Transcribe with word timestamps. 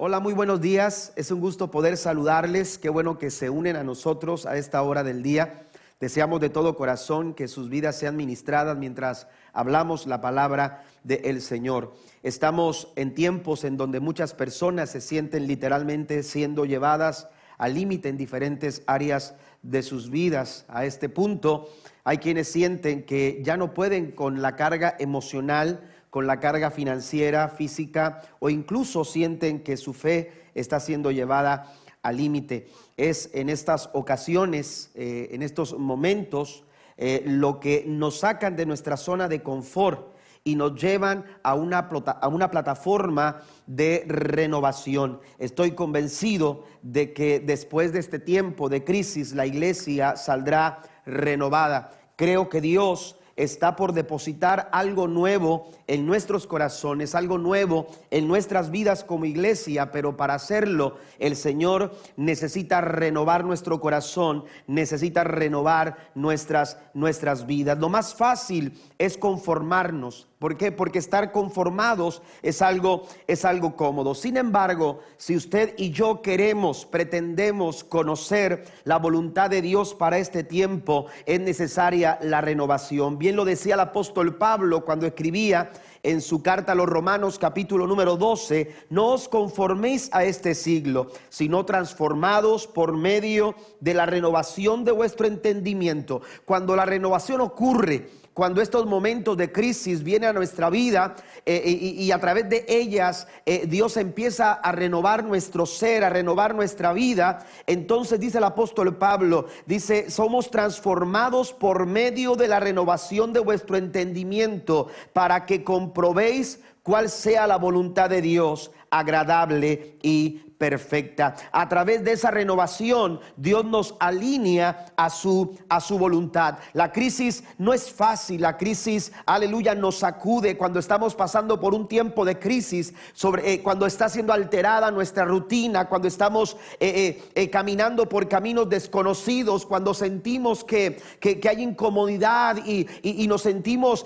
Hola, 0.00 0.20
muy 0.20 0.32
buenos 0.32 0.60
días. 0.60 1.12
Es 1.16 1.32
un 1.32 1.40
gusto 1.40 1.72
poder 1.72 1.96
saludarles. 1.96 2.78
Qué 2.78 2.88
bueno 2.88 3.18
que 3.18 3.32
se 3.32 3.50
unen 3.50 3.74
a 3.74 3.82
nosotros 3.82 4.46
a 4.46 4.56
esta 4.56 4.80
hora 4.82 5.02
del 5.02 5.24
día. 5.24 5.64
Deseamos 5.98 6.40
de 6.40 6.50
todo 6.50 6.76
corazón 6.76 7.34
que 7.34 7.48
sus 7.48 7.68
vidas 7.68 7.98
sean 7.98 8.16
ministradas 8.16 8.78
mientras 8.78 9.26
hablamos 9.52 10.06
la 10.06 10.20
palabra 10.20 10.84
del 11.02 11.42
Señor. 11.42 11.94
Estamos 12.22 12.92
en 12.94 13.12
tiempos 13.12 13.64
en 13.64 13.76
donde 13.76 13.98
muchas 13.98 14.34
personas 14.34 14.90
se 14.90 15.00
sienten 15.00 15.48
literalmente 15.48 16.22
siendo 16.22 16.64
llevadas 16.64 17.26
al 17.56 17.74
límite 17.74 18.08
en 18.08 18.16
diferentes 18.16 18.84
áreas 18.86 19.34
de 19.62 19.82
sus 19.82 20.10
vidas. 20.10 20.64
A 20.68 20.84
este 20.84 21.08
punto 21.08 21.70
hay 22.04 22.18
quienes 22.18 22.46
sienten 22.46 23.02
que 23.02 23.42
ya 23.44 23.56
no 23.56 23.74
pueden 23.74 24.12
con 24.12 24.42
la 24.42 24.54
carga 24.54 24.94
emocional, 25.00 25.80
con 26.10 26.26
la 26.26 26.40
carga 26.40 26.70
financiera, 26.70 27.48
física, 27.48 28.22
o 28.38 28.50
incluso 28.50 29.04
sienten 29.04 29.62
que 29.62 29.76
su 29.76 29.92
fe 29.92 30.32
está 30.54 30.80
siendo 30.80 31.10
llevada 31.10 31.72
al 32.02 32.16
límite. 32.16 32.68
Es 32.96 33.30
en 33.34 33.48
estas 33.48 33.90
ocasiones, 33.92 34.90
eh, 34.94 35.28
en 35.32 35.42
estos 35.42 35.78
momentos, 35.78 36.64
eh, 36.96 37.22
lo 37.26 37.60
que 37.60 37.84
nos 37.86 38.20
sacan 38.20 38.56
de 38.56 38.66
nuestra 38.66 38.96
zona 38.96 39.28
de 39.28 39.42
confort 39.42 40.16
y 40.44 40.54
nos 40.54 40.80
llevan 40.80 41.24
a 41.42 41.54
una, 41.54 41.78
a 42.20 42.28
una 42.28 42.50
plataforma 42.50 43.42
de 43.66 44.04
renovación. 44.08 45.20
Estoy 45.38 45.72
convencido 45.72 46.64
de 46.82 47.12
que 47.12 47.38
después 47.38 47.92
de 47.92 47.98
este 47.98 48.18
tiempo 48.18 48.68
de 48.68 48.82
crisis 48.82 49.34
la 49.34 49.46
iglesia 49.46 50.16
saldrá 50.16 50.80
renovada. 51.04 51.92
Creo 52.16 52.48
que 52.48 52.60
Dios 52.60 53.17
está 53.38 53.76
por 53.76 53.92
depositar 53.92 54.68
algo 54.72 55.08
nuevo 55.08 55.70
en 55.86 56.04
nuestros 56.04 56.46
corazones, 56.46 57.14
algo 57.14 57.38
nuevo 57.38 57.86
en 58.10 58.28
nuestras 58.28 58.70
vidas 58.70 59.04
como 59.04 59.24
iglesia, 59.24 59.90
pero 59.92 60.16
para 60.16 60.34
hacerlo 60.34 60.98
el 61.18 61.36
Señor 61.36 61.94
necesita 62.16 62.80
renovar 62.80 63.44
nuestro 63.44 63.80
corazón, 63.80 64.44
necesita 64.66 65.24
renovar 65.24 66.10
nuestras, 66.14 66.78
nuestras 66.94 67.46
vidas. 67.46 67.78
Lo 67.78 67.88
más 67.88 68.14
fácil 68.14 68.78
es 68.98 69.16
conformarnos. 69.16 70.27
¿Por 70.38 70.56
qué? 70.56 70.70
Porque 70.70 71.00
estar 71.00 71.32
conformados 71.32 72.22
es 72.42 72.62
algo, 72.62 73.08
es 73.26 73.44
algo 73.44 73.74
cómodo. 73.74 74.14
Sin 74.14 74.36
embargo, 74.36 75.00
si 75.16 75.34
usted 75.34 75.74
y 75.76 75.90
yo 75.90 76.22
queremos, 76.22 76.86
pretendemos 76.86 77.82
conocer 77.82 78.64
la 78.84 78.98
voluntad 78.98 79.50
de 79.50 79.62
Dios 79.62 79.94
para 79.94 80.18
este 80.18 80.44
tiempo, 80.44 81.06
es 81.26 81.40
necesaria 81.40 82.20
la 82.22 82.40
renovación. 82.40 83.18
Bien 83.18 83.34
lo 83.34 83.44
decía 83.44 83.74
el 83.74 83.80
apóstol 83.80 84.36
Pablo 84.36 84.84
cuando 84.84 85.06
escribía 85.06 85.72
en 86.04 86.20
su 86.20 86.40
carta 86.40 86.72
a 86.72 86.74
los 86.76 86.86
Romanos 86.86 87.40
capítulo 87.40 87.88
número 87.88 88.16
12, 88.16 88.72
no 88.90 89.08
os 89.08 89.28
conforméis 89.28 90.08
a 90.12 90.22
este 90.22 90.54
siglo, 90.54 91.08
sino 91.28 91.64
transformados 91.64 92.68
por 92.68 92.96
medio 92.96 93.56
de 93.80 93.94
la 93.94 94.06
renovación 94.06 94.84
de 94.84 94.92
vuestro 94.92 95.26
entendimiento. 95.26 96.22
Cuando 96.44 96.76
la 96.76 96.84
renovación 96.84 97.40
ocurre, 97.40 98.08
cuando 98.38 98.62
estos 98.62 98.86
momentos 98.86 99.36
de 99.36 99.50
crisis 99.50 100.04
vienen 100.04 100.30
a 100.30 100.32
nuestra 100.32 100.70
vida 100.70 101.16
eh, 101.44 101.60
y, 101.66 102.08
a 102.12 102.20
través 102.20 102.48
de 102.48 102.64
ellas 102.68 103.26
eh, 103.44 103.66
Dios 103.66 103.96
empieza 103.96 104.52
a 104.52 104.70
renovar 104.70 105.24
nuestro 105.24 105.66
ser, 105.66 106.04
a 106.04 106.08
renovar 106.08 106.54
nuestra 106.54 106.92
vida, 106.92 107.44
entonces 107.66 108.20
dice 108.20 108.38
el 108.38 108.44
apóstol 108.44 108.96
Pablo, 108.96 109.46
dice, 109.66 110.08
somos 110.08 110.52
transformados 110.52 111.52
por 111.52 111.86
medio 111.86 112.36
de 112.36 112.46
la 112.46 112.60
renovación 112.60 113.32
de 113.32 113.40
vuestro 113.40 113.76
entendimiento 113.76 114.86
para 115.12 115.44
que 115.44 115.64
comprobéis 115.64 116.60
cuál 116.82 117.08
sea 117.08 117.46
la 117.46 117.56
voluntad 117.56 118.10
de 118.10 118.22
Dios 118.22 118.70
agradable 118.90 119.98
y 120.02 120.48
perfecta. 120.58 121.36
A 121.52 121.68
través 121.68 122.04
de 122.04 122.12
esa 122.12 122.30
renovación, 122.30 123.20
Dios 123.36 123.64
nos 123.64 123.94
alinea 124.00 124.86
a 124.96 125.08
su, 125.08 125.56
a 125.68 125.80
su 125.80 125.98
voluntad. 125.98 126.58
La 126.72 126.92
crisis 126.92 127.44
no 127.58 127.72
es 127.72 127.90
fácil, 127.90 128.42
la 128.42 128.56
crisis, 128.56 129.12
aleluya, 129.24 129.74
nos 129.74 129.98
sacude 129.98 130.58
cuando 130.58 130.80
estamos 130.80 131.14
pasando 131.14 131.60
por 131.60 131.74
un 131.74 131.86
tiempo 131.86 132.24
de 132.24 132.38
crisis, 132.38 132.92
sobre, 133.12 133.54
eh, 133.54 133.62
cuando 133.62 133.86
está 133.86 134.08
siendo 134.08 134.32
alterada 134.32 134.90
nuestra 134.90 135.24
rutina, 135.24 135.88
cuando 135.88 136.08
estamos 136.08 136.56
eh, 136.80 137.22
eh, 137.34 137.50
caminando 137.50 138.08
por 138.08 138.28
caminos 138.28 138.68
desconocidos, 138.68 139.64
cuando 139.64 139.94
sentimos 139.94 140.64
que, 140.64 141.00
que, 141.20 141.40
hay 141.48 141.62
incomodidad 141.62 142.58
y, 142.66 142.86
y, 143.02 143.26
nos 143.28 143.42
sentimos, 143.42 144.04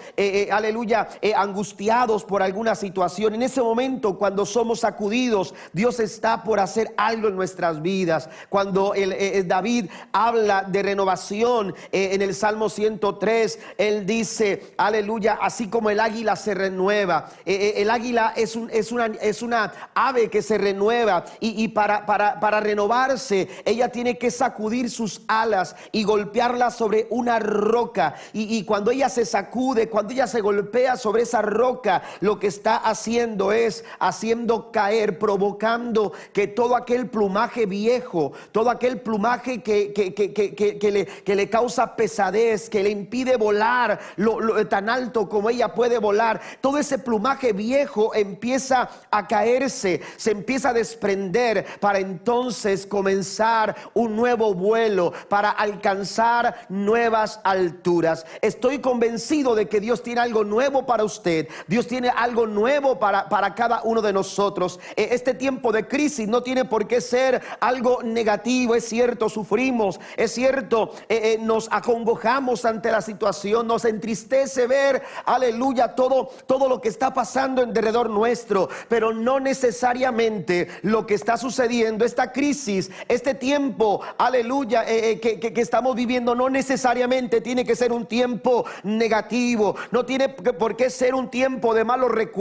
aleluya, 0.52 1.08
angustiados 1.34 2.24
por 2.24 2.42
alguna 2.62 2.74
situación. 2.76 3.34
En 3.34 3.42
ese 3.42 3.60
momento, 3.60 4.16
cuando 4.16 4.46
somos 4.46 4.80
sacudidos, 4.80 5.52
Dios 5.72 5.98
está 5.98 6.44
por 6.44 6.60
hacer 6.60 6.94
algo 6.96 7.26
en 7.26 7.34
nuestras 7.34 7.82
vidas. 7.82 8.28
Cuando 8.48 8.94
el, 8.94 9.10
eh, 9.10 9.38
eh, 9.38 9.42
David 9.42 9.90
habla 10.12 10.62
de 10.62 10.80
renovación 10.80 11.74
eh, 11.90 12.10
en 12.12 12.22
el 12.22 12.36
Salmo 12.36 12.68
103, 12.68 13.58
él 13.78 14.06
dice, 14.06 14.74
aleluya, 14.76 15.40
así 15.42 15.66
como 15.66 15.90
el 15.90 15.98
águila 15.98 16.36
se 16.36 16.54
renueva. 16.54 17.30
el 17.44 17.90
águila 17.90 18.32
es, 18.36 18.54
un, 18.54 18.70
es, 18.70 18.92
una, 18.92 19.06
es 19.06 19.42
una 19.42 19.90
ave 19.92 20.30
que 20.30 20.40
se 20.40 20.56
renueva 20.56 21.24
y, 21.40 21.66
para, 21.68 22.06
para, 22.06 22.38
para 22.38 22.60
renovarse, 22.60 23.48
ella 23.64 23.88
tiene 23.88 24.18
que 24.18 24.30
sacudir 24.30 24.88
sus 24.88 25.22
alas 25.26 25.74
y 25.90 26.04
golpearlas 26.04 26.76
sobre 26.76 27.08
una 27.10 27.40
roca. 27.40 28.14
Y, 28.32 28.56
y 28.56 28.64
cuando 28.64 28.92
ella 28.92 29.08
se 29.08 29.24
sacude, 29.24 29.88
cuando 29.88 30.12
ella 30.12 30.28
se 30.28 30.40
golpea 30.40 30.96
sobre 30.96 31.22
esa 31.22 31.42
roca, 31.42 32.02
lo 32.20 32.38
que 32.38 32.51
está 32.52 32.76
haciendo 32.76 33.52
es 33.52 33.84
haciendo 33.98 34.70
caer, 34.70 35.18
provocando 35.18 36.12
que 36.32 36.46
todo 36.46 36.76
aquel 36.76 37.08
plumaje 37.08 37.66
viejo, 37.66 38.32
todo 38.52 38.70
aquel 38.70 39.00
plumaje 39.00 39.62
que, 39.62 39.92
que, 39.92 41.34
le, 41.34 41.50
causa 41.50 41.96
pesadez, 41.96 42.68
que 42.68 42.82
le 42.82 42.91
impide 42.91 43.36
volar 43.36 43.98
lo, 44.16 44.66
tan 44.68 44.88
alto 44.88 45.28
como 45.28 45.50
ella 45.50 45.74
puede 45.74 45.98
volar, 45.98 46.41
todo 46.60 46.78
ese 46.78 46.98
plumaje 46.98 47.52
viejo 47.52 48.14
empieza 48.14 48.91
a 49.10 49.26
caerse, 49.26 50.00
se 50.16 50.30
empieza 50.30 50.70
a 50.70 50.74
desprender 50.74 51.64
para 51.80 51.98
entonces 51.98 52.86
comenzar 52.86 53.74
un 53.94 54.14
nuevo 54.14 54.54
vuelo, 54.54 55.12
para 55.28 55.50
alcanzar 55.50 56.66
nuevas 56.68 57.41
alturas. 57.44 58.26
Estoy 58.41 58.80
convencido 58.80 59.54
de 59.54 59.68
que 59.68 59.80
Dios 59.80 60.02
tiene 60.02 60.20
algo 60.20 60.44
nuevo 60.44 60.84
para 60.86 61.04
usted, 61.04 61.48
Dios 61.66 61.86
tiene 61.86 62.10
algo 62.10 62.41
nuevo 62.47 62.98
para, 62.98 63.28
para 63.28 63.54
cada 63.54 63.82
uno 63.82 64.03
de 64.03 64.12
nosotros. 64.12 64.80
E, 64.97 65.08
este 65.12 65.34
tiempo 65.34 65.72
de 65.72 65.86
crisis 65.86 66.28
no 66.28 66.42
tiene 66.42 66.64
por 66.64 66.86
qué 66.86 67.00
ser 67.00 67.41
algo 67.60 68.03
negativo. 68.03 68.75
Es 68.75 68.88
cierto, 68.88 69.28
sufrimos, 69.28 70.00
es 70.16 70.32
cierto, 70.32 70.92
eh, 71.08 71.34
eh, 71.34 71.38
nos 71.41 71.69
acongojamos 71.70 72.64
ante 72.64 72.91
la 72.91 73.00
situación, 73.00 73.66
nos 73.66 73.84
entristece 73.84 74.66
ver, 74.66 75.03
aleluya, 75.25 75.94
todo, 75.94 76.30
todo 76.47 76.69
lo 76.69 76.80
que 76.80 76.88
está 76.88 77.12
pasando 77.12 77.62
en 77.62 77.72
derredor 77.72 78.10
nuestro, 78.10 78.69
pero 78.88 79.12
no 79.12 79.41
necesariamente 79.41 80.69
lo 80.82 81.06
que 81.06 81.14
está 81.14 81.36
sucediendo, 81.36 82.04
esta 82.04 82.32
crisis, 82.32 82.91
este 83.09 83.34
tiempo, 83.34 84.00
aleluya, 84.19 84.84
eh, 84.86 85.20
que, 85.20 85.38
que 85.38 85.60
estamos 85.60 85.94
viviendo, 85.97 86.34
no 86.34 86.48
necesariamente 86.48 87.41
tiene 87.41 87.64
que 87.64 87.76
ser 87.76 87.92
un 87.92 88.06
tiempo 88.06 88.64
negativo, 88.82 89.76
no 89.91 90.04
tiene 90.04 90.28
por 90.28 90.76
qué 90.76 90.91
ser 90.91 91.14
un 91.14 91.30
tiempo 91.30 91.74
de 91.74 91.84
malos 91.84 92.10
recuerdos, 92.10 92.31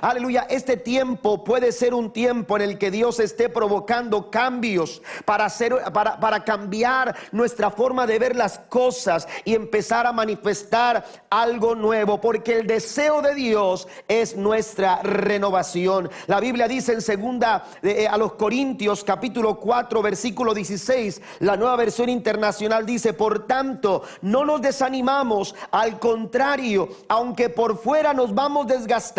aleluya, 0.00 0.46
este 0.48 0.76
tiempo 0.76 1.44
puede 1.44 1.72
ser 1.72 1.94
un 1.94 2.12
tiempo 2.12 2.56
en 2.56 2.62
el 2.62 2.78
que 2.78 2.90
Dios 2.90 3.20
esté 3.20 3.48
provocando 3.48 4.30
cambios 4.30 5.02
para, 5.24 5.46
hacer, 5.46 5.74
para, 5.92 6.20
para 6.20 6.44
cambiar 6.44 7.14
nuestra 7.32 7.70
forma 7.70 8.06
de 8.06 8.18
ver 8.18 8.36
las 8.36 8.58
cosas 8.58 9.26
y 9.44 9.54
empezar 9.54 10.06
a 10.06 10.12
manifestar 10.12 11.04
algo 11.30 11.74
nuevo, 11.74 12.20
porque 12.20 12.58
el 12.58 12.66
deseo 12.66 13.22
de 13.22 13.34
Dios 13.34 13.88
es 14.08 14.36
nuestra 14.36 15.02
renovación. 15.02 16.10
La 16.26 16.40
Biblia 16.40 16.68
dice 16.68 16.92
en 16.92 17.00
segunda 17.00 17.64
eh, 17.82 18.06
a 18.08 18.16
los 18.16 18.34
Corintios 18.34 19.04
capítulo 19.04 19.58
4 19.58 20.02
versículo 20.02 20.54
16, 20.54 21.20
la 21.40 21.56
nueva 21.56 21.76
versión 21.76 22.08
internacional 22.08 22.86
dice, 22.86 23.12
por 23.12 23.46
tanto, 23.46 24.02
no 24.22 24.44
nos 24.44 24.60
desanimamos, 24.60 25.54
al 25.70 25.98
contrario, 25.98 26.88
aunque 27.08 27.48
por 27.48 27.78
fuera 27.78 28.12
nos 28.12 28.34
vamos 28.34 28.66
desgastando, 28.66 29.13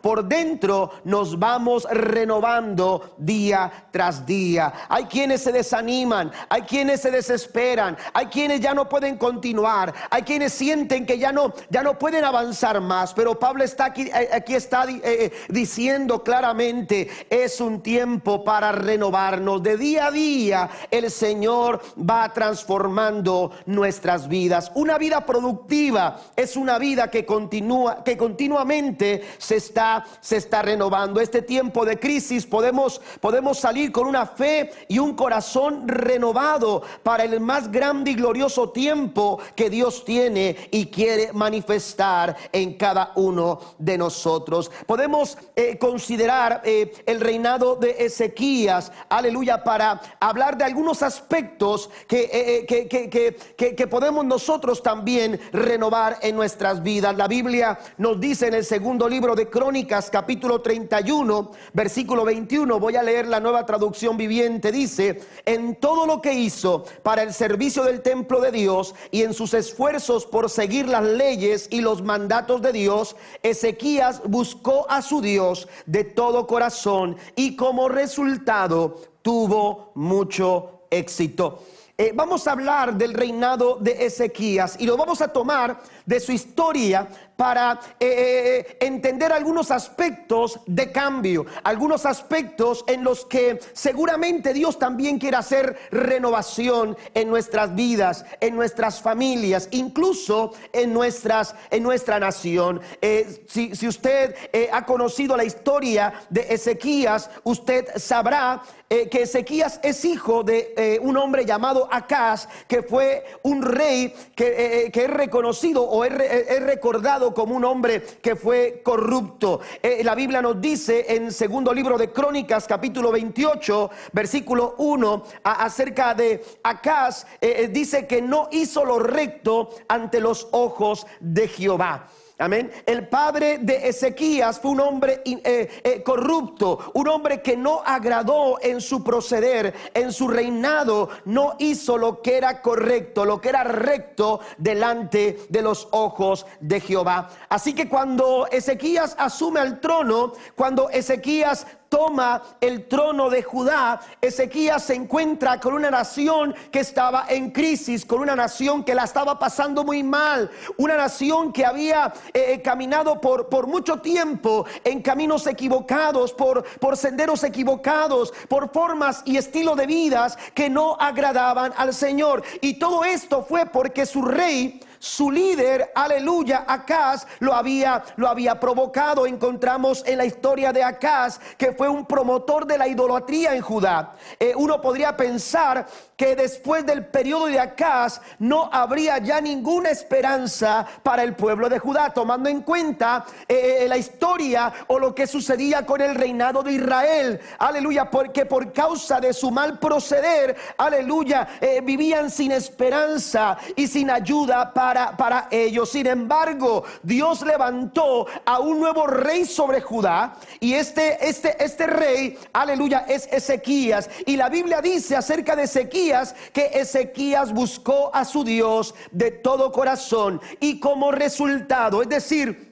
por 0.00 0.24
dentro 0.24 0.90
nos 1.04 1.38
vamos 1.38 1.86
renovando 1.90 3.14
día 3.16 3.86
tras 3.90 4.24
día. 4.26 4.72
Hay 4.88 5.04
quienes 5.04 5.42
se 5.42 5.52
desaniman, 5.52 6.30
hay 6.48 6.62
quienes 6.62 7.00
se 7.00 7.10
desesperan, 7.10 7.96
hay 8.12 8.26
quienes 8.26 8.60
ya 8.60 8.74
no 8.74 8.88
pueden 8.88 9.16
continuar, 9.16 9.92
hay 10.10 10.22
quienes 10.22 10.52
sienten 10.52 11.06
que 11.06 11.18
ya 11.18 11.32
no, 11.32 11.52
ya 11.70 11.82
no 11.82 11.98
pueden 11.98 12.24
avanzar 12.24 12.80
más. 12.80 13.14
Pero 13.14 13.38
Pablo 13.38 13.64
está 13.64 13.86
aquí, 13.86 14.10
eh, 14.14 14.44
está 14.48 14.84
eh, 14.84 15.00
eh, 15.02 15.32
diciendo 15.48 16.22
claramente, 16.22 17.08
es 17.30 17.60
un 17.60 17.82
tiempo 17.82 18.44
para 18.44 18.72
renovarnos. 18.72 19.62
De 19.62 19.76
día 19.76 20.06
a 20.06 20.10
día 20.10 20.70
el 20.90 21.10
Señor 21.10 21.80
va 21.98 22.32
transformando 22.32 23.52
nuestras 23.66 24.28
vidas. 24.28 24.70
Una 24.74 24.98
vida 24.98 25.24
productiva 25.24 26.20
es 26.36 26.56
una 26.56 26.78
vida 26.78 27.10
que 27.10 27.24
continúa, 27.24 28.04
que 28.04 28.16
continuamente 28.16 29.21
se 29.38 29.56
está, 29.56 30.04
se 30.20 30.36
está 30.36 30.62
renovando. 30.62 31.20
Este 31.20 31.42
tiempo 31.42 31.84
de 31.84 31.98
crisis 31.98 32.46
podemos, 32.46 33.00
podemos 33.20 33.58
salir 33.58 33.92
con 33.92 34.06
una 34.06 34.26
fe 34.26 34.70
y 34.88 34.98
un 34.98 35.14
corazón 35.14 35.86
renovado 35.86 36.82
para 37.02 37.24
el 37.24 37.40
más 37.40 37.70
grande 37.70 38.12
y 38.12 38.14
glorioso 38.14 38.70
tiempo 38.70 39.38
que 39.54 39.70
Dios 39.70 40.04
tiene 40.04 40.56
y 40.70 40.86
quiere 40.86 41.32
manifestar 41.32 42.36
en 42.52 42.74
cada 42.74 43.12
uno 43.16 43.60
de 43.78 43.98
nosotros. 43.98 44.70
Podemos 44.86 45.38
eh, 45.56 45.78
considerar 45.78 46.62
eh, 46.64 46.92
el 47.06 47.20
reinado 47.20 47.76
de 47.76 48.04
Ezequías, 48.04 48.92
aleluya, 49.08 49.62
para 49.64 50.00
hablar 50.20 50.56
de 50.56 50.64
algunos 50.64 51.02
aspectos 51.02 51.90
que, 52.06 52.30
eh, 52.32 52.66
que, 52.66 52.88
que, 52.88 53.74
que 53.74 53.86
podemos 53.86 54.24
nosotros 54.24 54.82
también 54.82 55.40
renovar 55.52 56.18
en 56.22 56.36
nuestras 56.36 56.82
vidas. 56.82 57.16
La 57.16 57.28
Biblia 57.28 57.78
nos 57.98 58.20
dice 58.20 58.48
en 58.48 58.54
el 58.54 58.64
segundo 58.64 59.08
libro 59.12 59.34
de 59.34 59.50
Crónicas, 59.50 60.08
capítulo 60.08 60.62
31, 60.62 61.50
versículo 61.74 62.24
21, 62.24 62.80
voy 62.80 62.96
a 62.96 63.02
leer 63.02 63.28
la 63.28 63.40
nueva 63.40 63.66
traducción 63.66 64.16
viviente, 64.16 64.72
dice, 64.72 65.20
en 65.44 65.76
todo 65.76 66.06
lo 66.06 66.22
que 66.22 66.32
hizo 66.32 66.84
para 67.02 67.22
el 67.22 67.34
servicio 67.34 67.84
del 67.84 68.00
templo 68.00 68.40
de 68.40 68.50
Dios 68.50 68.94
y 69.10 69.20
en 69.20 69.34
sus 69.34 69.52
esfuerzos 69.52 70.24
por 70.24 70.48
seguir 70.48 70.88
las 70.88 71.04
leyes 71.04 71.68
y 71.70 71.82
los 71.82 72.00
mandatos 72.00 72.62
de 72.62 72.72
Dios, 72.72 73.14
Ezequías 73.42 74.22
buscó 74.24 74.86
a 74.88 75.02
su 75.02 75.20
Dios 75.20 75.68
de 75.84 76.04
todo 76.04 76.46
corazón 76.46 77.18
y 77.36 77.54
como 77.54 77.90
resultado 77.90 78.96
tuvo 79.20 79.92
mucho 79.94 80.84
éxito. 80.90 81.58
Eh, 81.98 82.12
vamos 82.14 82.48
a 82.48 82.52
hablar 82.52 82.94
del 82.94 83.12
reinado 83.12 83.76
de 83.78 84.06
Ezequías 84.06 84.76
y 84.80 84.86
lo 84.86 84.96
vamos 84.96 85.20
a 85.20 85.28
tomar 85.28 85.78
de 86.06 86.20
su 86.20 86.32
historia 86.32 87.08
para 87.36 87.80
eh, 87.98 88.66
eh, 88.70 88.76
entender 88.80 89.32
algunos 89.32 89.72
aspectos 89.72 90.60
de 90.66 90.92
cambio, 90.92 91.44
algunos 91.64 92.06
aspectos 92.06 92.84
en 92.86 93.02
los 93.02 93.24
que 93.26 93.58
seguramente 93.72 94.52
Dios 94.52 94.78
también 94.78 95.18
quiere 95.18 95.38
hacer 95.38 95.76
renovación 95.90 96.96
en 97.14 97.28
nuestras 97.28 97.74
vidas, 97.74 98.24
en 98.40 98.54
nuestras 98.54 99.02
familias, 99.02 99.68
incluso 99.72 100.52
en, 100.72 100.92
nuestras, 100.92 101.56
en 101.72 101.82
nuestra 101.82 102.20
nación. 102.20 102.80
Eh, 103.00 103.44
si, 103.48 103.88
usted 103.88 104.36
ha 104.72 104.86
conocido 104.86 105.36
la 105.36 105.44
historia 105.44 106.12
de 106.30 106.46
Ezequías, 106.48 107.28
usted 107.42 107.88
sabrá 107.96 108.62
que 108.88 109.22
Ezequías 109.22 109.80
es 109.82 110.04
hijo 110.04 110.44
de 110.44 111.00
un 111.02 111.16
hombre 111.16 111.44
llamado 111.44 111.88
Acaz, 111.90 112.46
que 112.68 112.82
fue 112.82 113.24
un 113.42 113.62
rey 113.62 114.14
que 114.36 114.92
es 114.94 115.10
reconocido 115.10 115.82
o 115.94 116.04
es 116.06 116.62
recordado 116.62 117.34
como 117.34 117.54
un 117.54 117.66
hombre 117.66 118.02
que 118.22 118.34
fue 118.34 118.80
corrupto. 118.82 119.60
Eh, 119.82 120.02
la 120.02 120.14
Biblia 120.14 120.40
nos 120.40 120.58
dice 120.58 121.04
en 121.14 121.30
segundo 121.30 121.72
libro 121.74 121.98
de 121.98 122.10
Crónicas, 122.10 122.66
capítulo 122.66 123.12
28, 123.12 123.90
versículo 124.12 124.74
1, 124.78 125.22
acerca 125.42 126.14
de 126.14 126.42
Acaz, 126.62 127.26
eh, 127.42 127.56
eh, 127.58 127.68
dice 127.68 128.06
que 128.06 128.22
no 128.22 128.48
hizo 128.52 128.86
lo 128.86 129.00
recto 129.00 129.68
ante 129.86 130.18
los 130.20 130.48
ojos 130.52 131.06
de 131.20 131.46
Jehová. 131.46 132.08
Amén. 132.38 132.72
El 132.86 133.08
padre 133.08 133.58
de 133.58 133.88
Ezequías 133.88 134.58
fue 134.58 134.72
un 134.72 134.80
hombre 134.80 135.22
eh, 135.24 135.68
eh, 135.84 136.02
corrupto, 136.02 136.90
un 136.94 137.08
hombre 137.08 137.42
que 137.42 137.56
no 137.56 137.82
agradó 137.84 138.58
en 138.60 138.80
su 138.80 139.04
proceder, 139.04 139.74
en 139.94 140.12
su 140.12 140.28
reinado, 140.28 141.10
no 141.26 141.54
hizo 141.58 141.98
lo 141.98 142.22
que 142.22 142.36
era 142.36 142.62
correcto, 142.62 143.24
lo 143.24 143.40
que 143.40 143.50
era 143.50 143.64
recto 143.64 144.40
delante 144.56 145.46
de 145.48 145.62
los 145.62 145.88
ojos 145.92 146.46
de 146.60 146.80
Jehová. 146.80 147.28
Así 147.48 147.74
que 147.74 147.88
cuando 147.88 148.46
Ezequías 148.50 149.14
asume 149.18 149.60
el 149.60 149.80
trono, 149.80 150.32
cuando 150.56 150.88
Ezequías 150.90 151.66
toma 151.92 152.42
el 152.58 152.88
trono 152.88 153.28
de 153.28 153.42
Judá, 153.42 154.00
Ezequías 154.18 154.82
se 154.82 154.94
encuentra 154.94 155.60
con 155.60 155.74
una 155.74 155.90
nación 155.90 156.54
que 156.70 156.80
estaba 156.80 157.26
en 157.28 157.50
crisis, 157.50 158.06
con 158.06 158.20
una 158.20 158.34
nación 158.34 158.82
que 158.82 158.94
la 158.94 159.04
estaba 159.04 159.38
pasando 159.38 159.84
muy 159.84 160.02
mal, 160.02 160.50
una 160.78 160.96
nación 160.96 161.52
que 161.52 161.66
había 161.66 162.10
eh, 162.32 162.54
eh, 162.54 162.62
caminado 162.62 163.20
por, 163.20 163.50
por 163.50 163.66
mucho 163.66 163.98
tiempo 163.98 164.64
en 164.84 165.02
caminos 165.02 165.46
equivocados, 165.46 166.32
por, 166.32 166.64
por 166.78 166.96
senderos 166.96 167.44
equivocados, 167.44 168.32
por 168.48 168.72
formas 168.72 169.20
y 169.26 169.36
estilo 169.36 169.76
de 169.76 169.86
vidas 169.86 170.38
que 170.54 170.70
no 170.70 170.96
agradaban 170.98 171.74
al 171.76 171.92
Señor. 171.92 172.42
Y 172.62 172.78
todo 172.78 173.04
esto 173.04 173.44
fue 173.44 173.66
porque 173.66 174.06
su 174.06 174.22
rey 174.22 174.80
su 175.02 175.32
líder, 175.32 175.90
aleluya, 175.96 176.64
Acaz, 176.64 177.26
lo 177.40 177.52
había, 177.54 178.04
lo 178.14 178.28
había 178.28 178.60
provocado. 178.60 179.26
Encontramos 179.26 180.04
en 180.06 180.16
la 180.16 180.24
historia 180.24 180.72
de 180.72 180.84
Acaz 180.84 181.40
que 181.58 181.72
fue 181.72 181.88
un 181.88 182.06
promotor 182.06 182.68
de 182.68 182.78
la 182.78 182.86
idolatría 182.86 183.52
en 183.56 183.62
Judá. 183.62 184.12
Eh, 184.38 184.52
uno 184.54 184.80
podría 184.80 185.16
pensar 185.16 185.88
que 186.16 186.36
después 186.36 186.86
del 186.86 187.04
periodo 187.04 187.46
de 187.46 187.58
Acaz 187.58 188.20
no 188.38 188.70
habría 188.72 189.18
ya 189.18 189.40
ninguna 189.40 189.90
esperanza 189.90 190.86
para 191.02 191.24
el 191.24 191.34
pueblo 191.34 191.68
de 191.68 191.80
Judá, 191.80 192.10
tomando 192.10 192.48
en 192.48 192.62
cuenta 192.62 193.24
eh, 193.48 193.78
eh, 193.80 193.88
la 193.88 193.96
historia 193.96 194.72
o 194.86 195.00
lo 195.00 195.12
que 195.12 195.26
sucedía 195.26 195.84
con 195.84 196.00
el 196.00 196.14
reinado 196.14 196.62
de 196.62 196.74
Israel. 196.74 197.40
Aleluya, 197.58 198.08
porque 198.08 198.46
por 198.46 198.72
causa 198.72 199.18
de 199.18 199.32
su 199.32 199.50
mal 199.50 199.80
proceder, 199.80 200.54
aleluya, 200.78 201.48
vivían 201.82 202.30
sin 202.30 202.52
esperanza 202.52 203.58
y 203.74 203.88
sin 203.88 204.08
ayuda 204.08 204.72
para 204.72 204.91
para, 205.16 205.48
ellos. 205.50 205.90
Sin 205.90 206.06
embargo, 206.06 206.84
Dios 207.02 207.42
levantó 207.42 208.26
a 208.44 208.58
un 208.60 208.80
nuevo 208.80 209.06
rey 209.06 209.44
sobre 209.44 209.80
Judá 209.80 210.36
y 210.60 210.74
este, 210.74 211.28
este, 211.28 211.62
este 211.62 211.86
rey, 211.86 212.38
aleluya, 212.52 213.04
es 213.08 213.28
Ezequías. 213.30 214.08
Y 214.26 214.36
la 214.36 214.48
Biblia 214.48 214.80
dice 214.80 215.16
acerca 215.16 215.56
de 215.56 215.64
Ezequías 215.64 216.34
que 216.52 216.66
Ezequías 216.74 217.52
buscó 217.52 218.10
a 218.14 218.24
su 218.24 218.44
Dios 218.44 218.94
de 219.10 219.30
todo 219.30 219.72
corazón 219.72 220.40
y 220.60 220.80
como 220.80 221.12
resultado, 221.12 222.02
es 222.02 222.08
decir, 222.08 222.71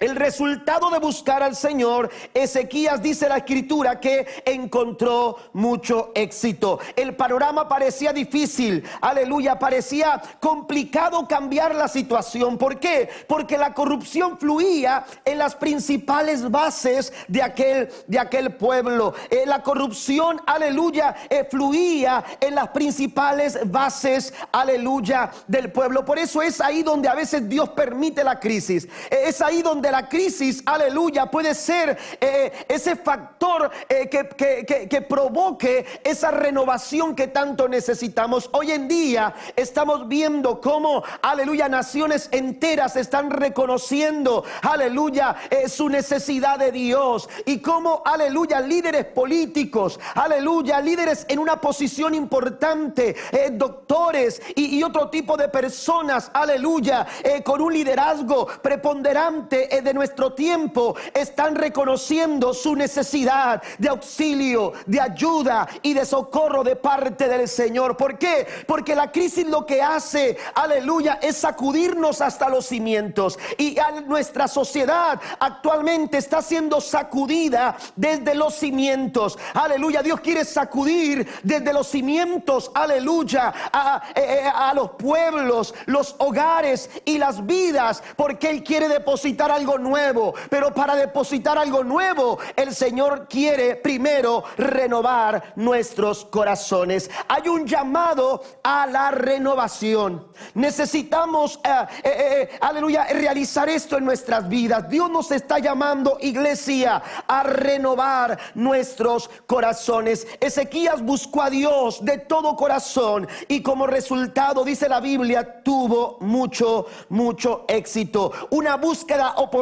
el 0.00 0.16
resultado 0.16 0.88
de 0.88 0.98
buscar 0.98 1.42
al 1.42 1.54
Señor, 1.54 2.10
Ezequías 2.32 3.02
dice 3.02 3.28
la 3.28 3.36
escritura 3.36 4.00
que 4.00 4.26
encontró 4.46 5.36
mucho 5.52 6.10
éxito. 6.14 6.80
El 6.96 7.14
panorama 7.14 7.68
parecía 7.68 8.10
difícil, 8.10 8.82
aleluya, 9.02 9.58
parecía 9.58 10.22
complicado 10.40 11.28
cambiar 11.28 11.74
la 11.74 11.86
situación. 11.86 12.56
¿Por 12.56 12.80
qué? 12.80 13.10
Porque 13.28 13.58
la 13.58 13.74
corrupción 13.74 14.38
fluía 14.38 15.04
en 15.26 15.36
las 15.36 15.54
principales 15.54 16.50
bases 16.50 17.12
de 17.28 17.42
aquel, 17.42 17.90
de 18.06 18.18
aquel 18.18 18.54
pueblo. 18.54 19.12
Eh, 19.28 19.42
la 19.44 19.62
corrupción, 19.62 20.40
aleluya, 20.46 21.14
eh, 21.28 21.46
fluía 21.50 22.24
en 22.40 22.54
las 22.54 22.68
principales 22.70 23.70
bases, 23.70 24.32
aleluya, 24.50 25.30
del 25.46 25.70
pueblo. 25.70 26.06
Por 26.06 26.18
eso 26.18 26.40
es 26.40 26.58
ahí 26.62 26.82
donde 26.82 27.06
a 27.06 27.14
veces 27.14 27.46
Dios 27.46 27.68
permite 27.70 28.24
la 28.24 28.40
crisis. 28.40 28.88
Es 29.10 29.42
ahí 29.42 29.60
donde 29.60 29.89
la 29.90 30.08
crisis, 30.08 30.62
aleluya, 30.66 31.26
puede 31.26 31.54
ser 31.54 31.96
eh, 32.20 32.52
ese 32.68 32.96
factor 32.96 33.70
eh, 33.88 34.08
que, 34.08 34.88
que, 34.88 35.00
provoque 35.02 35.86
esa 36.04 36.30
renovación 36.30 37.14
que 37.14 37.28
tanto 37.28 37.68
necesitamos. 37.68 38.48
Hoy 38.52 38.70
en 38.72 38.86
día 38.86 39.34
estamos 39.56 40.06
viendo 40.08 40.60
cómo, 40.60 41.02
aleluya, 41.22 41.68
naciones 41.68 42.28
enteras 42.32 42.96
están 42.96 43.30
reconociendo, 43.30 44.44
aleluya, 44.62 45.36
eh, 45.50 45.68
su 45.68 45.88
necesidad 45.88 46.58
de 46.58 46.70
Dios 46.70 47.28
y 47.46 47.60
cómo, 47.60 48.02
aleluya, 48.04 48.60
líderes 48.60 49.06
políticos, 49.06 49.98
aleluya, 50.14 50.80
líderes 50.80 51.24
en 51.28 51.38
una 51.38 51.60
posición 51.60 52.14
importante, 52.14 53.16
doctores 53.52 54.42
y, 54.54 54.80
otro 54.82 55.10
tipo 55.10 55.36
de 55.36 55.48
personas, 55.48 56.30
aleluya, 56.32 57.06
con 57.44 57.60
un 57.60 57.72
liderazgo 57.72 58.46
preponderante 58.62 59.79
de 59.82 59.94
nuestro 59.94 60.32
tiempo 60.32 60.96
están 61.14 61.54
reconociendo 61.54 62.54
su 62.54 62.74
necesidad 62.76 63.62
de 63.78 63.88
auxilio, 63.88 64.72
de 64.86 65.00
ayuda 65.00 65.68
y 65.82 65.94
de 65.94 66.04
socorro 66.04 66.64
de 66.64 66.76
parte 66.76 67.28
del 67.28 67.48
Señor. 67.48 67.96
¿Por 67.96 68.18
qué? 68.18 68.46
Porque 68.66 68.94
la 68.94 69.10
crisis 69.10 69.46
lo 69.46 69.66
que 69.66 69.82
hace, 69.82 70.36
aleluya, 70.54 71.18
es 71.22 71.36
sacudirnos 71.36 72.20
hasta 72.20 72.48
los 72.48 72.66
cimientos. 72.66 73.38
Y 73.58 73.76
nuestra 74.06 74.48
sociedad 74.48 75.20
actualmente 75.38 76.18
está 76.18 76.42
siendo 76.42 76.80
sacudida 76.80 77.76
desde 77.96 78.34
los 78.34 78.54
cimientos. 78.54 79.38
Aleluya, 79.54 80.02
Dios 80.02 80.20
quiere 80.20 80.44
sacudir 80.44 81.26
desde 81.42 81.72
los 81.72 81.86
cimientos, 81.86 82.70
aleluya, 82.74 83.52
a, 83.72 84.02
eh, 84.14 84.40
eh, 84.44 84.52
a 84.54 84.72
los 84.74 84.90
pueblos, 84.92 85.74
los 85.86 86.14
hogares 86.18 86.90
y 87.04 87.18
las 87.18 87.44
vidas, 87.44 88.02
porque 88.16 88.50
Él 88.50 88.62
quiere 88.62 88.88
depositar 88.88 89.50
algo 89.50 89.69
nuevo, 89.78 90.34
pero 90.48 90.74
para 90.74 90.96
depositar 90.96 91.56
algo 91.58 91.84
nuevo, 91.84 92.38
el 92.56 92.74
Señor 92.74 93.28
quiere 93.28 93.76
primero 93.76 94.44
renovar 94.56 95.52
nuestros 95.56 96.24
corazones. 96.24 97.10
Hay 97.28 97.48
un 97.48 97.66
llamado 97.66 98.42
a 98.62 98.86
la 98.86 99.10
renovación. 99.10 100.26
Necesitamos, 100.54 101.60
eh, 101.64 101.86
eh, 102.04 102.10
eh, 102.42 102.58
aleluya, 102.60 103.06
realizar 103.12 103.68
esto 103.68 103.96
en 103.96 104.04
nuestras 104.04 104.48
vidas. 104.48 104.88
Dios 104.88 105.10
nos 105.10 105.30
está 105.30 105.58
llamando, 105.58 106.18
iglesia, 106.20 107.02
a 107.26 107.42
renovar 107.42 108.38
nuestros 108.54 109.30
corazones. 109.46 110.26
Ezequías 110.40 111.02
buscó 111.02 111.42
a 111.42 111.50
Dios 111.50 112.04
de 112.04 112.18
todo 112.18 112.56
corazón 112.56 113.28
y 113.48 113.62
como 113.62 113.86
resultado, 113.86 114.64
dice 114.64 114.88
la 114.88 115.00
Biblia, 115.00 115.62
tuvo 115.62 116.18
mucho, 116.20 116.86
mucho 117.08 117.64
éxito. 117.68 118.32
Una 118.50 118.76
búsqueda 118.76 119.34
oportuna 119.36 119.59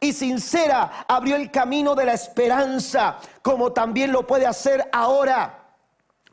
y 0.00 0.12
sincera 0.12 1.04
abrió 1.08 1.36
el 1.36 1.50
camino 1.50 1.94
de 1.94 2.04
la 2.04 2.14
esperanza, 2.14 3.18
como 3.42 3.72
también 3.72 4.12
lo 4.12 4.26
puede 4.26 4.46
hacer 4.46 4.88
ahora 4.92 5.62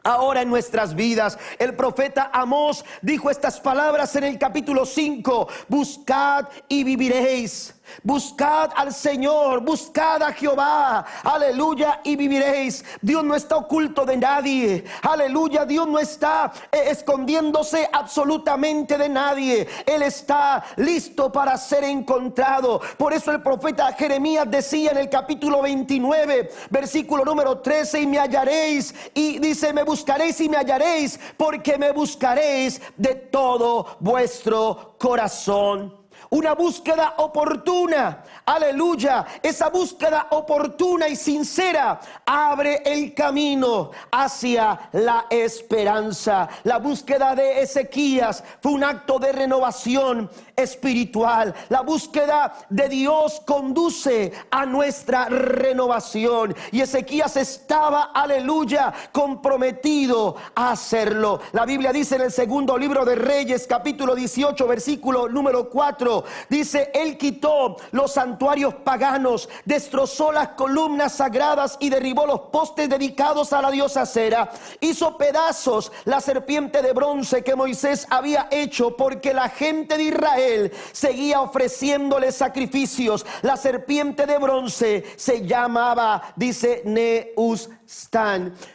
ahora 0.03 0.41
en 0.41 0.49
nuestras 0.49 0.95
vidas. 0.95 1.37
El 1.57 1.75
profeta 1.75 2.29
Amós 2.33 2.83
dijo 3.01 3.29
estas 3.29 3.59
palabras 3.59 4.15
en 4.15 4.25
el 4.25 4.37
capítulo 4.37 4.85
5, 4.85 5.47
buscad 5.69 6.47
y 6.67 6.83
viviréis. 6.83 7.75
Buscad 8.01 8.71
al 8.75 8.93
Señor, 8.93 9.61
buscad 9.61 10.23
a 10.23 10.33
Jehová, 10.33 11.05
aleluya, 11.23 12.01
y 12.03 12.15
viviréis. 12.15 12.83
Dios 13.01 13.23
no 13.23 13.35
está 13.35 13.57
oculto 13.57 14.05
de 14.05 14.17
nadie, 14.17 14.83
aleluya, 15.01 15.65
Dios 15.65 15.87
no 15.87 15.99
está 15.99 16.51
eh, 16.71 16.85
escondiéndose 16.87 17.87
absolutamente 17.91 18.97
de 18.97 19.09
nadie. 19.09 19.67
Él 19.85 20.01
está 20.01 20.63
listo 20.77 21.31
para 21.31 21.57
ser 21.57 21.83
encontrado. 21.83 22.81
Por 22.97 23.13
eso 23.13 23.31
el 23.31 23.41
profeta 23.41 23.93
Jeremías 23.93 24.49
decía 24.49 24.91
en 24.91 24.97
el 24.97 25.09
capítulo 25.09 25.61
29, 25.61 26.49
versículo 26.69 27.23
número 27.23 27.59
13, 27.59 28.01
y 28.01 28.07
me 28.07 28.19
hallaréis, 28.19 28.93
y 29.13 29.39
dice, 29.39 29.71
me 29.71 29.83
buscaréis 29.83 30.39
y 30.41 30.49
me 30.49 30.57
hallaréis, 30.57 31.19
porque 31.37 31.77
me 31.77 31.91
buscaréis 31.91 32.81
de 32.97 33.15
todo 33.15 33.97
vuestro 33.99 34.95
corazón 34.97 36.02
una 36.33 36.55
búsqueda 36.55 37.13
oportuna. 37.17 38.23
Aleluya. 38.45 39.23
Esa 39.41 39.69
búsqueda 39.69 40.27
oportuna 40.31 41.07
y 41.07 41.15
sincera 41.15 41.99
abre 42.25 42.81
el 42.85 43.13
camino 43.13 43.91
hacia 44.11 44.89
la 44.93 45.27
esperanza. 45.29 46.49
La 46.63 46.79
búsqueda 46.79 47.35
de 47.35 47.61
Ezequías 47.61 48.43
fue 48.61 48.71
un 48.71 48.83
acto 48.83 49.19
de 49.19 49.31
renovación 49.31 50.29
espiritual. 50.55 51.53
La 51.69 51.81
búsqueda 51.81 52.53
de 52.69 52.89
Dios 52.89 53.41
conduce 53.45 54.31
a 54.51 54.65
nuestra 54.65 55.25
renovación. 55.25 56.55
Y 56.71 56.81
Ezequías 56.81 57.37
estaba, 57.37 58.11
aleluya, 58.13 58.93
comprometido 59.11 60.35
a 60.55 60.71
hacerlo. 60.71 61.39
La 61.51 61.65
Biblia 61.65 61.91
dice 61.91 62.15
en 62.15 62.21
el 62.21 62.31
segundo 62.31 62.77
libro 62.77 63.05
de 63.05 63.15
Reyes, 63.15 63.65
capítulo 63.67 64.15
18, 64.15 64.67
versículo 64.67 65.27
número 65.27 65.69
4, 65.69 66.23
dice, 66.49 66.91
Él 66.93 67.17
quitó 67.17 67.77
los 67.91 68.13
santuarios 68.13 68.75
paganos, 68.75 69.49
destrozó 69.65 70.31
las 70.31 70.49
columnas 70.49 71.13
sagradas 71.13 71.77
y 71.79 71.89
derribó 71.89 72.25
los 72.25 72.41
postes 72.41 72.89
dedicados 72.89 73.53
a 73.53 73.61
la 73.61 73.71
diosa 73.71 74.05
Cera. 74.05 74.51
Hizo 74.79 75.17
pedazos 75.17 75.91
la 76.05 76.21
serpiente 76.21 76.81
de 76.81 76.93
bronce 76.93 77.43
que 77.43 77.55
Moisés 77.55 78.07
había 78.09 78.47
hecho 78.51 78.95
porque 78.95 79.33
la 79.33 79.49
gente 79.49 79.97
de 79.97 80.03
Israel 80.03 80.42
seguía 80.91 81.41
ofreciéndole 81.41 82.31
sacrificios. 82.31 83.25
La 83.41 83.57
serpiente 83.57 84.25
de 84.25 84.37
bronce 84.37 85.03
se 85.15 85.45
llamaba, 85.45 86.33
dice 86.35 86.81
Neus 86.85 87.69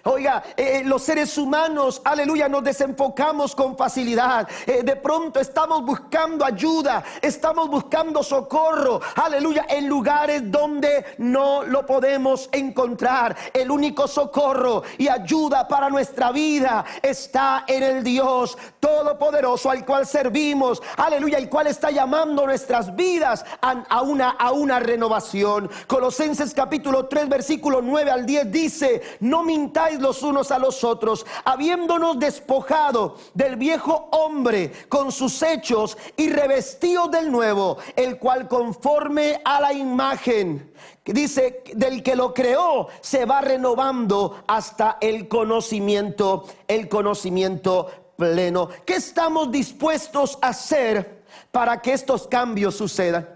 Oiga, 0.04 0.42
eh, 0.56 0.82
los 0.84 1.02
seres 1.02 1.36
humanos, 1.38 2.02
aleluya, 2.04 2.48
nos 2.48 2.62
desenfocamos 2.62 3.54
con 3.54 3.76
facilidad. 3.76 4.48
Eh, 4.66 4.82
de 4.82 4.96
pronto 4.96 5.40
estamos 5.40 5.84
buscando 5.84 6.44
ayuda, 6.44 7.02
estamos 7.22 7.68
buscando 7.68 8.22
socorro, 8.22 9.00
aleluya, 9.16 9.66
en 9.68 9.88
lugares 9.88 10.50
donde 10.50 11.04
no 11.18 11.62
lo 11.64 11.86
podemos 11.86 12.48
encontrar. 12.52 13.36
El 13.52 13.70
único 13.70 14.06
socorro 14.06 14.82
y 14.98 15.08
ayuda 15.08 15.66
para 15.66 15.88
nuestra 15.88 16.30
vida 16.30 16.84
está 17.02 17.64
en 17.66 17.82
el 17.82 18.04
Dios 18.04 18.58
Todopoderoso 18.80 19.70
al 19.70 19.84
cual 19.84 20.06
servimos, 20.06 20.82
aleluya, 20.96 21.38
el 21.38 21.48
cual 21.48 21.66
está 21.66 21.90
llamando 21.90 22.46
nuestras 22.46 22.94
vidas 22.94 23.44
a, 23.60 24.02
una, 24.02 24.30
a 24.30 24.52
una 24.52 24.80
renovación. 24.80 25.70
Colosenses 25.86 26.54
capítulo 26.54 27.06
3, 27.06 27.28
versículo 27.28 27.82
9 27.82 28.10
al 28.10 28.26
10 28.26 28.52
dice, 28.52 28.97
no 29.20 29.42
mintáis 29.42 30.00
los 30.00 30.22
unos 30.22 30.50
a 30.50 30.58
los 30.58 30.84
otros, 30.84 31.26
habiéndonos 31.44 32.18
despojado 32.18 33.16
del 33.34 33.56
viejo 33.56 34.08
hombre 34.12 34.72
con 34.88 35.12
sus 35.12 35.42
hechos 35.42 35.96
y 36.16 36.30
revestido 36.30 37.08
del 37.08 37.30
nuevo, 37.30 37.78
el 37.96 38.18
cual 38.18 38.48
conforme 38.48 39.40
a 39.44 39.60
la 39.60 39.72
imagen, 39.72 40.72
dice, 41.04 41.62
del 41.74 42.02
que 42.02 42.16
lo 42.16 42.34
creó, 42.34 42.88
se 43.00 43.24
va 43.24 43.40
renovando 43.40 44.42
hasta 44.46 44.98
el 45.00 45.28
conocimiento, 45.28 46.46
el 46.66 46.88
conocimiento 46.88 47.90
pleno. 48.16 48.68
¿Qué 48.84 48.94
estamos 48.94 49.50
dispuestos 49.50 50.38
a 50.42 50.48
hacer 50.48 51.22
para 51.50 51.80
que 51.80 51.92
estos 51.92 52.26
cambios 52.26 52.76
sucedan? 52.76 53.28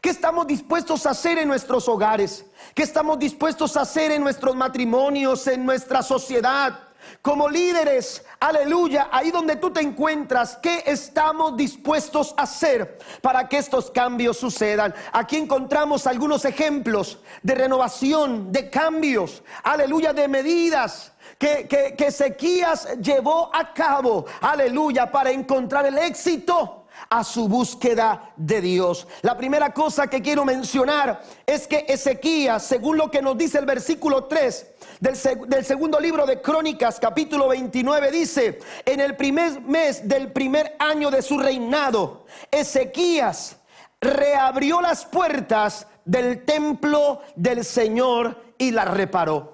¿Qué 0.00 0.10
estamos 0.10 0.48
dispuestos 0.48 1.06
a 1.06 1.10
hacer 1.10 1.38
en 1.38 1.46
nuestros 1.46 1.88
hogares? 1.88 2.44
¿Qué 2.74 2.84
estamos 2.84 3.18
dispuestos 3.18 3.76
a 3.76 3.82
hacer 3.82 4.12
en 4.12 4.22
nuestros 4.22 4.56
matrimonios, 4.56 5.46
en 5.46 5.66
nuestra 5.66 6.02
sociedad? 6.02 6.78
Como 7.20 7.46
líderes, 7.48 8.24
aleluya, 8.40 9.08
ahí 9.12 9.30
donde 9.30 9.56
tú 9.56 9.70
te 9.70 9.82
encuentras, 9.82 10.56
¿qué 10.62 10.82
estamos 10.86 11.54
dispuestos 11.56 12.32
a 12.38 12.44
hacer 12.44 12.98
para 13.20 13.46
que 13.46 13.58
estos 13.58 13.90
cambios 13.90 14.38
sucedan? 14.38 14.94
Aquí 15.12 15.36
encontramos 15.36 16.06
algunos 16.06 16.46
ejemplos 16.46 17.18
de 17.42 17.56
renovación, 17.56 18.50
de 18.50 18.70
cambios, 18.70 19.42
aleluya, 19.64 20.14
de 20.14 20.26
medidas 20.28 21.12
que, 21.38 21.68
que, 21.68 21.94
que 21.94 22.06
Ezequías 22.06 22.88
llevó 23.00 23.54
a 23.54 23.74
cabo, 23.74 24.24
aleluya, 24.40 25.10
para 25.10 25.30
encontrar 25.30 25.84
el 25.84 25.98
éxito 25.98 26.81
a 27.10 27.24
su 27.24 27.48
búsqueda 27.48 28.32
de 28.36 28.60
Dios. 28.60 29.06
La 29.22 29.36
primera 29.36 29.72
cosa 29.72 30.08
que 30.08 30.22
quiero 30.22 30.44
mencionar 30.44 31.22
es 31.46 31.66
que 31.66 31.84
Ezequías, 31.88 32.64
según 32.64 32.96
lo 32.96 33.10
que 33.10 33.22
nos 33.22 33.36
dice 33.36 33.58
el 33.58 33.66
versículo 33.66 34.24
3 34.24 34.66
del, 35.00 35.64
segundo 35.64 35.98
libro 35.98 36.26
de 36.26 36.40
Crónicas, 36.40 36.98
capítulo 37.00 37.48
29, 37.48 38.10
dice, 38.10 38.58
en 38.84 39.00
el 39.00 39.16
primer 39.16 39.60
mes 39.60 40.08
del 40.08 40.32
primer 40.32 40.76
año 40.78 41.10
de 41.10 41.22
su 41.22 41.38
reinado, 41.38 42.26
Ezequías 42.50 43.56
reabrió 44.00 44.80
las 44.80 45.04
puertas 45.04 45.86
del 46.04 46.44
templo 46.44 47.22
del 47.36 47.64
Señor 47.64 48.54
y 48.58 48.70
la 48.70 48.84
reparó. 48.84 49.52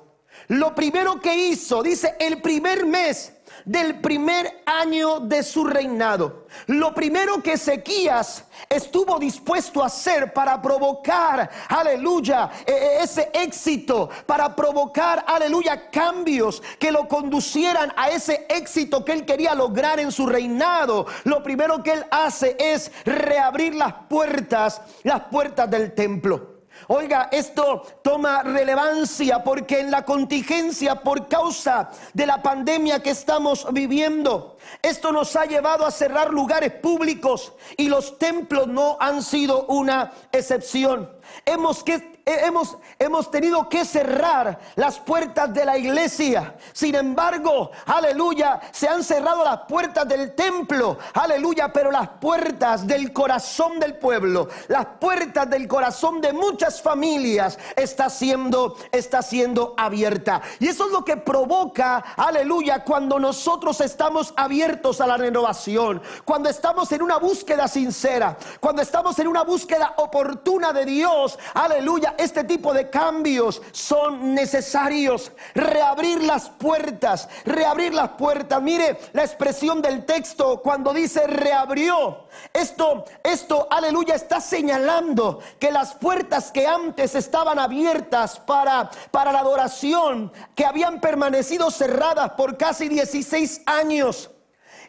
Lo 0.49 0.75
primero 0.75 1.21
que 1.21 1.49
hizo, 1.49 1.83
dice, 1.83 2.17
el 2.19 2.41
primer 2.41 2.87
mes 2.87 3.35
del 3.69 4.01
primer 4.01 4.63
año 4.65 5.21
de 5.21 5.43
su 5.43 5.65
reinado. 5.65 6.47
Lo 6.69 6.95
primero 6.95 7.43
que 7.43 7.53
Ezequías 7.53 8.45
estuvo 8.69 9.19
dispuesto 9.19 9.83
a 9.83 9.87
hacer 9.87 10.33
para 10.33 10.61
provocar, 10.61 11.51
aleluya, 11.69 12.51
e, 12.67 12.73
e, 12.73 13.03
ese 13.03 13.31
éxito, 13.35 14.09
para 14.25 14.57
provocar, 14.57 15.23
aleluya, 15.27 15.91
cambios 15.91 16.63
que 16.79 16.91
lo 16.91 17.07
conducieran 17.07 17.93
a 17.95 18.09
ese 18.09 18.47
éxito 18.49 19.05
que 19.05 19.13
él 19.13 19.27
quería 19.27 19.55
lograr 19.55 20.01
en 20.01 20.11
su 20.13 20.27
reinado. 20.27 21.07
Lo 21.25 21.43
primero 21.43 21.83
que 21.83 21.93
él 21.93 22.07
hace 22.11 22.57
es 22.59 22.91
reabrir 23.05 23.75
las 23.75 23.93
puertas, 24.09 24.81
las 25.03 25.25
puertas 25.25 25.71
del 25.71 25.95
templo. 25.95 26.58
Oiga, 26.91 27.29
esto 27.31 27.83
toma 28.01 28.43
relevancia 28.43 29.45
porque 29.45 29.81
en 29.81 29.91
la 29.91 30.07
contingencia 30.07 30.95
por 30.95 31.29
causa 31.29 31.91
de 32.15 32.25
la 32.25 32.43
pandemia 32.43 33.03
que 33.03 33.11
estamos 33.11 33.67
viviendo, 33.75 34.57
esto 34.81 35.13
nos 35.13 35.37
ha 35.37 35.45
llevado 35.45 35.85
a 35.85 35.91
cerrar 35.91 36.33
lugares 36.33 36.73
públicos 36.73 37.53
y 37.77 37.91
los 37.91 38.17
templos 38.17 38.69
no 38.69 38.97
han 39.01 39.23
sido 39.23 39.67
una 39.67 40.13
excepción. 40.33 41.13
Hemos 41.45 41.85
que 41.85 42.18
hemos, 42.35 42.77
hemos 42.99 43.31
tenido 43.31 43.69
que 43.69 43.85
cerrar 43.85 44.59
las 44.77 44.99
puertas 44.99 45.53
de 45.53 45.65
la 45.65 45.79
iglesia. 45.79 46.55
Sin 46.73 46.95
embargo, 46.95 47.71
aleluya, 47.87 48.61
se 48.71 48.89
han 48.89 49.03
cerrado 49.03 49.45
las 49.45 49.61
puertas 49.69 50.07
del 50.07 50.35
templo, 50.35 50.99
aleluya, 51.15 51.73
pero 51.73 51.91
las 51.91 52.09
puertas 52.21 52.87
del 52.87 53.13
corazón 53.13 53.79
del 53.79 53.97
pueblo, 53.97 54.49
las 54.69 54.87
puertas 55.01 55.49
del 55.49 55.67
corazón 55.67 56.21
de 56.21 56.33
muchas 56.33 56.83
familias 56.83 57.59
está 57.77 58.11
siendo, 58.11 58.77
está 58.93 59.23
siendo 59.23 59.75
abierta. 59.77 60.43
Y 60.59 60.69
eso 60.69 60.87
es 60.87 60.93
lo 60.93 61.05
que 61.05 61.17
provoca, 61.17 61.99
aleluya, 62.17 62.85
cuando 62.85 63.19
nosotros 63.19 63.81
estamos 63.81 64.35
abiertos 64.37 65.01
a 65.01 65.07
la 65.07 65.17
renovación, 65.17 66.03
cuando 66.25 66.49
estamos 66.49 66.91
en 66.93 67.03
una 67.03 67.19
búsqueda 67.19 67.69
sincera, 67.69 68.37
cuando 68.61 68.83
estamos 68.83 69.19
en 69.19 69.29
una 69.29 69.43
búsqueda 69.43 69.95
oportuna 69.97 70.73
de 70.73 70.85
Dios, 70.85 71.39
aleluya, 71.55 72.15
este 72.19 72.45
tipo 72.45 72.75
de 72.75 72.91
cambios 72.91 73.63
son 73.73 74.35
necesarios. 74.35 75.33
Reabrir 75.55 76.23
las 76.23 76.51
puertas, 76.51 77.29
reabrir 77.45 77.95
las 77.95 78.11
puertas. 78.11 78.61
Mire 78.61 78.99
la 79.13 79.25
expresión 79.25 79.81
del 79.81 80.05
texto 80.05 80.61
cuando 80.61 80.93
dice 80.93 81.27
reabrió. 81.27 82.27
Esto, 82.53 83.05
esto, 83.23 83.67
aleluya, 83.71 84.15
está 84.15 84.41
señalando 84.41 85.39
que 85.59 85.71
las 85.71 85.95
puertas 85.95 86.51
que 86.51 86.67
antes 86.67 87.15
estaban 87.15 87.59
abiertas 87.59 88.39
para, 88.41 88.91
para 89.11 89.33
la 89.33 89.41
adoración, 89.41 90.33
que 90.55 90.67
habían 90.67 91.01
permanecido 91.01 91.71
cerradas 91.71 92.33
por 92.33 92.57
casi 92.57 92.89
16 92.89 93.63
años, 93.67 94.31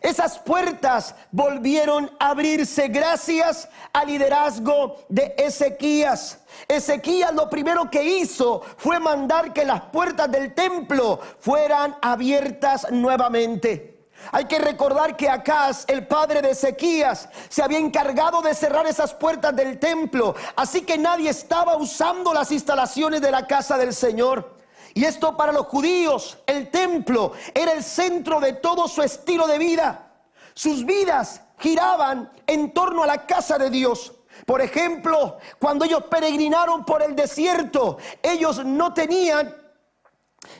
esas 0.01 0.39
puertas 0.39 1.13
volvieron 1.31 2.09
a 2.19 2.29
abrirse 2.29 2.87
gracias 2.87 3.67
al 3.91 4.07
liderazgo 4.07 4.97
de 5.09 5.35
Ezequías. 5.37 6.38
Ezequías 6.67 7.33
lo 7.33 7.49
primero 7.49 7.89
que 7.89 8.03
hizo 8.03 8.61
fue 8.77 8.99
mandar 8.99 9.53
que 9.53 9.65
las 9.65 9.81
puertas 9.81 10.31
del 10.31 10.53
templo 10.53 11.19
fueran 11.39 11.95
abiertas 12.01 12.91
nuevamente. 12.91 13.99
Hay 14.31 14.45
que 14.45 14.59
recordar 14.59 15.15
que 15.15 15.29
Acaz, 15.29 15.85
el 15.87 16.05
padre 16.05 16.41
de 16.41 16.51
Ezequías, 16.51 17.29
se 17.47 17.63
había 17.63 17.79
encargado 17.79 18.41
de 18.41 18.53
cerrar 18.53 18.85
esas 18.85 19.13
puertas 19.13 19.55
del 19.55 19.79
templo, 19.79 20.35
así 20.55 20.81
que 20.81 20.97
nadie 20.97 21.29
estaba 21.29 21.77
usando 21.77 22.33
las 22.33 22.51
instalaciones 22.51 23.21
de 23.21 23.31
la 23.31 23.47
casa 23.47 23.77
del 23.77 23.93
Señor. 23.93 24.57
Y 24.93 25.05
esto 25.05 25.37
para 25.37 25.51
los 25.51 25.67
judíos, 25.67 26.37
el 26.45 26.69
templo 26.69 27.31
era 27.53 27.71
el 27.71 27.83
centro 27.83 28.39
de 28.39 28.53
todo 28.53 28.87
su 28.87 29.01
estilo 29.01 29.47
de 29.47 29.57
vida. 29.57 30.11
Sus 30.53 30.85
vidas 30.85 31.41
giraban 31.57 32.31
en 32.47 32.73
torno 32.73 33.03
a 33.03 33.07
la 33.07 33.25
casa 33.25 33.57
de 33.57 33.69
Dios. 33.69 34.13
Por 34.49 34.61
ejemplo, 34.61 35.37
cuando 35.59 35.85
ellos 35.85 36.05
peregrinaron 36.09 36.83
por 36.83 37.03
el 37.03 37.15
desierto, 37.15 37.99
ellos 38.23 38.65
no 38.65 38.95
tenían 38.95 39.55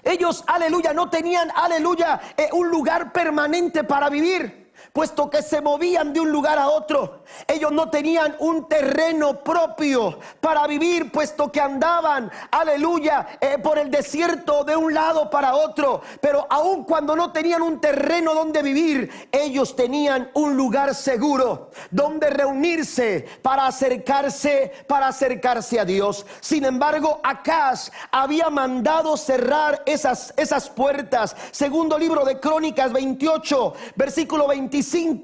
ellos, 0.03 0.43
aleluya, 0.45 0.93
no 0.93 1.09
tenían, 1.09 1.49
aleluya, 1.55 2.21
eh, 2.37 2.49
un 2.51 2.69
lugar 2.69 3.11
permanente 3.11 3.83
para 3.83 4.07
vivir 4.09 4.68
puesto 4.93 5.29
que 5.29 5.41
se 5.41 5.61
movían 5.61 6.13
de 6.13 6.19
un 6.19 6.31
lugar 6.31 6.57
a 6.57 6.69
otro. 6.69 7.23
Ellos 7.47 7.71
no 7.71 7.89
tenían 7.89 8.35
un 8.39 8.67
terreno 8.67 9.43
propio 9.43 10.19
para 10.39 10.65
vivir, 10.67 11.11
puesto 11.11 11.51
que 11.51 11.61
andaban, 11.61 12.31
aleluya, 12.51 13.27
eh, 13.39 13.57
por 13.61 13.77
el 13.77 13.91
desierto 13.91 14.63
de 14.63 14.75
un 14.75 14.93
lado 14.93 15.29
para 15.29 15.55
otro. 15.55 16.01
Pero 16.21 16.47
aun 16.49 16.83
cuando 16.83 17.15
no 17.15 17.31
tenían 17.31 17.61
un 17.61 17.79
terreno 17.79 18.33
donde 18.33 18.61
vivir, 18.61 19.29
ellos 19.31 19.75
tenían 19.75 20.29
un 20.33 20.55
lugar 20.55 20.95
seguro 20.95 21.71
donde 21.91 22.29
reunirse 22.29 23.27
para 23.41 23.67
acercarse, 23.67 24.71
para 24.87 25.07
acercarse 25.07 25.79
a 25.79 25.85
Dios. 25.85 26.25
Sin 26.39 26.65
embargo, 26.65 27.19
Acaz 27.23 27.91
había 28.11 28.49
mandado 28.49 29.17
cerrar 29.17 29.83
esas, 29.85 30.33
esas 30.37 30.69
puertas. 30.69 31.35
Segundo 31.51 31.97
libro 31.97 32.25
de 32.25 32.39
Crónicas 32.39 32.91
28, 32.91 33.73
versículo 33.95 34.47
25 34.47 34.78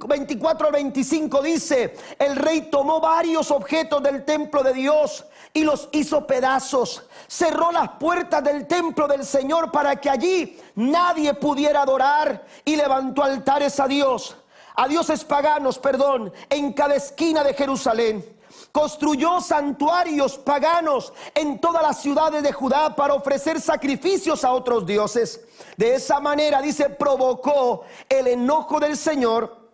24 0.07 0.67
al 0.67 0.73
25 0.73 1.41
dice, 1.41 1.95
el 2.19 2.35
rey 2.35 2.69
tomó 2.69 2.99
varios 2.99 3.51
objetos 3.51 4.01
del 4.03 4.23
templo 4.25 4.63
de 4.63 4.73
Dios 4.73 5.25
y 5.53 5.63
los 5.63 5.89
hizo 5.91 6.27
pedazos. 6.27 7.03
Cerró 7.27 7.71
las 7.71 7.89
puertas 7.99 8.43
del 8.43 8.67
templo 8.67 9.07
del 9.07 9.25
Señor 9.25 9.71
para 9.71 9.95
que 9.95 10.09
allí 10.09 10.59
nadie 10.75 11.33
pudiera 11.33 11.81
adorar 11.81 12.45
y 12.63 12.75
levantó 12.75 13.23
altares 13.23 13.79
a 13.79 13.87
Dios, 13.87 14.35
a 14.75 14.87
dioses 14.87 15.23
paganos, 15.23 15.79
perdón, 15.79 16.33
en 16.49 16.73
cada 16.73 16.95
esquina 16.95 17.43
de 17.43 17.53
Jerusalén 17.53 18.34
construyó 18.75 19.39
santuarios 19.39 20.37
paganos 20.37 21.13
en 21.33 21.61
todas 21.61 21.81
las 21.81 22.01
ciudades 22.01 22.43
de 22.43 22.51
Judá 22.51 22.93
para 22.93 23.13
ofrecer 23.13 23.61
sacrificios 23.61 24.43
a 24.43 24.51
otros 24.51 24.85
dioses. 24.85 25.39
De 25.77 25.95
esa 25.95 26.19
manera, 26.19 26.61
dice, 26.61 26.89
provocó 26.89 27.85
el 28.09 28.27
enojo 28.27 28.81
del 28.81 28.97
Señor, 28.97 29.71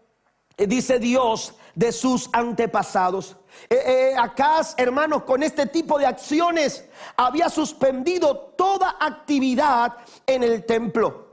eh, 0.55 0.67
dice 0.67 0.99
Dios, 0.99 1.55
de 1.73 1.91
sus 1.91 2.29
antepasados. 2.31 3.37
Eh, 3.71 4.13
eh, 4.13 4.73
hermanos, 4.77 5.23
con 5.23 5.41
este 5.41 5.65
tipo 5.65 5.97
de 5.97 6.05
acciones 6.05 6.85
había 7.17 7.49
suspendido 7.49 8.53
toda 8.55 8.97
actividad 8.99 9.97
en 10.27 10.43
el 10.43 10.63
templo 10.63 11.30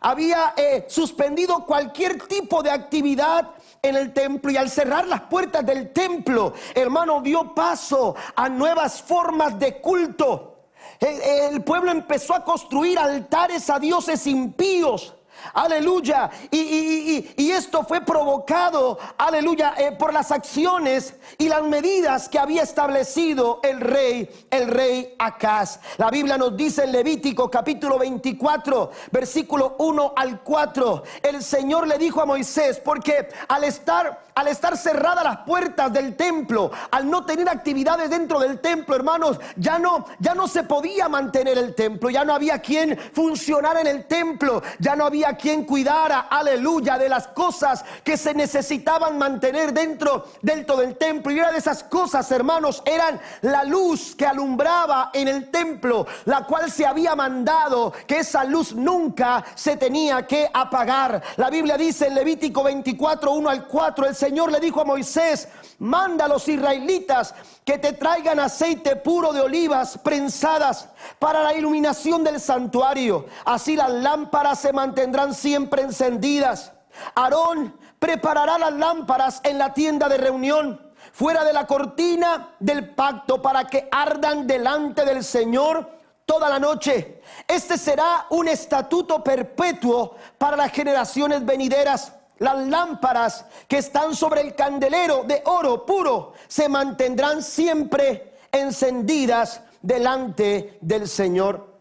había 0.00 0.54
suspendido 0.88 1.64
cualquier 1.64 2.26
tipo 2.26 2.62
de 2.62 2.70
actividad 2.70 3.50
en 3.82 3.96
el 3.96 4.12
templo 4.12 4.50
y 4.50 4.56
al 4.56 4.70
cerrar 4.70 5.06
las 5.06 5.22
puertas 5.22 5.64
del 5.64 5.92
templo, 5.92 6.52
hermano, 6.74 7.20
dio 7.20 7.54
paso 7.54 8.14
a 8.34 8.48
nuevas 8.48 9.02
formas 9.02 9.58
de 9.58 9.80
culto. 9.80 10.56
El, 11.00 11.62
pueblo 11.62 11.90
empezó 11.90 12.34
a 12.34 12.44
construir 12.44 12.98
altares 12.98 13.68
a 13.70 13.78
dioses 13.78 14.26
impíos. 14.26 15.14
Aleluya. 15.54 16.30
Y, 16.50 17.50
esto 17.56 17.84
fue 17.84 18.02
provocado, 18.02 18.98
aleluya, 19.16 19.74
eh, 19.78 19.92
por 19.92 20.12
las 20.12 20.30
acciones 20.30 21.14
y 21.38 21.48
las 21.48 21.62
medidas 21.62 22.28
que 22.28 22.38
había 22.38 22.62
establecido 22.62 23.60
el 23.62 23.80
rey, 23.80 24.28
el 24.50 24.68
rey 24.68 25.14
Acaz. 25.18 25.80
La 25.96 26.10
Biblia 26.10 26.36
nos 26.36 26.54
dice 26.54 26.84
en 26.84 26.92
Levítico 26.92 27.50
capítulo 27.50 27.98
24, 27.98 28.90
versículo 29.10 29.76
1 29.78 30.12
al 30.16 30.42
4, 30.42 31.02
el 31.22 31.42
Señor 31.42 31.86
le 31.86 31.96
dijo 31.96 32.20
a 32.20 32.26
Moisés, 32.26 32.80
porque 32.84 33.28
al 33.48 33.64
estar, 33.64 34.25
al 34.36 34.48
estar 34.48 34.76
cerradas 34.76 35.24
las 35.24 35.38
puertas 35.38 35.90
del 35.92 36.14
templo, 36.14 36.70
al 36.90 37.10
no 37.10 37.24
tener 37.24 37.48
actividades 37.48 38.10
dentro 38.10 38.38
del 38.38 38.60
templo, 38.60 38.94
hermanos, 38.94 39.40
ya 39.56 39.78
no, 39.78 40.04
ya 40.18 40.34
no 40.34 40.46
se 40.46 40.62
podía 40.62 41.08
mantener 41.08 41.56
el 41.56 41.74
templo, 41.74 42.10
ya 42.10 42.22
no 42.22 42.34
había 42.34 42.58
quien 42.60 42.98
funcionara 43.14 43.80
en 43.80 43.86
el 43.86 44.04
templo, 44.04 44.62
ya 44.78 44.94
no 44.94 45.06
había 45.06 45.38
quien 45.38 45.64
cuidara, 45.64 46.26
aleluya, 46.30 46.98
de 46.98 47.08
las 47.08 47.28
cosas 47.28 47.82
que 48.04 48.18
se 48.18 48.34
necesitaban 48.34 49.16
mantener 49.16 49.72
dentro, 49.72 50.26
dentro 50.42 50.76
del 50.76 50.98
templo. 50.98 51.32
Y 51.32 51.40
una 51.40 51.50
de 51.50 51.58
esas 51.58 51.82
cosas, 51.82 52.30
hermanos, 52.30 52.82
eran 52.84 53.18
la 53.40 53.64
luz 53.64 54.14
que 54.14 54.26
alumbraba 54.26 55.12
en 55.14 55.28
el 55.28 55.50
templo, 55.50 56.06
la 56.26 56.44
cual 56.44 56.70
se 56.70 56.84
había 56.84 57.16
mandado 57.16 57.94
que 58.06 58.18
esa 58.18 58.44
luz 58.44 58.74
nunca 58.74 59.42
se 59.54 59.78
tenía 59.78 60.26
que 60.26 60.46
apagar. 60.52 61.22
La 61.38 61.48
Biblia 61.48 61.78
dice 61.78 62.08
en 62.08 62.14
Levítico 62.14 62.62
24, 62.62 63.32
1 63.32 63.48
al 63.48 63.66
4, 63.66 64.06
el 64.06 64.14
Señor 64.26 64.50
le 64.50 64.58
dijo 64.58 64.80
a 64.80 64.84
Moisés, 64.84 65.46
manda 65.78 66.24
a 66.24 66.28
los 66.28 66.48
israelitas 66.48 67.32
que 67.64 67.78
te 67.78 67.92
traigan 67.92 68.40
aceite 68.40 68.96
puro 68.96 69.32
de 69.32 69.40
olivas 69.40 69.96
prensadas 69.98 70.88
para 71.20 71.44
la 71.44 71.54
iluminación 71.54 72.24
del 72.24 72.40
santuario. 72.40 73.26
Así 73.44 73.76
las 73.76 73.92
lámparas 73.92 74.58
se 74.58 74.72
mantendrán 74.72 75.32
siempre 75.32 75.82
encendidas. 75.82 76.72
Aarón 77.14 77.78
preparará 78.00 78.58
las 78.58 78.72
lámparas 78.72 79.40
en 79.44 79.58
la 79.58 79.72
tienda 79.72 80.08
de 80.08 80.16
reunión, 80.16 80.92
fuera 81.12 81.44
de 81.44 81.52
la 81.52 81.68
cortina 81.68 82.48
del 82.58 82.96
pacto, 82.96 83.40
para 83.40 83.68
que 83.68 83.88
ardan 83.92 84.44
delante 84.48 85.04
del 85.04 85.22
Señor 85.22 85.88
toda 86.24 86.48
la 86.48 86.58
noche. 86.58 87.22
Este 87.46 87.78
será 87.78 88.26
un 88.30 88.48
estatuto 88.48 89.22
perpetuo 89.22 90.16
para 90.36 90.56
las 90.56 90.72
generaciones 90.72 91.46
venideras. 91.46 92.12
Las 92.38 92.66
lámparas 92.66 93.46
que 93.66 93.78
están 93.78 94.14
sobre 94.14 94.42
el 94.42 94.54
candelero 94.54 95.24
de 95.24 95.42
oro 95.46 95.86
puro 95.86 96.34
se 96.48 96.68
mantendrán 96.68 97.42
siempre 97.42 98.34
encendidas 98.52 99.62
delante 99.80 100.78
del 100.80 101.08
Señor. 101.08 101.80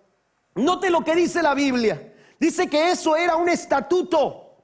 Note 0.56 0.89
lo 0.89 1.04
que 1.04 1.15
dice 1.15 1.41
la 1.41 1.54
Biblia. 1.54 2.13
Dice 2.39 2.70
que 2.70 2.91
eso 2.91 3.15
era 3.15 3.36
un 3.36 3.50
estatuto 3.50 4.58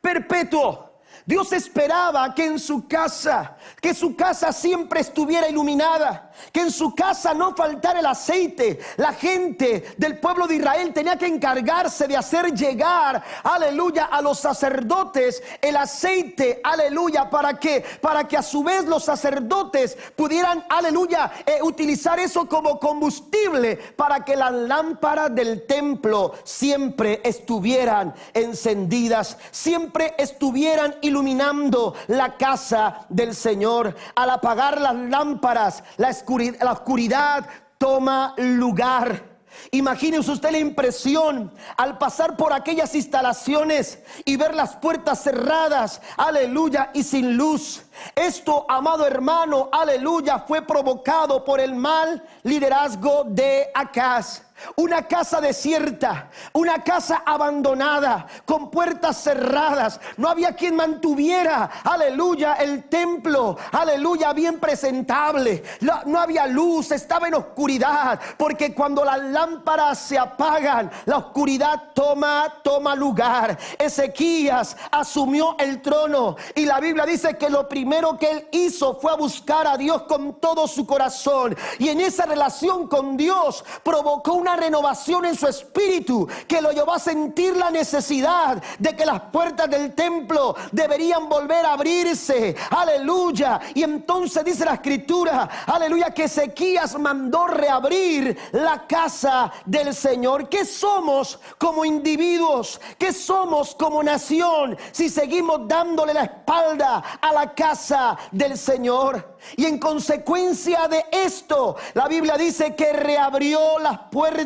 perpetuo. 0.00 0.90
Dios 1.26 1.52
esperaba 1.52 2.34
que 2.34 2.46
en 2.46 2.58
su 2.58 2.88
casa, 2.88 3.56
que 3.80 3.94
su 3.94 4.16
casa 4.16 4.52
siempre 4.52 5.00
estuviera 5.00 5.48
iluminada, 5.48 6.29
que 6.52 6.60
en 6.60 6.70
su 6.70 6.94
casa 6.94 7.34
no 7.34 7.54
faltara 7.54 8.00
el 8.00 8.06
aceite. 8.06 8.78
La 8.96 9.12
gente 9.12 9.94
del 9.96 10.18
pueblo 10.18 10.46
de 10.46 10.56
Israel 10.56 10.92
tenía 10.92 11.16
que 11.16 11.26
encargarse 11.26 12.06
de 12.06 12.16
hacer 12.16 12.52
llegar, 12.52 13.22
aleluya, 13.42 14.06
a 14.06 14.20
los 14.20 14.38
sacerdotes 14.38 15.42
el 15.60 15.76
aceite, 15.76 16.60
aleluya, 16.62 17.28
para 17.28 17.58
que 17.58 17.84
para 18.00 18.26
que 18.26 18.36
a 18.36 18.42
su 18.42 18.62
vez 18.62 18.84
los 18.86 19.04
sacerdotes 19.04 19.96
pudieran, 20.16 20.64
aleluya, 20.68 21.30
eh, 21.46 21.58
utilizar 21.62 22.18
eso 22.18 22.48
como 22.48 22.78
combustible 22.78 23.76
para 23.96 24.24
que 24.24 24.36
las 24.36 24.52
lámparas 24.52 25.34
del 25.34 25.66
templo 25.66 26.34
siempre 26.44 27.20
estuvieran 27.24 28.14
encendidas, 28.34 29.38
siempre 29.50 30.14
estuvieran 30.18 30.96
iluminando 31.02 31.94
la 32.08 32.36
casa 32.36 33.06
del 33.08 33.34
Señor. 33.34 33.94
Al 34.14 34.30
apagar 34.30 34.80
las 34.80 34.94
lámparas, 34.94 35.82
la 35.96 36.10
la 36.38 36.72
oscuridad 36.72 37.46
toma 37.78 38.34
lugar. 38.36 39.30
Imagínese 39.72 40.30
usted 40.30 40.50
la 40.50 40.58
impresión 40.58 41.52
al 41.76 41.98
pasar 41.98 42.36
por 42.36 42.52
aquellas 42.52 42.94
instalaciones 42.94 43.98
y 44.24 44.36
ver 44.36 44.54
las 44.54 44.76
puertas 44.76 45.22
cerradas, 45.22 46.00
aleluya, 46.16 46.90
y 46.94 47.02
sin 47.02 47.36
luz. 47.36 47.82
Esto, 48.14 48.64
amado 48.68 49.06
hermano, 49.06 49.68
aleluya, 49.72 50.38
fue 50.38 50.62
provocado 50.62 51.44
por 51.44 51.60
el 51.60 51.74
mal 51.74 52.22
liderazgo 52.42 53.24
de 53.26 53.68
Acaz. 53.74 54.42
Una 54.76 55.06
casa 55.06 55.40
desierta, 55.40 56.30
una 56.52 56.82
casa 56.82 57.22
abandonada, 57.24 58.26
con 58.44 58.70
puertas 58.70 59.22
cerradas. 59.22 60.00
No 60.16 60.28
había 60.28 60.54
quien 60.54 60.76
mantuviera, 60.76 61.70
aleluya, 61.84 62.54
el 62.54 62.84
templo, 62.88 63.56
aleluya, 63.72 64.32
bien 64.32 64.58
presentable. 64.58 65.62
No, 65.80 66.18
había 66.18 66.46
luz, 66.46 66.90
estaba 66.90 67.28
en 67.28 67.34
oscuridad, 67.34 68.20
porque 68.36 68.74
cuando 68.74 69.04
las 69.04 69.20
lámparas 69.20 69.98
se 69.98 70.18
apagan, 70.18 70.90
la 71.06 71.18
oscuridad 71.18 71.92
toma, 71.94 72.60
toma 72.62 72.94
lugar. 72.94 73.58
Ezequías 73.78 74.76
asumió 74.90 75.56
el 75.58 75.80
trono 75.80 76.36
y 76.54 76.66
la 76.66 76.80
Biblia 76.80 77.06
dice 77.06 77.36
que 77.36 77.50
lo 77.50 77.68
primero 77.68 78.18
que 78.18 78.30
él 78.30 78.48
hizo 78.52 78.98
fue 79.00 79.12
a 79.12 79.16
buscar 79.16 79.66
a 79.66 79.76
Dios 79.76 80.02
con 80.02 80.34
todo 80.40 80.66
su 80.66 80.86
corazón. 80.86 81.56
Y 81.78 81.88
en 81.88 82.00
esa 82.00 82.26
relación 82.26 82.86
con 82.86 83.16
Dios 83.16 83.64
provocó 83.82 84.34
una 84.34 84.49
renovación 84.56 85.24
en 85.24 85.36
su 85.36 85.46
espíritu 85.46 86.28
que 86.46 86.60
lo 86.60 86.72
llevó 86.72 86.94
a 86.94 86.98
sentir 86.98 87.56
la 87.56 87.70
necesidad 87.70 88.62
de 88.78 88.96
que 88.96 89.06
las 89.06 89.20
puertas 89.32 89.68
del 89.70 89.94
templo 89.94 90.54
deberían 90.72 91.28
volver 91.28 91.64
a 91.64 91.72
abrirse. 91.72 92.56
Aleluya. 92.70 93.60
Y 93.74 93.82
entonces 93.82 94.44
dice 94.44 94.64
la 94.64 94.74
escritura, 94.74 95.48
aleluya, 95.66 96.10
que 96.12 96.24
Ezequías 96.24 96.98
mandó 96.98 97.46
reabrir 97.46 98.36
la 98.52 98.86
casa 98.86 99.52
del 99.64 99.94
Señor. 99.94 100.48
¿Qué 100.48 100.64
somos 100.64 101.38
como 101.58 101.84
individuos? 101.84 102.80
¿Qué 102.98 103.12
somos 103.12 103.74
como 103.74 104.02
nación 104.02 104.76
si 104.92 105.08
seguimos 105.08 105.66
dándole 105.66 106.14
la 106.14 106.24
espalda 106.24 107.02
a 107.20 107.32
la 107.32 107.54
casa 107.54 108.16
del 108.30 108.56
Señor? 108.56 109.38
Y 109.56 109.64
en 109.64 109.78
consecuencia 109.78 110.86
de 110.88 111.04
esto, 111.10 111.76
la 111.94 112.08
Biblia 112.08 112.36
dice 112.36 112.74
que 112.74 112.92
reabrió 112.92 113.78
las 113.78 113.98
puertas, 114.10 114.39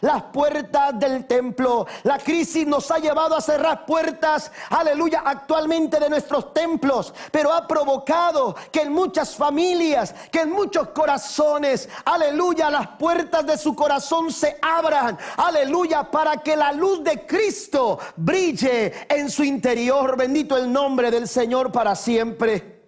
las 0.00 0.22
puertas 0.24 0.98
del 0.98 1.26
templo. 1.26 1.86
La 2.02 2.18
crisis 2.18 2.66
nos 2.66 2.90
ha 2.90 2.98
llevado 2.98 3.36
a 3.36 3.40
cerrar 3.40 3.86
puertas, 3.86 4.50
aleluya, 4.70 5.22
actualmente 5.24 5.98
de 5.98 6.10
nuestros 6.10 6.52
templos, 6.52 7.12
pero 7.30 7.52
ha 7.52 7.66
provocado 7.66 8.54
que 8.70 8.82
en 8.82 8.92
muchas 8.92 9.34
familias, 9.34 10.14
que 10.30 10.42
en 10.42 10.52
muchos 10.52 10.88
corazones, 10.88 11.88
aleluya, 12.04 12.70
las 12.70 12.88
puertas 12.98 13.46
de 13.46 13.58
su 13.58 13.74
corazón 13.74 14.30
se 14.30 14.58
abran, 14.60 15.18
aleluya, 15.36 16.10
para 16.10 16.38
que 16.38 16.56
la 16.56 16.72
luz 16.72 17.02
de 17.02 17.26
Cristo 17.26 17.98
brille 18.16 19.06
en 19.08 19.30
su 19.30 19.44
interior. 19.44 20.16
Bendito 20.16 20.56
el 20.56 20.72
nombre 20.72 21.10
del 21.10 21.28
Señor 21.28 21.72
para 21.72 21.94
siempre. 21.94 22.82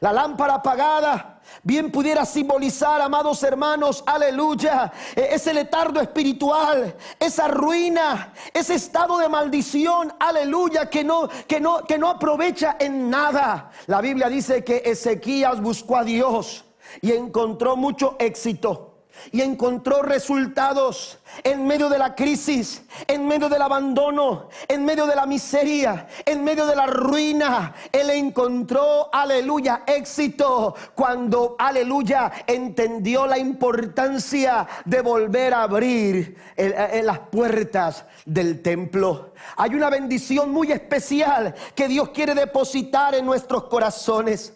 La 0.00 0.12
lámpara 0.12 0.54
apagada 0.54 1.33
bien 1.62 1.90
pudiera 1.90 2.24
simbolizar, 2.24 3.00
amados 3.00 3.42
hermanos, 3.42 4.02
aleluya, 4.06 4.92
e-, 5.14 5.34
ese 5.34 5.52
letardo 5.54 6.00
espiritual, 6.00 6.96
esa 7.18 7.48
ruina, 7.48 8.32
ese 8.52 8.74
estado 8.74 9.18
de 9.18 9.28
maldición, 9.28 10.12
aleluya, 10.18 10.88
que 10.90 11.04
no, 11.04 11.28
que 11.46 11.60
no, 11.60 11.84
que 11.84 11.98
no 11.98 12.08
aprovecha 12.08 12.76
en 12.78 13.10
nada. 13.10 13.70
La 13.86 14.00
Biblia 14.00 14.28
dice 14.28 14.64
que 14.64 14.82
Ezequías 14.84 15.60
buscó 15.60 15.96
a 15.96 16.04
Dios 16.04 16.64
y 17.00 17.12
encontró 17.12 17.76
mucho 17.76 18.16
éxito 18.18 18.93
y 19.32 19.40
encontró 19.40 20.02
resultados 20.02 21.18
en 21.42 21.66
medio 21.66 21.88
de 21.88 21.98
la 21.98 22.14
crisis, 22.14 22.82
en 23.06 23.26
medio 23.26 23.48
del 23.48 23.62
abandono, 23.62 24.48
en 24.68 24.84
medio 24.84 25.06
de 25.06 25.16
la 25.16 25.26
miseria, 25.26 26.06
en 26.24 26.44
medio 26.44 26.66
de 26.66 26.76
la 26.76 26.86
ruina. 26.86 27.74
Él 27.90 28.10
encontró, 28.10 29.08
aleluya, 29.12 29.82
éxito 29.86 30.74
cuando, 30.94 31.56
aleluya, 31.58 32.30
entendió 32.46 33.26
la 33.26 33.38
importancia 33.38 34.66
de 34.84 35.00
volver 35.00 35.54
a 35.54 35.62
abrir 35.62 36.36
las 36.56 37.18
puertas 37.30 38.04
del 38.24 38.62
templo. 38.62 39.32
Hay 39.56 39.74
una 39.74 39.90
bendición 39.90 40.50
muy 40.50 40.72
especial 40.72 41.54
que 41.74 41.88
Dios 41.88 42.10
quiere 42.10 42.34
depositar 42.34 43.14
en 43.14 43.26
nuestros 43.26 43.64
corazones. 43.64 44.54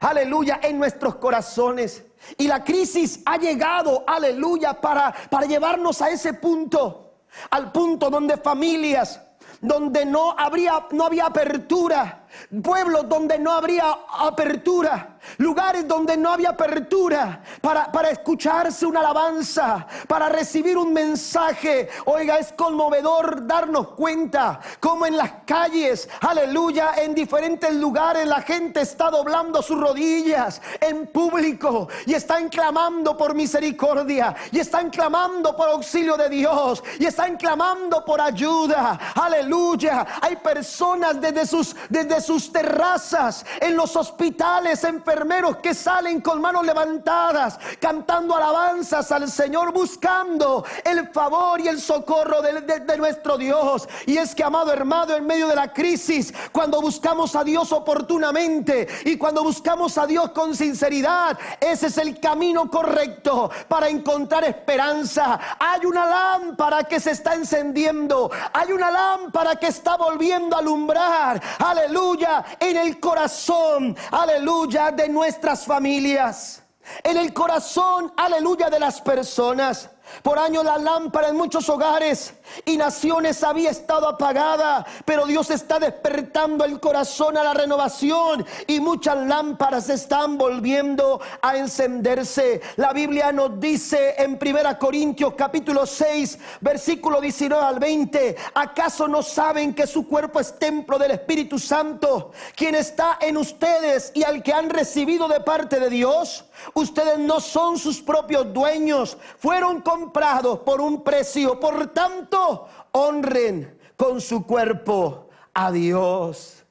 Aleluya, 0.00 0.60
en 0.62 0.78
nuestros 0.78 1.14
corazones. 1.16 2.04
Y 2.38 2.46
la 2.46 2.64
crisis 2.64 3.20
ha 3.24 3.36
llegado, 3.36 4.04
aleluya, 4.06 4.80
para, 4.80 5.14
para 5.30 5.46
llevarnos 5.46 6.00
a 6.02 6.10
ese 6.10 6.34
punto, 6.34 7.14
al 7.50 7.72
punto 7.72 8.10
donde 8.10 8.36
familias, 8.36 9.20
donde 9.60 10.04
no 10.04 10.32
habría, 10.32 10.86
no 10.90 11.06
había 11.06 11.26
apertura, 11.26 12.23
pueblos 12.62 13.08
donde 13.08 13.38
no 13.38 13.52
habría 13.52 13.84
apertura, 14.18 15.18
lugares 15.38 15.86
donde 15.86 16.16
no 16.16 16.30
había 16.30 16.50
apertura 16.50 17.42
para, 17.60 17.90
para 17.90 18.10
escucharse 18.10 18.86
una 18.86 19.00
alabanza, 19.00 19.86
para 20.06 20.28
recibir 20.28 20.76
un 20.76 20.92
mensaje. 20.92 21.88
Oiga, 22.06 22.38
es 22.38 22.52
conmovedor 22.52 23.46
darnos 23.46 23.88
cuenta 23.88 24.60
cómo 24.80 25.06
en 25.06 25.16
las 25.16 25.32
calles, 25.46 26.08
aleluya, 26.20 26.94
en 26.96 27.14
diferentes 27.14 27.72
lugares 27.74 28.26
la 28.26 28.42
gente 28.42 28.80
está 28.80 29.10
doblando 29.10 29.62
sus 29.62 29.80
rodillas 29.80 30.60
en 30.80 31.06
público 31.06 31.88
y 32.06 32.14
están 32.14 32.48
clamando 32.48 33.16
por 33.16 33.34
misericordia 33.34 34.34
y 34.52 34.58
están 34.58 34.90
clamando 34.90 35.56
por 35.56 35.68
auxilio 35.68 36.16
de 36.16 36.28
Dios 36.28 36.82
y 36.98 37.06
están 37.06 37.36
clamando 37.36 38.04
por 38.04 38.20
ayuda. 38.20 38.98
Aleluya. 39.14 40.06
Hay 40.20 40.36
personas 40.36 41.20
desde 41.20 41.46
sus 41.46 41.74
desde 41.88 42.20
sus 42.24 42.50
terrazas, 42.50 43.44
en 43.60 43.76
los 43.76 43.94
hospitales, 43.96 44.82
enfermeros 44.84 45.58
que 45.58 45.74
salen 45.74 46.20
con 46.20 46.40
manos 46.40 46.64
levantadas, 46.64 47.58
cantando 47.80 48.34
alabanzas 48.34 49.12
al 49.12 49.30
Señor, 49.30 49.72
buscando 49.72 50.64
el 50.84 51.08
favor 51.08 51.60
y 51.60 51.68
el 51.68 51.80
socorro 51.80 52.42
de, 52.42 52.96
nuestro 52.96 53.36
Dios. 53.36 53.88
Y 54.06 54.16
es 54.16 54.34
que, 54.34 54.42
amado 54.42 54.72
hermano, 54.72 55.14
en 55.14 55.26
medio 55.26 55.48
de 55.48 55.56
la 55.56 55.72
crisis, 55.72 56.32
cuando 56.52 56.80
buscamos 56.80 57.36
a 57.36 57.44
Dios 57.44 57.72
oportunamente 57.72 58.88
y 59.04 59.16
cuando 59.16 59.42
buscamos 59.42 59.98
a 59.98 60.06
Dios 60.06 60.30
con 60.30 60.56
sinceridad, 60.56 61.38
ese 61.60 61.88
es 61.88 61.98
el 61.98 62.18
camino 62.18 62.70
correcto 62.70 63.50
para 63.68 63.88
encontrar 63.88 64.44
esperanza. 64.44 65.38
Hay 65.58 65.84
una 65.84 66.06
lámpara 66.06 66.84
que 66.84 67.00
se 67.00 67.10
está 67.10 67.34
encendiendo, 67.34 68.30
hay 68.52 68.72
una 68.72 68.90
lámpara 68.90 69.56
que 69.56 69.66
está 69.66 69.96
volviendo 69.96 70.56
a 70.56 70.60
alumbrar. 70.60 71.42
Aleluya 71.58 72.13
en 72.60 72.76
el 72.76 73.00
corazón, 73.00 73.96
aleluya, 74.10 74.90
de 74.90 75.08
nuestras 75.08 75.64
familias. 75.64 76.62
En 77.02 77.16
el 77.16 77.32
corazón, 77.32 78.12
aleluya, 78.16 78.68
de 78.70 78.78
las 78.78 79.00
personas. 79.00 79.90
Por 80.22 80.38
años 80.38 80.64
la 80.64 80.78
lámpara 80.78 81.28
en 81.28 81.36
muchos 81.36 81.68
hogares 81.68 82.34
y 82.64 82.76
naciones 82.76 83.42
había 83.42 83.70
estado 83.70 84.08
apagada, 84.08 84.86
pero 85.04 85.26
Dios 85.26 85.50
está 85.50 85.78
despertando 85.78 86.64
el 86.64 86.80
corazón 86.80 87.36
a 87.36 87.44
la 87.44 87.54
renovación 87.54 88.46
y 88.66 88.80
muchas 88.80 89.16
lámparas 89.26 89.88
están 89.88 90.38
volviendo 90.38 91.20
a 91.42 91.56
encenderse. 91.56 92.60
La 92.76 92.92
Biblia 92.92 93.32
nos 93.32 93.58
dice 93.58 94.14
en 94.18 94.38
1 94.40 94.78
Corintios 94.78 95.34
capítulo 95.36 95.86
6, 95.86 96.38
versículo 96.60 97.20
19 97.20 97.64
al 97.64 97.78
20, 97.78 98.36
¿acaso 98.54 99.08
no 99.08 99.22
saben 99.22 99.74
que 99.74 99.86
su 99.86 100.06
cuerpo 100.06 100.40
es 100.40 100.58
templo 100.58 100.98
del 100.98 101.12
Espíritu 101.12 101.58
Santo, 101.58 102.32
quien 102.54 102.74
está 102.74 103.18
en 103.20 103.36
ustedes 103.36 104.12
y 104.14 104.22
al 104.22 104.42
que 104.42 104.52
han 104.52 104.70
recibido 104.70 105.28
de 105.28 105.40
parte 105.40 105.80
de 105.80 105.90
Dios? 105.90 106.44
Ustedes 106.74 107.18
no 107.18 107.40
son 107.40 107.78
sus 107.78 108.00
propios 108.00 108.52
dueños, 108.52 109.16
fueron 109.38 109.80
comprados 109.80 110.60
por 110.60 110.80
un 110.80 111.02
precio. 111.02 111.58
Por 111.58 111.88
tanto, 111.88 112.68
honren 112.92 113.78
con 113.96 114.20
su 114.20 114.46
cuerpo 114.46 115.28
a 115.52 115.70
Dios. 115.70 116.64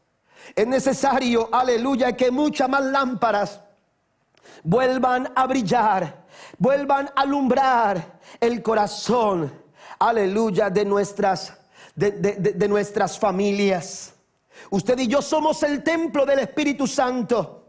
Es 0.56 0.67
necesario, 0.67 1.50
aleluya, 1.52 2.15
que 2.15 2.32
muchas 2.32 2.69
más 2.69 2.84
lámparas 2.84 3.62
vuelvan 4.63 5.32
a 5.36 5.48
brillar, 5.48 6.26
vuelvan 6.58 7.08
a 7.15 7.22
alumbrar 7.22 8.19
el 8.39 8.62
corazón, 8.62 9.52
aleluya, 10.00 10.69
de 10.69 10.86
nuestras, 10.86 11.58
de, 11.96 12.12
de 12.12 12.67
nuestras 12.67 13.17
familias. 13.17 14.13
Usted 14.69 15.00
y 15.00 15.08
yo 15.08 15.22
somos 15.22 15.62
el 15.63 15.84
templo 15.84 16.26
del 16.26 16.39
Espíritu 16.39 16.88
Santo. 16.88 17.60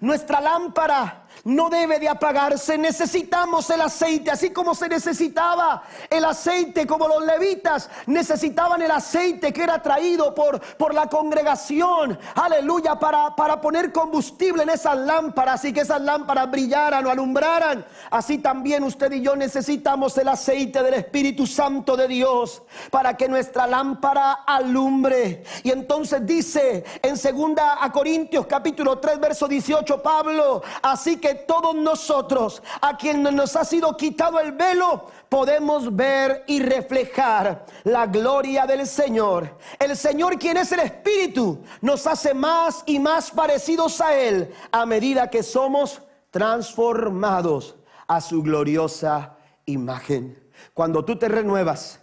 Nuestra 0.00 0.40
lámpara 0.40 1.26
no 1.44 1.70
debe 1.70 1.98
de 1.98 2.08
apagarse. 2.08 2.78
Necesitamos 2.78 3.68
el 3.70 3.80
aceite, 3.80 4.30
así 4.30 4.50
como 4.50 4.74
se 4.74 4.88
necesitaba 4.88 5.82
el 6.08 6.24
aceite, 6.24 6.86
como 6.86 7.08
los 7.08 7.24
levitas 7.24 7.88
necesitaban 8.06 8.82
el 8.82 8.90
aceite 8.90 9.52
que 9.52 9.62
era 9.62 9.82
traído 9.82 10.34
por, 10.34 10.60
por 10.76 10.94
la 10.94 11.06
congregación. 11.08 12.18
Aleluya, 12.34 12.98
para, 12.98 13.34
para 13.36 13.60
poner 13.60 13.92
combustible 13.92 14.62
en 14.62 14.70
esas 14.70 14.96
lámparas 14.96 15.64
y 15.64 15.72
que 15.72 15.80
esas 15.80 16.00
lámparas 16.00 16.50
brillaran 16.50 17.06
o 17.06 17.10
alumbraran. 17.10 17.84
Así 18.10 18.38
también 18.38 18.84
usted 18.84 19.12
y 19.12 19.22
yo 19.22 19.36
necesitamos 19.36 20.16
el 20.18 20.28
aceite 20.28 20.82
del 20.82 20.94
Espíritu 20.94 21.46
Santo 21.46 21.96
de 21.96 22.08
Dios 22.08 22.62
para 22.90 23.16
que 23.16 23.28
nuestra 23.28 23.66
lámpara 23.66 24.32
alumbre. 24.46 25.44
Y 25.62 25.70
entonces 25.70 26.24
dice 26.26 26.84
en 27.02 27.16
segunda 27.16 27.78
a 27.80 27.92
Corintios 27.92 28.46
capítulo 28.46 28.98
3 28.98 29.20
verso 29.20 29.48
18 29.48 30.02
Pablo, 30.02 30.62
así 30.82 31.16
que 31.16 31.29
todos 31.34 31.74
nosotros, 31.74 32.62
a 32.80 32.96
quien 32.96 33.22
nos 33.22 33.56
ha 33.56 33.64
sido 33.64 33.96
quitado 33.96 34.38
el 34.38 34.52
velo, 34.52 35.06
podemos 35.28 35.94
ver 35.94 36.44
y 36.46 36.60
reflejar 36.60 37.64
la 37.84 38.06
gloria 38.06 38.66
del 38.66 38.86
Señor. 38.86 39.56
El 39.78 39.96
Señor, 39.96 40.38
quien 40.38 40.56
es 40.56 40.72
el 40.72 40.80
Espíritu, 40.80 41.62
nos 41.80 42.06
hace 42.06 42.34
más 42.34 42.82
y 42.86 42.98
más 42.98 43.30
parecidos 43.30 44.00
a 44.00 44.14
Él 44.14 44.52
a 44.72 44.86
medida 44.86 45.30
que 45.30 45.42
somos 45.42 46.02
transformados 46.30 47.76
a 48.06 48.20
su 48.20 48.42
gloriosa 48.42 49.36
imagen. 49.66 50.38
Cuando 50.74 51.04
tú 51.04 51.16
te 51.16 51.28
renuevas, 51.28 52.00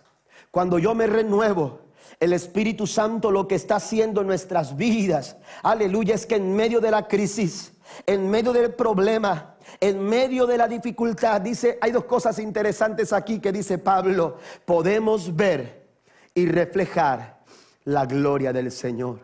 cuando 0.51 0.79
yo 0.79 0.95
me 0.95 1.07
renuevo, 1.07 1.81
el 2.19 2.33
Espíritu 2.33 2.87
Santo 2.87 3.29
lo 3.29 3.47
que 3.47 3.55
está 3.55 3.75
haciendo 3.75 4.21
en 4.21 4.27
nuestras 4.27 4.75
vidas, 4.75 5.37
aleluya, 5.61 6.15
es 6.15 6.25
que 6.25 6.35
en 6.35 6.55
medio 6.55 6.79
de 6.79 6.91
la 6.91 7.07
crisis, 7.07 7.73
en 8.05 8.29
medio 8.29 8.53
del 8.53 8.73
problema, 8.73 9.55
en 9.79 10.03
medio 10.03 10.45
de 10.45 10.57
la 10.57 10.67
dificultad, 10.67 11.41
dice, 11.41 11.77
hay 11.81 11.91
dos 11.91 12.05
cosas 12.05 12.39
interesantes 12.39 13.13
aquí 13.13 13.39
que 13.39 13.51
dice 13.51 13.77
Pablo, 13.77 14.37
podemos 14.65 15.35
ver 15.35 15.87
y 16.33 16.45
reflejar 16.47 17.39
la 17.85 18.05
gloria 18.05 18.53
del 18.53 18.71
Señor. 18.71 19.19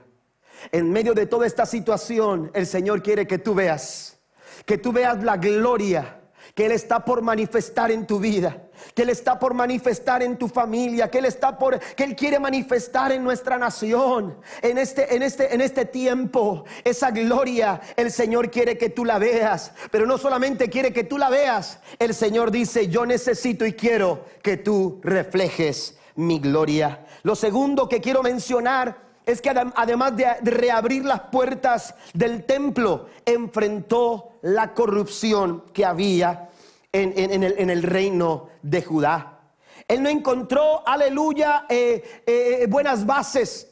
En 0.72 0.92
medio 0.92 1.14
de 1.14 1.26
toda 1.26 1.46
esta 1.46 1.66
situación, 1.66 2.52
el 2.54 2.66
Señor 2.66 3.04
quiere 3.04 3.28
que 3.28 3.38
tú 3.38 3.54
veas, 3.54 4.20
que 4.66 4.78
tú 4.78 4.92
veas 4.92 5.24
la 5.24 5.38
gloria 5.38 6.23
que 6.54 6.68
Él 6.68 6.72
está 6.72 7.04
por 7.04 7.22
manifestar 7.22 7.92
en 7.92 8.06
tu 8.06 8.20
vida, 8.20 8.68
que 8.94 9.02
Él 9.02 9.10
está 9.10 9.40
por 9.40 9.54
manifestar 9.54 10.22
en 10.22 10.38
tu 10.38 10.48
familia, 10.48 11.10
que 11.10 11.18
Él 11.18 11.26
está 11.26 11.58
por, 11.58 11.80
que 11.80 12.04
Él 12.04 12.16
quiere 12.16 12.40
manifestar 12.40 13.12
en 13.12 13.24
nuestra 13.24 13.58
nación, 13.58 14.38
en 14.62 14.78
este, 14.78 15.16
en 15.16 15.24
este, 15.24 15.54
en 15.54 15.62
este 15.62 15.86
tiempo. 15.86 16.66
Esa 16.84 17.10
gloria, 17.10 17.82
el 17.96 18.12
Señor 18.12 18.52
quiere 18.52 18.78
que 18.78 18.90
tú 18.90 19.04
la 19.04 19.18
veas, 19.18 19.74
pero 19.90 20.06
no 20.06 20.18
solamente 20.18 20.70
quiere 20.70 20.94
que 20.94 21.04
tú 21.04 21.18
la 21.18 21.30
veas, 21.30 21.80
el 21.98 22.14
Señor 22.14 22.52
dice, 22.52 22.88
yo 22.88 23.06
necesito 23.06 23.66
y 23.66 23.74
quiero 23.74 24.26
que 24.44 24.58
tú 24.58 25.00
reflejes 25.04 25.98
mi 26.16 26.40
gloria. 26.40 27.06
Lo 27.24 27.36
segundo 27.36 27.90
que 27.90 28.02
quiero 28.02 28.22
mencionar 28.22 29.13
es 29.26 29.42
que 29.42 29.50
además 29.50 30.16
de 30.16 30.26
reabrir 30.42 31.06
las 31.06 31.22
puertas 31.22 31.96
del 32.14 32.46
templo, 32.46 33.08
enfrentó 33.26 34.34
la 34.42 34.74
corrupción 34.74 35.66
que 35.74 35.86
había 35.86 36.50
en, 36.92 37.44
el, 37.70 37.84
reino 37.84 38.50
de 38.62 38.84
Judá. 38.84 39.40
Él 39.88 40.04
no 40.04 40.10
encontró, 40.10 40.88
aleluya, 40.88 41.66
eh, 41.70 42.24
eh, 42.26 42.66
buenas 42.70 43.06
bases. 43.06 43.70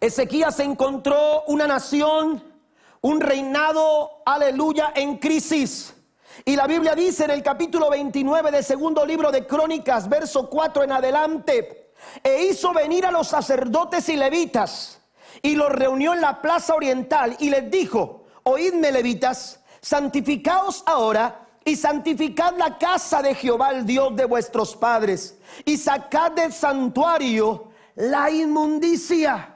Ezequías 0.00 0.58
encontró 0.60 1.44
una 1.46 1.66
nación, 1.66 2.42
un 3.00 3.20
reinado, 3.20 4.22
aleluya, 4.26 4.92
en 4.94 5.18
crisis. 5.18 5.94
Y 6.44 6.56
la 6.56 6.66
Biblia 6.66 6.94
dice 6.94 7.24
en 7.24 7.30
el 7.30 7.42
capítulo 7.42 7.88
29 7.88 8.50
del 8.50 8.64
segundo 8.64 9.06
libro 9.06 9.30
de 9.30 9.46
Crónicas, 9.46 10.08
verso 10.08 10.50
4 10.50 10.84
en 10.84 10.92
adelante, 10.92 11.85
e 12.22 12.44
hizo 12.44 12.72
venir 12.72 13.06
a 13.06 13.10
los 13.10 13.28
sacerdotes 13.28 14.08
y 14.08 14.16
levitas 14.16 15.00
y 15.42 15.54
los 15.54 15.70
reunió 15.70 16.14
en 16.14 16.20
la 16.20 16.40
plaza 16.40 16.74
oriental 16.74 17.36
y 17.38 17.50
les 17.50 17.70
dijo, 17.70 18.24
oídme 18.42 18.92
levitas, 18.92 19.60
santificaos 19.80 20.82
ahora 20.86 21.46
y 21.64 21.76
santificad 21.76 22.56
la 22.56 22.78
casa 22.78 23.22
de 23.22 23.34
Jehová, 23.34 23.70
el 23.70 23.84
Dios 23.84 24.14
de 24.14 24.24
vuestros 24.24 24.76
padres, 24.76 25.36
y 25.64 25.76
sacad 25.76 26.32
del 26.32 26.52
santuario 26.52 27.70
la 27.96 28.30
inmundicia. 28.30 29.52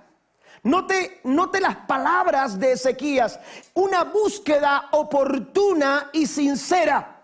Note, 0.62 1.20
note 1.24 1.60
las 1.60 1.76
palabras 1.76 2.58
de 2.58 2.72
Ezequías, 2.72 3.38
una 3.74 4.04
búsqueda 4.04 4.88
oportuna 4.92 6.10
y 6.12 6.26
sincera. 6.26 7.22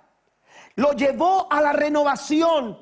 Lo 0.76 0.92
llevó 0.92 1.52
a 1.52 1.60
la 1.60 1.72
renovación, 1.72 2.78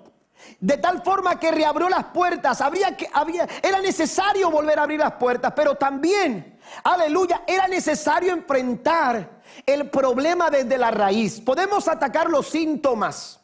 de 0.61 0.77
tal 0.79 1.03
forma 1.03 1.39
que 1.39 1.51
reabrió 1.51 1.89
las 1.89 2.05
puertas. 2.07 2.61
Habría 2.61 2.97
que, 2.97 3.09
había, 3.13 3.49
era 3.63 3.81
necesario 3.81 4.51
volver 4.51 4.79
a 4.79 4.83
abrir 4.83 5.01
las 5.01 5.13
puertas, 5.13 5.53
pero 5.55 5.75
también, 5.75 6.59
aleluya, 6.83 7.43
era 7.47 7.69
necesario 7.69 8.33
enfrentar 8.33 9.41
el 9.67 9.91
problema 9.91 10.51
desde 10.51 10.79
la 10.79 10.91
raíz. 10.91 11.41
Podemos 11.41 11.89
atacar 11.89 12.29
los 12.29 12.49
síntomas. 12.49 13.44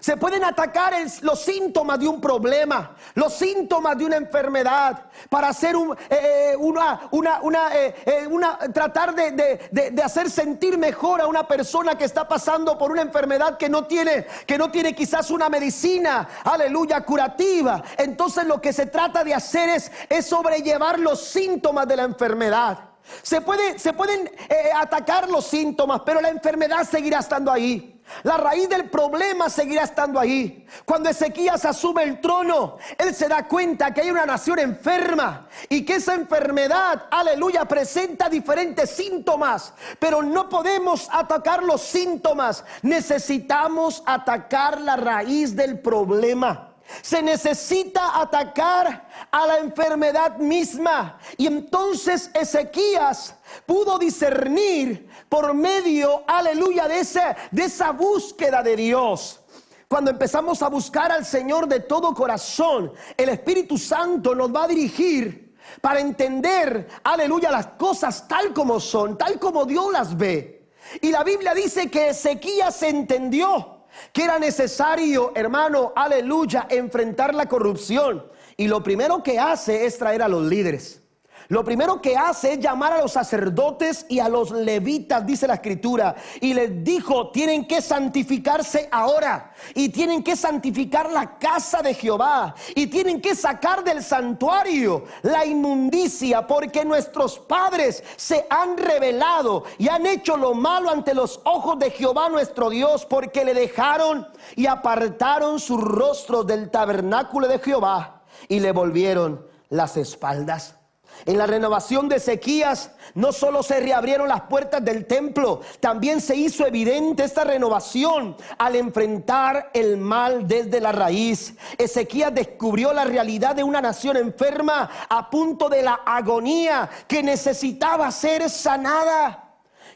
Se 0.00 0.18
pueden 0.18 0.44
atacar 0.44 0.92
los 1.22 1.40
síntomas 1.40 1.98
de 1.98 2.06
un 2.06 2.20
problema, 2.20 2.94
los 3.14 3.32
síntomas 3.32 3.96
de 3.96 4.04
una 4.04 4.16
enfermedad, 4.16 5.04
para 5.30 5.48
hacer 5.48 5.74
eh, 5.74 6.50
eh, 6.52 6.56
una, 6.58 7.08
una, 7.10 7.70
eh, 7.74 8.26
una, 8.30 8.58
tratar 8.58 9.14
de, 9.14 10.02
hacer 10.04 10.28
sentir 10.28 10.76
mejor 10.76 11.22
a 11.22 11.26
una 11.26 11.48
persona 11.48 11.96
que 11.96 12.04
está 12.04 12.28
pasando 12.28 12.76
por 12.76 12.90
una 12.90 13.00
enfermedad 13.00 13.56
que 13.56 13.70
no 13.70 13.86
tiene, 13.86 14.26
que 14.46 14.58
no 14.58 14.70
tiene 14.70 14.94
quizás 14.94 15.30
una 15.30 15.48
medicina, 15.48 16.28
aleluya, 16.44 17.00
curativa. 17.00 17.82
Entonces 17.96 18.46
lo 18.46 18.60
que 18.60 18.74
se 18.74 18.84
trata 18.84 19.24
de 19.24 19.32
hacer 19.32 19.70
es, 19.70 19.90
es 20.10 20.26
sobrellevar 20.26 20.98
los 20.98 21.22
síntomas 21.28 21.88
de 21.88 21.96
la 21.96 22.02
enfermedad. 22.02 22.90
Se, 23.22 23.40
puede, 23.40 23.78
se 23.78 23.94
pueden 23.94 24.30
atacar 24.74 25.30
los 25.30 25.46
síntomas, 25.46 26.02
pero 26.04 26.20
la 26.20 26.28
enfermedad 26.28 26.86
seguirá 26.86 27.20
estando 27.20 27.50
ahí. 27.50 27.95
La 28.22 28.36
raíz 28.36 28.68
del 28.68 28.88
problema 28.88 29.50
seguirá 29.50 29.84
estando 29.84 30.18
ahí. 30.18 30.66
Cuando 30.84 31.10
Ezequías 31.10 31.64
asume 31.64 32.04
el 32.04 32.20
trono, 32.20 32.78
él 32.98 33.14
se 33.14 33.28
da 33.28 33.46
cuenta 33.46 33.92
que 33.92 34.02
hay 34.02 34.10
una 34.10 34.26
nación 34.26 34.58
enferma 34.58 35.48
y 35.68 35.84
que 35.84 35.96
esa 35.96 36.14
enfermedad, 36.14 37.06
aleluya, 37.10 37.64
presenta 37.66 38.28
diferentes 38.28 38.90
síntomas. 38.90 39.74
Pero 39.98 40.22
no 40.22 40.48
podemos 40.48 41.08
atacar 41.10 41.62
los 41.62 41.82
síntomas, 41.82 42.64
necesitamos 42.82 44.02
atacar 44.06 44.80
la 44.80 44.96
raíz 44.96 45.54
del 45.54 45.80
problema. 45.80 46.72
Se 47.02 47.22
necesita 47.22 48.20
atacar 48.20 49.08
a 49.30 49.46
la 49.46 49.58
enfermedad 49.58 50.38
misma. 50.38 51.18
Y 51.36 51.46
entonces 51.46 52.30
Ezequías 52.32 53.34
pudo 53.66 53.98
discernir 53.98 55.05
por 55.28 55.54
medio, 55.54 56.24
aleluya, 56.26 56.88
de, 56.88 57.02
de 57.50 57.64
esa 57.64 57.90
búsqueda 57.92 58.62
de 58.62 58.76
Dios. 58.76 59.40
Cuando 59.88 60.10
empezamos 60.10 60.62
a 60.62 60.68
buscar 60.68 61.12
al 61.12 61.24
Señor 61.24 61.68
de 61.68 61.80
todo 61.80 62.14
corazón, 62.14 62.92
el 63.16 63.28
Espíritu 63.28 63.78
Santo 63.78 64.34
nos 64.34 64.54
va 64.54 64.64
a 64.64 64.68
dirigir 64.68 65.54
para 65.80 66.00
entender, 66.00 66.88
aleluya, 67.04 67.50
las 67.50 67.68
cosas 67.78 68.26
tal 68.26 68.52
como 68.52 68.80
son, 68.80 69.16
tal 69.16 69.38
como 69.38 69.64
Dios 69.64 69.92
las 69.92 70.16
ve. 70.16 70.68
Y 71.00 71.10
la 71.10 71.24
Biblia 71.24 71.54
dice 71.54 71.90
que 71.90 72.08
Ezequías 72.08 72.82
entendió 72.82 73.76
que 74.12 74.24
era 74.24 74.38
necesario, 74.38 75.32
hermano, 75.34 75.92
aleluya, 75.96 76.66
enfrentar 76.70 77.34
la 77.34 77.46
corrupción. 77.46 78.26
Y 78.56 78.68
lo 78.68 78.82
primero 78.82 79.22
que 79.22 79.38
hace 79.38 79.86
es 79.86 79.98
traer 79.98 80.22
a 80.22 80.28
los 80.28 80.42
líderes. 80.42 81.02
Lo 81.48 81.64
primero 81.64 82.02
que 82.02 82.16
hace 82.16 82.54
es 82.54 82.58
llamar 82.58 82.92
a 82.92 83.02
los 83.02 83.12
sacerdotes 83.12 84.04
y 84.08 84.18
a 84.18 84.28
los 84.28 84.50
levitas, 84.50 85.24
dice 85.24 85.46
la 85.46 85.54
escritura, 85.54 86.16
y 86.40 86.54
les 86.54 86.82
dijo, 86.82 87.30
tienen 87.30 87.66
que 87.68 87.80
santificarse 87.80 88.88
ahora, 88.90 89.52
y 89.74 89.90
tienen 89.90 90.24
que 90.24 90.34
santificar 90.34 91.10
la 91.10 91.38
casa 91.38 91.82
de 91.82 91.94
Jehová, 91.94 92.54
y 92.74 92.88
tienen 92.88 93.20
que 93.20 93.36
sacar 93.36 93.84
del 93.84 94.02
santuario 94.02 95.04
la 95.22 95.46
inmundicia, 95.46 96.46
porque 96.46 96.84
nuestros 96.84 97.38
padres 97.38 98.02
se 98.16 98.46
han 98.50 98.76
revelado 98.76 99.64
y 99.78 99.88
han 99.88 100.06
hecho 100.06 100.36
lo 100.36 100.54
malo 100.54 100.90
ante 100.90 101.14
los 101.14 101.40
ojos 101.44 101.78
de 101.78 101.90
Jehová 101.90 102.28
nuestro 102.28 102.70
Dios, 102.70 103.06
porque 103.06 103.44
le 103.44 103.54
dejaron 103.54 104.26
y 104.56 104.66
apartaron 104.66 105.60
sus 105.60 105.80
rostros 105.80 106.46
del 106.46 106.70
tabernáculo 106.70 107.46
de 107.46 107.58
Jehová 107.58 108.22
y 108.48 108.60
le 108.60 108.72
volvieron 108.72 109.46
las 109.68 109.96
espaldas. 109.96 110.75
En 111.24 111.38
la 111.38 111.46
renovación 111.46 112.08
de 112.08 112.16
Ezequías 112.16 112.90
no 113.14 113.32
solo 113.32 113.62
se 113.62 113.80
reabrieron 113.80 114.28
las 114.28 114.42
puertas 114.42 114.84
del 114.84 115.06
templo, 115.06 115.60
también 115.80 116.20
se 116.20 116.36
hizo 116.36 116.66
evidente 116.66 117.24
esta 117.24 117.44
renovación 117.44 118.36
al 118.58 118.76
enfrentar 118.76 119.70
el 119.72 119.96
mal 119.96 120.46
desde 120.46 120.80
la 120.80 120.92
raíz. 120.92 121.54
Ezequías 121.78 122.34
descubrió 122.34 122.92
la 122.92 123.04
realidad 123.04 123.56
de 123.56 123.64
una 123.64 123.80
nación 123.80 124.16
enferma 124.16 124.90
a 125.08 125.30
punto 125.30 125.68
de 125.68 125.82
la 125.82 126.00
agonía 126.04 126.88
que 127.08 127.22
necesitaba 127.22 128.10
ser 128.10 128.50
sanada 128.50 129.45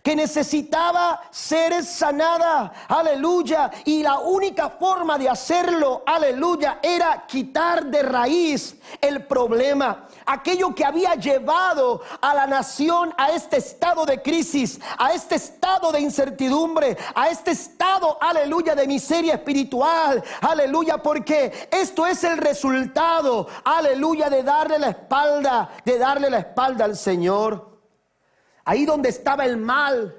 que 0.03 0.17
necesitaba 0.17 1.21
ser 1.31 1.85
sanada, 1.85 2.73
aleluya, 2.89 3.71
y 3.85 4.03
la 4.03 4.19
única 4.19 4.71
forma 4.71 5.19
de 5.19 5.29
hacerlo, 5.29 6.03
aleluya, 6.07 6.79
era 6.83 7.27
quitar 7.27 7.87
de 7.87 8.03
raíz 8.03 8.77
el 9.01 9.27
problema, 9.27 10.07
aquello 10.27 10.75
que 10.75 10.85
había 10.85 11.15
llevado 11.15 12.03
a 12.21 12.35
la 12.35 12.47
nación 12.47 13.13
a 13.17 13.31
este 13.31 13.59
estado 13.59 14.07
de 14.07 14.23
crisis, 14.23 14.81
a 14.99 15.13
este 15.13 15.37
estado 15.37 15.93
de 15.93 16.01
incertidumbre, 16.01 16.97
a 17.15 17.29
este 17.29 17.51
estado, 17.53 18.19
aleluya, 18.21 18.75
de 18.75 18.87
miseria 18.87 19.35
espiritual, 19.35 20.23
aleluya, 20.41 20.99
porque 20.99 21.69
esto 21.71 22.07
es 22.07 22.25
el 22.25 22.39
resultado, 22.39 23.49
aleluya, 23.65 24.31
de 24.31 24.43
darle 24.43 24.79
la 24.79 24.91
espalda, 24.91 25.71
de 25.85 25.99
darle 25.99 26.31
la 26.31 26.39
espalda 26.39 26.85
al 26.85 26.97
Señor 26.97 27.70
ahí 28.71 28.85
donde 28.85 29.09
estaba 29.09 29.45
el 29.45 29.57
mal. 29.57 30.17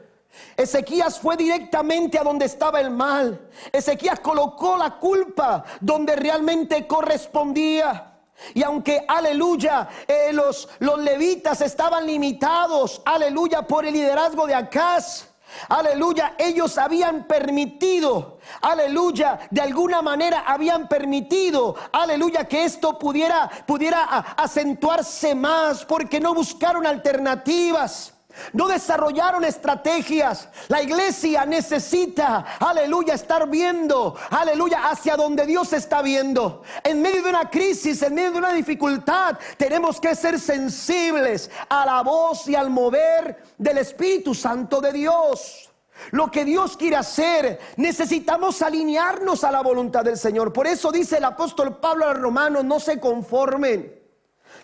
Ezequías 0.57 1.17
fue 1.17 1.37
directamente 1.37 2.19
a 2.19 2.23
donde 2.23 2.45
estaba 2.45 2.81
el 2.81 2.91
mal. 2.91 3.49
Ezequías 3.71 4.19
colocó 4.19 4.77
la 4.77 4.97
culpa 4.97 5.63
donde 5.79 6.17
realmente 6.17 6.85
correspondía. 6.85 8.13
Y 8.53 8.61
aunque, 8.63 9.05
aleluya, 9.07 9.87
eh, 10.05 10.33
los, 10.33 10.67
los 10.79 10.99
levitas 10.99 11.61
estaban 11.61 12.05
limitados, 12.05 13.01
aleluya, 13.05 13.61
por 13.61 13.85
el 13.85 13.93
liderazgo 13.93 14.45
de 14.47 14.55
Acaz, 14.55 15.27
Aleluya, 15.67 16.35
ellos 16.37 16.77
habían 16.77 17.27
permitido, 17.27 18.39
aleluya, 18.61 19.37
de 19.49 19.59
alguna 19.59 20.01
manera 20.01 20.45
habían 20.47 20.87
permitido, 20.87 21.75
aleluya, 21.91 22.45
que 22.45 22.63
esto 22.63 22.97
pudiera 22.97 23.49
pudiera 23.65 24.01
acentuarse 24.37 25.35
más 25.35 25.83
porque 25.83 26.21
no 26.21 26.33
buscaron 26.33 26.87
alternativas. 26.87 28.13
No 28.53 28.67
desarrollaron 28.67 29.43
estrategias. 29.43 30.49
La 30.67 30.81
iglesia 30.81 31.45
necesita, 31.45 32.45
aleluya, 32.59 33.13
estar 33.13 33.49
viendo, 33.49 34.15
aleluya, 34.29 34.89
hacia 34.89 35.15
donde 35.15 35.45
Dios 35.45 35.73
está 35.73 36.01
viendo. 36.01 36.63
En 36.83 37.01
medio 37.01 37.23
de 37.23 37.29
una 37.29 37.49
crisis, 37.49 38.01
en 38.01 38.13
medio 38.15 38.31
de 38.31 38.37
una 38.39 38.53
dificultad, 38.53 39.37
tenemos 39.57 39.99
que 39.99 40.15
ser 40.15 40.39
sensibles 40.39 41.49
a 41.69 41.85
la 41.85 42.01
voz 42.01 42.47
y 42.47 42.55
al 42.55 42.69
mover 42.69 43.43
del 43.57 43.77
Espíritu 43.79 44.33
Santo 44.33 44.81
de 44.81 44.91
Dios. 44.93 45.69
Lo 46.09 46.31
que 46.31 46.43
Dios 46.43 46.77
quiere 46.77 46.95
hacer, 46.95 47.59
necesitamos 47.77 48.61
alinearnos 48.61 49.43
a 49.43 49.51
la 49.51 49.61
voluntad 49.61 50.03
del 50.03 50.17
Señor. 50.17 50.51
Por 50.51 50.65
eso 50.65 50.91
dice 50.91 51.17
el 51.17 51.25
apóstol 51.25 51.77
Pablo 51.77 52.05
a 52.05 52.13
los 52.13 52.21
romanos, 52.21 52.65
no 52.65 52.79
se 52.79 52.99
conformen. 52.99 53.99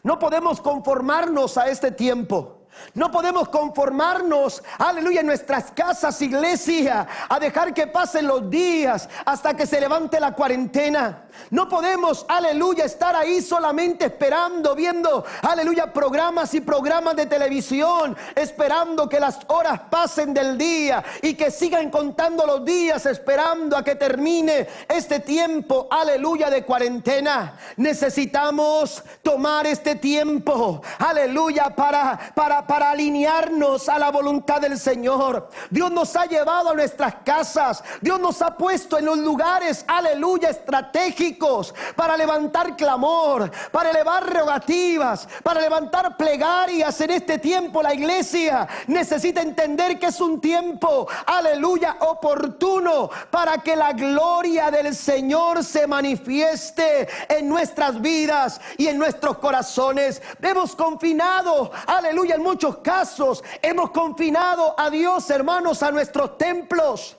No 0.03 0.17
podemos 0.17 0.62
conformarnos 0.62 1.58
a 1.58 1.69
este 1.69 1.91
tiempo. 1.91 2.57
No 2.94 3.12
podemos 3.12 3.50
conformarnos, 3.50 4.63
aleluya, 4.78 5.22
en 5.22 5.28
nuestras 5.28 5.72
casas, 5.72 6.22
iglesia, 6.22 7.08
a 7.30 7.40
dejar 7.40 7.74
que 7.74 7.88
pasen 7.88 8.28
los 8.28 8.50
días 8.50 9.08
hasta 9.26 9.56
que 9.56 9.68
se 9.68 9.80
levante 9.80 10.20
la 10.20 10.34
cuarentena. 10.34 11.24
No 11.52 11.70
podemos, 11.70 12.26
aleluya, 12.28 12.86
estar 12.86 13.16
ahí 13.16 13.42
solamente 13.42 14.06
esperando, 14.06 14.76
viendo, 14.76 15.24
aleluya, 15.44 15.94
programas 15.94 16.54
y 16.54 16.62
programas 16.62 17.16
de 17.16 17.26
televisión, 17.26 18.18
esperando 18.36 19.08
que 19.08 19.20
las 19.20 19.40
horas 19.48 19.82
pasen 19.90 20.34
del 20.34 20.58
día 20.58 21.04
y 21.22 21.36
que 21.36 21.52
sigan 21.52 21.90
contando 21.90 22.46
los 22.46 22.66
días, 22.66 23.06
esperando 23.06 23.78
a 23.78 23.84
que 23.84 23.96
termine 23.96 24.68
este 24.88 25.20
tiempo, 25.20 25.88
aleluya, 25.90 26.50
de 26.50 26.63
cuarentena. 26.63 27.58
Necesitamos 27.78 29.04
tomar 29.22 29.68
este 29.68 29.96
tiempo, 29.96 30.82
aleluya, 31.00 31.76
para, 31.76 32.34
para, 32.36 32.66
para 32.67 32.91
alinearnos 32.91 33.89
a 33.89 33.97
la 33.97 34.12
voluntad 34.12 34.62
del 34.62 34.77
Señor. 34.77 35.49
Dios 35.69 35.91
nos 35.91 36.15
ha 36.15 36.25
llevado 36.25 36.69
a 36.69 36.73
nuestras 36.73 37.15
casas, 37.23 37.84
Dios 38.01 38.19
nos 38.19 38.41
ha 38.41 38.56
puesto 38.58 38.97
en 38.97 39.06
los 39.06 39.17
lugares, 39.17 39.86
aleluya, 39.88 40.49
estratégicos 40.49 41.73
para 41.95 42.17
levantar 42.17 42.75
clamor, 42.75 43.49
para 43.71 43.91
elevar 43.91 44.32
rogativas, 44.32 45.27
para 45.43 45.62
levantar 45.62 46.17
plegarias 46.17 46.99
en 47.01 47.12
este 47.12 47.39
tiempo. 47.39 47.82
La 47.82 47.93
iglesia 47.93 48.67
necesita 48.88 49.41
entender 49.41 49.97
que 49.97 50.08
es 50.08 50.19
un 50.19 50.41
tiempo, 50.41 51.08
aleluya, 51.25 51.97
oportuno 52.01 53.10
para 53.32 53.60
que 53.60 53.75
la 53.75 53.93
gloria 53.93 54.69
del 54.71 54.93
Señor 54.93 55.63
se 55.63 55.88
manifieste 55.88 57.08
en 57.30 57.47
nuestras 57.47 58.01
vidas 58.01 58.60
y 58.77 58.88
en 58.88 58.97
nuestros 58.97 59.38
corazones. 59.38 60.21
Hemos 60.41 60.75
confinado, 60.75 61.71
aleluya, 61.86 62.36
en 62.36 62.43
muchos 62.43 62.57
casos 62.78 63.43
hemos 63.62 63.91
confinado 63.91 64.74
a 64.78 64.89
Dios, 64.89 65.30
hermanos, 65.30 65.84
a 65.84 65.91
nuestros 65.91 66.38
templos. 66.38 67.16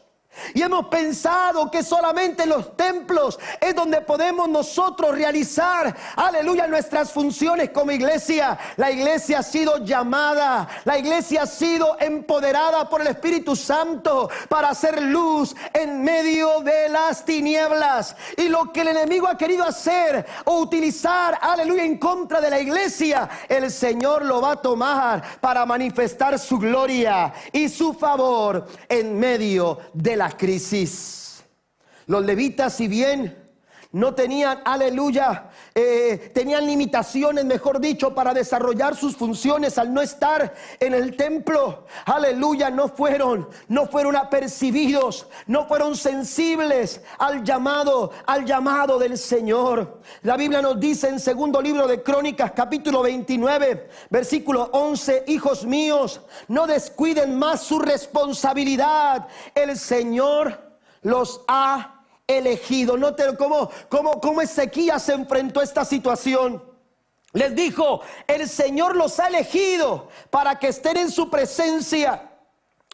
Y 0.54 0.62
hemos 0.62 0.86
pensado 0.86 1.70
que 1.70 1.82
solamente 1.82 2.46
los 2.46 2.76
templos 2.76 3.38
es 3.60 3.74
donde 3.74 4.00
podemos 4.00 4.48
nosotros 4.48 5.16
realizar, 5.16 5.94
aleluya, 6.16 6.66
nuestras 6.66 7.12
funciones 7.12 7.70
como 7.70 7.92
iglesia. 7.92 8.58
La 8.76 8.90
iglesia 8.90 9.40
ha 9.40 9.42
sido 9.42 9.84
llamada, 9.84 10.68
la 10.84 10.98
iglesia 10.98 11.42
ha 11.42 11.46
sido 11.46 11.96
empoderada 12.00 12.88
por 12.88 13.00
el 13.00 13.08
Espíritu 13.08 13.56
Santo 13.56 14.30
para 14.48 14.70
hacer 14.70 15.02
luz 15.02 15.54
en 15.72 16.02
medio 16.02 16.60
de 16.60 16.88
las 16.88 17.24
tinieblas. 17.24 18.16
Y 18.36 18.48
lo 18.48 18.72
que 18.72 18.82
el 18.82 18.88
enemigo 18.88 19.28
ha 19.28 19.36
querido 19.36 19.64
hacer 19.64 20.26
o 20.44 20.58
utilizar, 20.58 21.38
aleluya, 21.40 21.84
en 21.84 21.98
contra 21.98 22.40
de 22.40 22.50
la 22.50 22.60
iglesia, 22.60 23.28
el 23.48 23.70
Señor 23.70 24.24
lo 24.24 24.40
va 24.40 24.52
a 24.52 24.62
tomar 24.62 25.22
para 25.40 25.66
manifestar 25.66 26.38
su 26.38 26.58
gloria 26.58 27.32
y 27.52 27.68
su 27.68 27.94
favor 27.94 28.66
en 28.88 29.18
medio 29.18 29.78
de 29.92 30.16
la 30.16 30.27
crisis. 30.34 31.44
Los 32.06 32.24
levitas, 32.24 32.76
si 32.76 32.88
bien 32.88 33.47
no 33.90 34.14
tenían, 34.14 34.60
aleluya, 34.66 35.48
eh, 35.74 36.30
tenían 36.34 36.66
limitaciones, 36.66 37.46
mejor 37.46 37.80
dicho, 37.80 38.14
para 38.14 38.34
desarrollar 38.34 38.94
sus 38.94 39.16
funciones 39.16 39.78
al 39.78 39.94
no 39.94 40.02
estar 40.02 40.54
en 40.78 40.92
el 40.92 41.16
templo. 41.16 41.86
Aleluya, 42.04 42.68
no 42.68 42.88
fueron, 42.88 43.48
no 43.68 43.86
fueron 43.86 44.14
apercibidos, 44.14 45.26
no 45.46 45.66
fueron 45.66 45.96
sensibles 45.96 47.00
al 47.18 47.42
llamado, 47.42 48.10
al 48.26 48.44
llamado 48.44 48.98
del 48.98 49.16
Señor. 49.16 50.02
La 50.22 50.36
Biblia 50.36 50.60
nos 50.60 50.78
dice 50.78 51.08
en 51.08 51.18
segundo 51.18 51.62
libro 51.62 51.86
de 51.86 52.02
Crónicas, 52.02 52.52
capítulo 52.52 53.02
29, 53.02 53.88
versículo 54.10 54.68
11, 54.72 55.24
hijos 55.28 55.64
míos, 55.64 56.20
no 56.46 56.66
descuiden 56.66 57.38
más 57.38 57.62
su 57.62 57.78
responsabilidad. 57.78 59.28
El 59.54 59.78
Señor 59.78 60.76
los 61.00 61.40
ha 61.48 61.97
elegido. 62.28 62.96
Noten 62.96 63.34
cómo, 63.34 63.68
cómo, 63.88 64.20
cómo 64.20 64.40
Ezequías 64.40 65.02
se 65.02 65.14
enfrentó 65.14 65.58
a 65.58 65.64
esta 65.64 65.84
situación. 65.84 66.62
Les 67.32 67.54
dijo, 67.54 68.02
el 68.26 68.48
Señor 68.48 68.94
los 68.94 69.18
ha 69.18 69.28
elegido 69.28 70.08
para 70.30 70.58
que 70.58 70.68
estén 70.68 70.96
en 70.96 71.10
su 71.10 71.28
presencia 71.28 72.30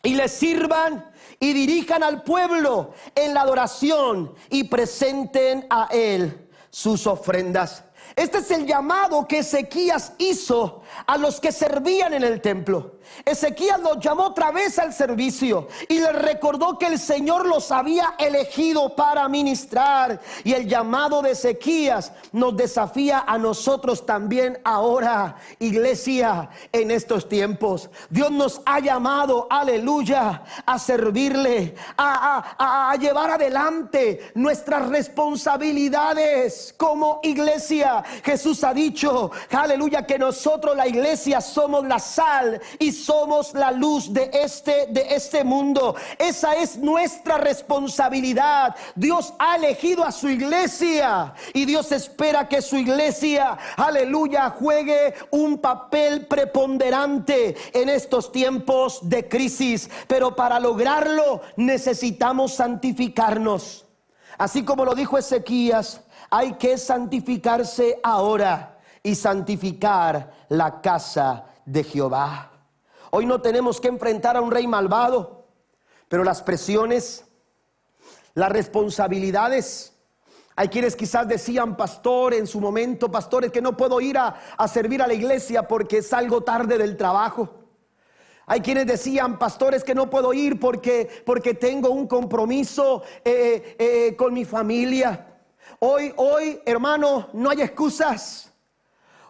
y 0.03 0.14
les 0.14 0.33
sirvan 0.33 1.12
y 1.38 1.53
dirijan 1.53 2.03
al 2.03 2.23
pueblo 2.23 2.94
en 3.14 3.35
la 3.35 3.42
adoración 3.42 4.35
y 4.51 4.64
presenten 4.64 5.66
a 5.70 5.88
Él 5.90 6.49
sus 6.70 7.07
ofrendas. 7.07 7.85
Este 8.16 8.38
es 8.38 8.51
el 8.51 8.66
llamado 8.66 9.27
que 9.27 9.38
Ezequías 9.38 10.12
hizo 10.18 10.83
a 11.07 11.16
los 11.18 11.40
que 11.40 11.52
servían 11.52 12.14
en 12.14 12.24
el 12.24 12.40
templo. 12.40 12.94
Ezequías 13.24 13.80
los 13.80 14.00
llamó 14.00 14.24
otra 14.24 14.50
vez 14.50 14.78
al 14.78 14.92
servicio 14.92 15.68
y 15.88 15.98
les 15.98 16.14
recordó 16.14 16.78
que 16.78 16.87
el 16.87 16.98
Señor 16.98 17.46
los 17.46 17.70
había 17.70 18.14
elegido 18.18 18.96
para 18.96 19.28
ministrar. 19.28 20.20
Y 20.42 20.52
el 20.52 20.66
llamado 20.66 21.22
de 21.22 21.33
Ezequías 21.33 22.12
nos 22.33 22.57
desafía 22.57 23.24
a 23.26 23.38
nosotros 23.38 24.07
también 24.07 24.59
ahora, 24.64 25.37
iglesia, 25.59 26.48
en 26.72 26.90
estos 26.90 27.28
tiempos. 27.28 27.90
Dios 28.11 28.30
nos 28.30 28.62
ha 28.64 28.80
llamado, 28.80 29.46
aleluya, 29.50 30.42
a 30.64 30.78
servirle, 30.78 31.74
a, 31.96 32.90
a 32.90 32.96
llevar 32.96 33.30
adelante 33.30 34.33
nuestras 34.35 34.88
responsabilidades 34.88 36.74
como 36.78 37.20
iglesia 37.22 37.44
iglesia. 37.44 38.02
Jesús 38.24 38.64
ha 38.64 38.72
dicho, 38.72 39.30
aleluya, 39.50 40.07
que 40.07 40.18
nosotros 40.18 40.76
la 40.76 40.84
iglesia 40.87 41.40
somos 41.40 41.85
la 41.87 41.99
sal 41.99 42.61
y 42.79 42.92
somos 42.92 43.55
la 43.55 43.70
luz 43.70 44.12
de 44.12 44.31
este 44.33 44.87
de 44.88 45.07
este 45.11 45.44
mundo. 45.44 45.94
Esa 46.18 46.55
es 46.55 46.77
nuestra 46.77 47.38
responsabilidad. 47.38 48.75
Dios 48.94 49.35
ha 49.38 49.57
elegido 49.57 50.05
a 50.05 50.12
su 50.12 50.29
iglesia 50.29 51.35
y 51.53 51.64
Dios 51.64 51.92
espera 51.92 52.49
que 52.49 52.62
su 52.62 52.77
iglesia, 52.77 53.57
aleluya, 53.77 54.51
juegue 54.51 55.14
un 55.31 55.59
papel 55.59 56.27
preponderante 56.27 57.57
en 57.73 57.88
estos 57.88 58.33
tiempos 58.33 59.01
de 59.03 59.29
crisis, 59.29 59.90
pero 60.07 60.35
para 60.35 60.61
lograrlo 60.61 61.40
necesitamos 61.57 62.55
santificarnos. 62.55 63.87
Así 64.38 64.64
como 64.64 64.85
lo 64.85 64.94
dijo 64.94 65.16
Ezequías, 65.16 66.03
hay 66.31 66.55
que 66.55 66.77
santificarse 66.79 68.01
ahora 68.03 68.73
y 69.04 69.14
santificar 69.14 70.32
la 70.48 70.80
casa 70.80 71.44
de 71.66 71.84
Jehová. 71.84 72.50
Hoy 73.10 73.26
no 73.26 73.40
tenemos 73.40 73.80
que 73.80 73.88
enfrentar 73.88 74.36
a 74.36 74.40
un 74.40 74.50
rey 74.50 74.66
malvado, 74.66 75.44
pero 76.09 76.24
las 76.24 76.42
presiones, 76.42 77.24
las 78.32 78.50
responsabilidades, 78.50 79.92
hay 80.57 80.68
quienes 80.68 80.96
quizás 80.96 81.28
decían, 81.28 81.76
pastor, 81.76 82.32
en 82.32 82.46
su 82.46 82.61
momento, 82.61 83.11
pastores, 83.11 83.52
que 83.52 83.61
no 83.61 83.76
puedo 83.76 84.00
ir 84.00 84.16
a, 84.16 84.36
servir 84.68 85.02
a 85.02 85.07
la 85.07 85.14
iglesia 85.14 85.68
porque 85.68 86.00
salgo 86.00 86.40
tarde 86.40 86.78
del 86.78 86.96
trabajo. 86.96 87.50
Hay 88.46 88.61
quienes 88.61 88.86
decían, 88.86 89.38
pastores, 89.38 89.84
que 89.84 89.94
no 89.94 90.09
puedo 90.09 90.32
ir 90.32 90.59
porque, 90.59 91.11
porque 91.26 91.55
tengo 91.55 91.90
un 91.90 92.07
compromiso 92.07 93.02
eh, 93.22 93.76
eh, 93.78 94.16
con 94.16 94.32
mi 94.32 94.46
familia. 94.46 95.40
Hoy, 95.80 96.12
hoy, 96.16 96.61
hermano, 96.64 97.28
no 97.34 97.50
hay 97.50 97.61
excusas. 97.61 98.53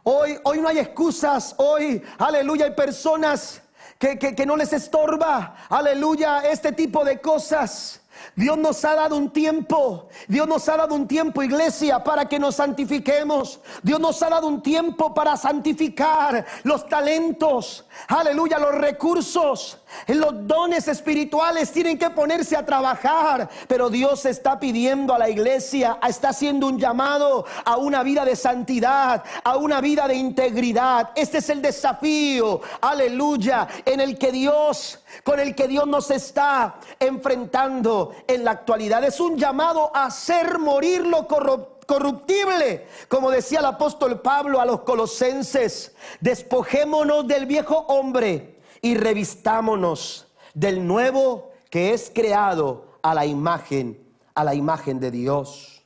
Hoy, 0.05 0.39
hoy 0.45 0.61
no 0.61 0.69
hay 0.69 0.79
excusas. 0.79 1.55
Hoy, 1.57 2.03
aleluya, 2.19 2.67
hay 2.67 2.73
personas 2.73 3.63
que, 3.99 4.19
que 4.19 4.47
no 4.47 4.57
les 4.57 4.73
estorba, 4.75 5.57
aleluya, 5.71 6.41
este 6.41 6.73
tipo 6.73 7.05
de 7.05 7.21
cosas. 7.21 8.03
Dios 8.37 8.59
nos 8.59 8.85
ha 8.85 8.95
dado 8.95 9.17
un 9.17 9.31
tiempo, 9.31 10.09
Dios 10.27 10.49
nos 10.49 10.69
ha 10.69 10.77
dado 10.77 10.95
un 10.95 11.07
tiempo, 11.07 11.43
iglesia, 11.43 12.03
para 12.03 12.29
que 12.29 12.39
nos 12.39 12.57
santifiquemos. 12.57 13.61
Dios 13.83 14.01
nos 14.01 14.21
ha 14.23 14.31
dado 14.31 14.47
un 14.47 14.63
tiempo 14.63 15.15
para 15.15 15.37
santificar 15.37 16.45
los 16.65 16.87
talentos, 16.89 17.85
aleluya, 18.09 18.59
los 18.59 18.75
recursos, 18.75 19.79
los 20.09 20.47
dones 20.47 20.89
espirituales 20.89 21.71
tienen 21.71 21.99
que 21.99 22.11
ponerse 22.11 22.57
a 22.57 22.67
trabajar. 22.67 23.49
Pero 23.69 23.91
Dios 23.91 24.27
está 24.27 24.59
pidiendo 24.59 25.15
a 25.15 25.19
la 25.19 25.29
iglesia, 25.29 25.99
está 26.07 26.31
haciendo 26.31 26.67
un 26.67 26.79
llamado 26.79 27.45
a 27.65 27.77
una 27.77 28.03
vida 28.03 28.25
de 28.25 28.37
santidad, 28.37 29.23
a 29.45 29.57
una 29.57 29.81
vida 29.81 30.09
de 30.09 30.17
integridad. 30.17 31.11
Este 31.15 31.39
es 31.39 31.49
el 31.51 31.63
desafío, 31.63 32.61
aleluya, 32.81 33.69
en 33.85 34.01
el 34.01 34.19
que 34.19 34.33
Dios 34.33 34.99
con 35.23 35.39
el 35.39 35.55
que 35.55 35.69
Dios 35.69 35.87
nos 35.87 36.11
está 36.11 36.81
enfrentando 36.99 38.13
en 38.27 38.45
la 38.45 38.53
actualidad. 38.53 39.05
Es 39.05 39.21
un 39.21 39.37
llamado 39.37 39.91
a 39.95 40.07
hacer 40.07 40.59
morir 40.59 41.07
lo 41.07 41.29
corruptible, 41.29 42.87
como 43.09 43.31
decía 43.31 43.61
el 43.61 43.67
apóstol 43.67 44.21
Pablo 44.21 44.61
a 44.61 44.67
los 44.67 44.81
colosenses, 44.81 45.95
despojémonos 46.21 47.27
del 47.27 47.47
viejo 47.47 47.79
hombre 47.89 48.61
y 48.81 48.97
revistámonos 48.97 50.27
del 50.55 50.87
nuevo 50.87 51.53
que 51.71 51.93
es 51.93 52.11
creado 52.15 52.87
a 53.03 53.15
la 53.15 53.27
imagen, 53.27 53.99
a 54.35 54.45
la 54.45 54.55
imagen 54.55 55.01
de 55.01 55.11
Dios. 55.11 55.83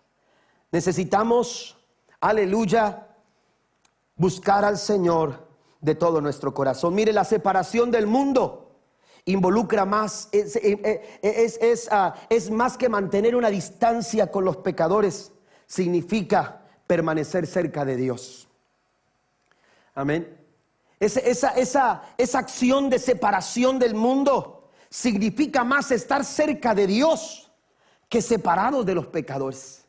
Necesitamos, 0.71 1.77
aleluya, 2.21 3.07
buscar 4.17 4.65
al 4.65 4.77
Señor 4.77 5.49
de 5.81 5.95
todo 5.95 6.21
nuestro 6.21 6.53
corazón. 6.53 6.95
Mire 6.95 7.13
la 7.13 7.25
separación 7.25 7.91
del 7.91 8.07
mundo 8.07 8.68
involucra 9.29 9.85
más, 9.85 10.29
es, 10.33 10.57
eh, 10.57 10.81
eh, 11.23 11.75
ah, 11.91 12.15
es, 12.31 12.51
más 12.51 12.79
que 12.79 12.89
mantener 12.89 13.37
una 13.37 13.51
distancia 13.51 14.31
con 14.31 14.45
los 14.45 14.59
pecadores, 14.59 15.33
significa 15.67 16.63
permanecer 16.87 17.47
cerca 17.47 17.85
de 17.85 17.97
Dios. 17.97 18.49
Amén. 19.95 20.37
esa, 21.01 21.51
esa, 21.51 22.03
esa 22.17 22.39
acción 22.39 22.89
de 22.89 22.99
separación 22.99 23.79
del 23.79 23.95
mundo 23.95 24.71
significa 24.89 25.63
más 25.63 25.91
estar 25.91 26.25
cerca 26.25 26.75
de 26.75 26.87
Dios 26.87 27.53
que 28.09 28.23
separados 28.23 28.87
de 28.87 28.95
los 28.95 29.09
pecadores. 29.09 29.85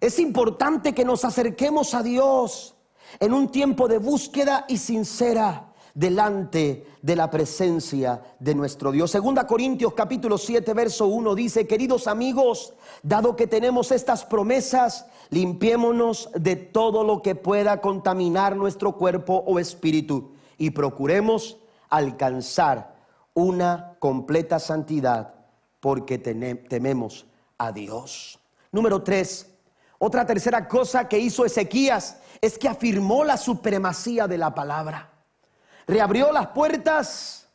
Es 0.00 0.18
importante 0.18 0.94
que 0.94 1.04
nos 1.04 1.24
acerquemos 1.24 1.94
a 1.94 2.02
Dios 2.02 2.74
en 3.20 3.32
un 3.32 3.52
tiempo 3.52 3.86
de 3.86 3.98
búsqueda 3.98 4.64
y 4.68 4.78
sincera 4.78 5.67
delante 5.98 6.86
de 7.02 7.16
la 7.16 7.28
presencia 7.28 8.22
de 8.38 8.54
nuestro 8.54 8.92
Dios. 8.92 9.10
Segunda 9.10 9.48
Corintios 9.48 9.94
capítulo 9.94 10.38
7 10.38 10.72
verso 10.72 11.08
1 11.08 11.34
dice, 11.34 11.66
queridos 11.66 12.06
amigos, 12.06 12.72
dado 13.02 13.34
que 13.34 13.48
tenemos 13.48 13.90
estas 13.90 14.24
promesas, 14.24 15.06
limpiémonos 15.30 16.30
de 16.36 16.54
todo 16.54 17.02
lo 17.02 17.20
que 17.20 17.34
pueda 17.34 17.80
contaminar 17.80 18.54
nuestro 18.54 18.92
cuerpo 18.96 19.42
o 19.44 19.58
espíritu 19.58 20.34
y 20.56 20.70
procuremos 20.70 21.56
alcanzar 21.90 22.94
una 23.34 23.96
completa 23.98 24.60
santidad 24.60 25.34
porque 25.80 26.16
tememos 26.18 27.26
a 27.58 27.72
Dios. 27.72 28.38
Número 28.70 29.02
3. 29.02 29.52
Otra 29.98 30.24
tercera 30.24 30.68
cosa 30.68 31.08
que 31.08 31.18
hizo 31.18 31.44
Ezequías 31.44 32.20
es 32.40 32.56
que 32.56 32.68
afirmó 32.68 33.24
la 33.24 33.36
supremacía 33.36 34.28
de 34.28 34.38
la 34.38 34.54
palabra 34.54 35.17
reabrió 35.88 36.30
las 36.30 36.48
puertas, 36.48 37.48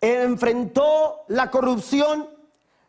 enfrentó 0.00 1.24
la 1.28 1.50
corrupción, 1.50 2.28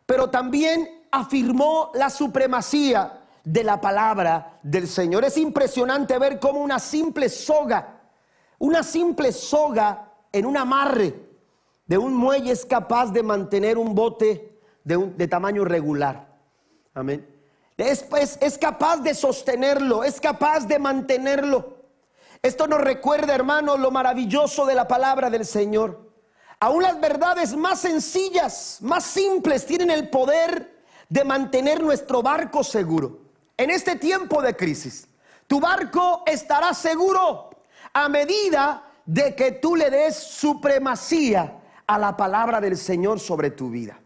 pero 0.06 0.30
también 0.30 1.04
afirmó 1.12 1.90
la 1.94 2.10
supremacía 2.10 3.22
de 3.44 3.62
la 3.62 3.80
palabra 3.80 4.58
del 4.62 4.88
Señor. 4.88 5.24
Es 5.24 5.36
impresionante 5.36 6.18
ver 6.18 6.40
cómo 6.40 6.60
una 6.60 6.78
simple 6.78 7.28
soga, 7.28 8.00
una 8.58 8.82
simple 8.82 9.30
soga 9.30 10.12
en 10.32 10.46
un 10.46 10.56
amarre 10.56 11.26
de 11.86 11.98
un 11.98 12.14
muelle 12.14 12.50
es 12.50 12.64
capaz 12.64 13.12
de 13.12 13.22
mantener 13.22 13.78
un 13.78 13.94
bote 13.94 14.58
de, 14.82 15.28
tamaño 15.28 15.64
regular. 15.64 16.26
Amén. 16.94 17.26
Es, 17.76 18.06
es 18.40 18.58
capaz 18.58 18.98
de 18.98 19.14
sostenerlo, 19.14 20.02
es 20.02 20.20
capaz 20.20 20.66
de 20.66 20.78
mantenerlo. 20.78 21.75
Esto 22.42 22.66
nos 22.66 22.80
recuerda, 22.80 23.34
hermanos, 23.34 23.78
lo 23.78 23.90
maravilloso 23.90 24.66
de 24.66 24.74
la 24.74 24.86
palabra 24.86 25.30
del 25.30 25.44
Señor. 25.44 26.12
Aún 26.60 26.82
las 26.82 27.00
verdades 27.00 27.56
más 27.56 27.80
sencillas, 27.80 28.78
más 28.80 29.04
simples, 29.04 29.66
tienen 29.66 29.90
el 29.90 30.08
poder 30.08 30.82
de 31.08 31.24
mantener 31.24 31.82
nuestro 31.82 32.22
barco 32.22 32.64
seguro. 32.64 33.20
En 33.56 33.70
este 33.70 33.96
tiempo 33.96 34.42
de 34.42 34.56
crisis, 34.56 35.08
tu 35.46 35.60
barco 35.60 36.22
estará 36.26 36.74
seguro 36.74 37.50
a 37.92 38.08
medida 38.08 38.82
de 39.04 39.34
que 39.34 39.52
tú 39.52 39.76
le 39.76 39.90
des 39.90 40.16
supremacía 40.16 41.60
a 41.86 41.98
la 41.98 42.16
palabra 42.16 42.60
del 42.60 42.76
Señor 42.76 43.20
sobre 43.20 43.50
tu 43.50 43.70
vida. 43.70 44.00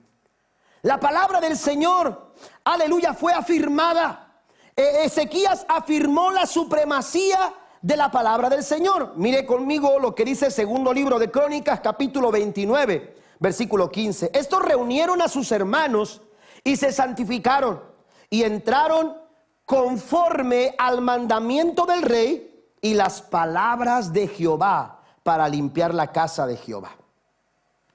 La 0.83 1.01
palabra 1.01 1.41
del 1.41 1.57
Señor, 1.57 2.33
aleluya, 2.65 3.15
fue 3.15 3.33
afirmada. 3.33 4.43
E-, 4.77 5.05
Ezequías 5.05 5.65
afirmó 5.69 6.31
la 6.31 6.47
supremacía 6.47 7.55
de 7.83 7.97
la 7.97 8.11
palabra 8.11 8.49
del 8.49 8.63
Señor. 8.63 9.15
Mire 9.17 9.47
conmigo 9.47 9.99
lo 9.99 10.15
que 10.15 10.25
dice 10.25 10.47
el 10.47 10.53
segundo 10.53 10.93
libro 10.93 11.19
de 11.19 11.31
Crónicas, 11.31 11.81
capítulo 11.81 12.31
29, 12.31 13.17
versículo 13.39 13.91
15. 13.91 14.31
Estos 14.35 14.63
reunieron 14.63 15.23
a 15.23 15.29
sus 15.29 15.51
hermanos 15.53 16.21
y 16.63 16.77
se 16.77 16.93
santificaron 16.93 17.81
y 18.29 18.43
entraron 18.43 19.17
conforme 19.65 20.75
al 20.79 21.01
mandamiento 21.01 21.87
del 21.87 22.03
rey 22.03 22.65
y 22.81 22.95
las 22.95 23.23
palabras 23.23 24.13
de 24.13 24.29
Jehová 24.29 25.01
para 25.23 25.49
limpiar 25.49 25.95
la 25.95 26.13
casa 26.13 26.47
de 26.47 26.57
Jehová. 26.57 26.91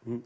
¿Mm? 0.03 0.17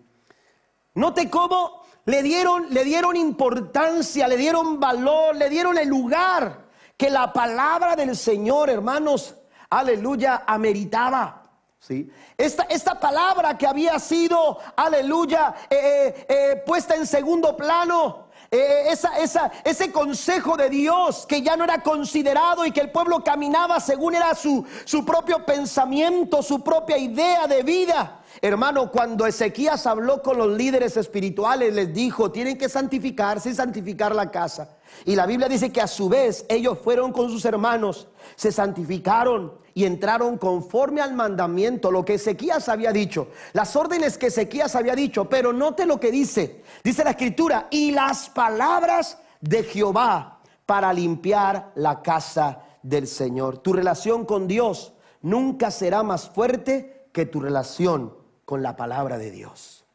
Note 0.95 1.29
cómo 1.29 1.83
le 2.05 2.23
dieron, 2.23 2.73
le 2.73 2.83
dieron 2.83 3.15
importancia, 3.15 4.27
le 4.27 4.37
dieron 4.37 4.79
valor, 4.79 5.35
le 5.35 5.49
dieron 5.49 5.77
el 5.77 5.87
lugar 5.87 6.69
que 6.97 7.09
la 7.09 7.31
palabra 7.31 7.95
del 7.95 8.15
Señor, 8.15 8.69
hermanos, 8.69 9.35
aleluya, 9.69 10.43
ameritaba. 10.47 11.43
¿sí? 11.79 12.09
Esta, 12.37 12.63
esta 12.63 12.99
palabra 12.99 13.57
que 13.57 13.67
había 13.67 13.97
sido, 13.99 14.57
aleluya, 14.75 15.55
eh, 15.69 15.75
eh, 15.77 16.25
eh, 16.29 16.63
puesta 16.65 16.95
en 16.95 17.05
segundo 17.05 17.55
plano. 17.55 18.29
esa, 18.51 19.19
esa, 19.19 19.51
ese 19.63 19.91
consejo 19.91 20.57
de 20.57 20.69
Dios 20.69 21.27
que 21.27 21.43
ya 21.43 21.55
no 21.55 21.65
era 21.65 21.83
considerado 21.83 22.65
y 22.65 22.71
que 22.71 22.81
el 22.81 22.91
pueblo 22.91 23.23
caminaba 23.23 23.79
según 23.79 24.15
era 24.15 24.33
su, 24.33 24.65
su 24.85 25.05
propio 25.05 25.45
pensamiento, 25.45 26.41
su 26.41 26.63
propia 26.63 26.97
idea 26.97 27.45
de 27.45 27.61
vida. 27.61 28.21
Hermano, 28.41 28.89
cuando 28.89 29.27
Ezequías 29.27 29.85
habló 29.85 30.21
con 30.21 30.37
los 30.37 30.55
líderes 30.57 30.97
espirituales, 30.97 31.73
les 31.73 31.93
dijo, 31.93 32.31
tienen 32.31 32.57
que 32.57 32.69
santificarse 32.69 33.49
y 33.49 33.55
santificar 33.55 34.15
la 34.15 34.31
casa. 34.31 34.77
Y 35.05 35.15
la 35.15 35.25
Biblia 35.25 35.49
dice 35.49 35.71
que 35.71 35.81
a 35.81 35.87
su 35.87 36.09
vez 36.09 36.45
ellos 36.49 36.79
fueron 36.79 37.11
con 37.11 37.29
sus 37.29 37.43
hermanos, 37.45 38.07
se 38.35 38.51
santificaron 38.51 39.58
y 39.73 39.85
entraron 39.85 40.37
conforme 40.37 41.01
al 41.01 41.13
mandamiento, 41.13 41.91
lo 41.91 42.03
que 42.05 42.15
Ezequías 42.15 42.69
había 42.69 42.91
dicho, 42.91 43.29
las 43.53 43.75
órdenes 43.75 44.17
que 44.17 44.27
Ezequías 44.27 44.75
había 44.75 44.95
dicho, 44.95 45.29
pero 45.29 45.53
note 45.53 45.85
lo 45.85 45.99
que 45.99 46.11
dice, 46.11 46.63
dice 46.83 47.03
la 47.03 47.11
escritura, 47.11 47.67
y 47.69 47.91
las 47.91 48.29
palabras 48.29 49.17
de 49.41 49.63
Jehová 49.63 50.39
para 50.65 50.93
limpiar 50.93 51.71
la 51.75 52.01
casa 52.01 52.63
del 52.83 53.07
Señor. 53.07 53.59
Tu 53.59 53.73
relación 53.73 54.25
con 54.25 54.47
Dios 54.47 54.93
nunca 55.21 55.71
será 55.71 56.03
más 56.03 56.29
fuerte 56.29 57.07
que 57.11 57.25
tu 57.25 57.39
relación 57.39 58.13
con 58.45 58.61
la 58.61 58.75
palabra 58.75 59.17
de 59.17 59.31
Dios. 59.31 59.85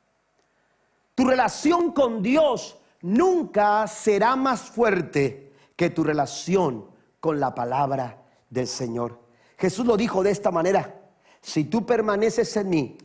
Tu 1.14 1.24
relación 1.24 1.92
con 1.92 2.22
Dios 2.22 2.76
nunca 3.02 3.86
será 3.86 4.34
más 4.34 4.62
fuerte 4.62 5.52
que 5.76 5.90
tu 5.90 6.02
relación 6.02 6.86
con 7.20 7.38
la 7.38 7.54
palabra 7.54 8.22
del 8.50 8.66
Señor. 8.66 9.23
Jesús 9.58 9.86
lo 9.86 9.96
dijo 9.96 10.22
de 10.22 10.30
esta 10.30 10.50
manera, 10.50 11.00
si 11.40 11.64
tú 11.64 11.84
permaneces 11.84 12.56
en 12.56 12.70
mí 12.70 12.98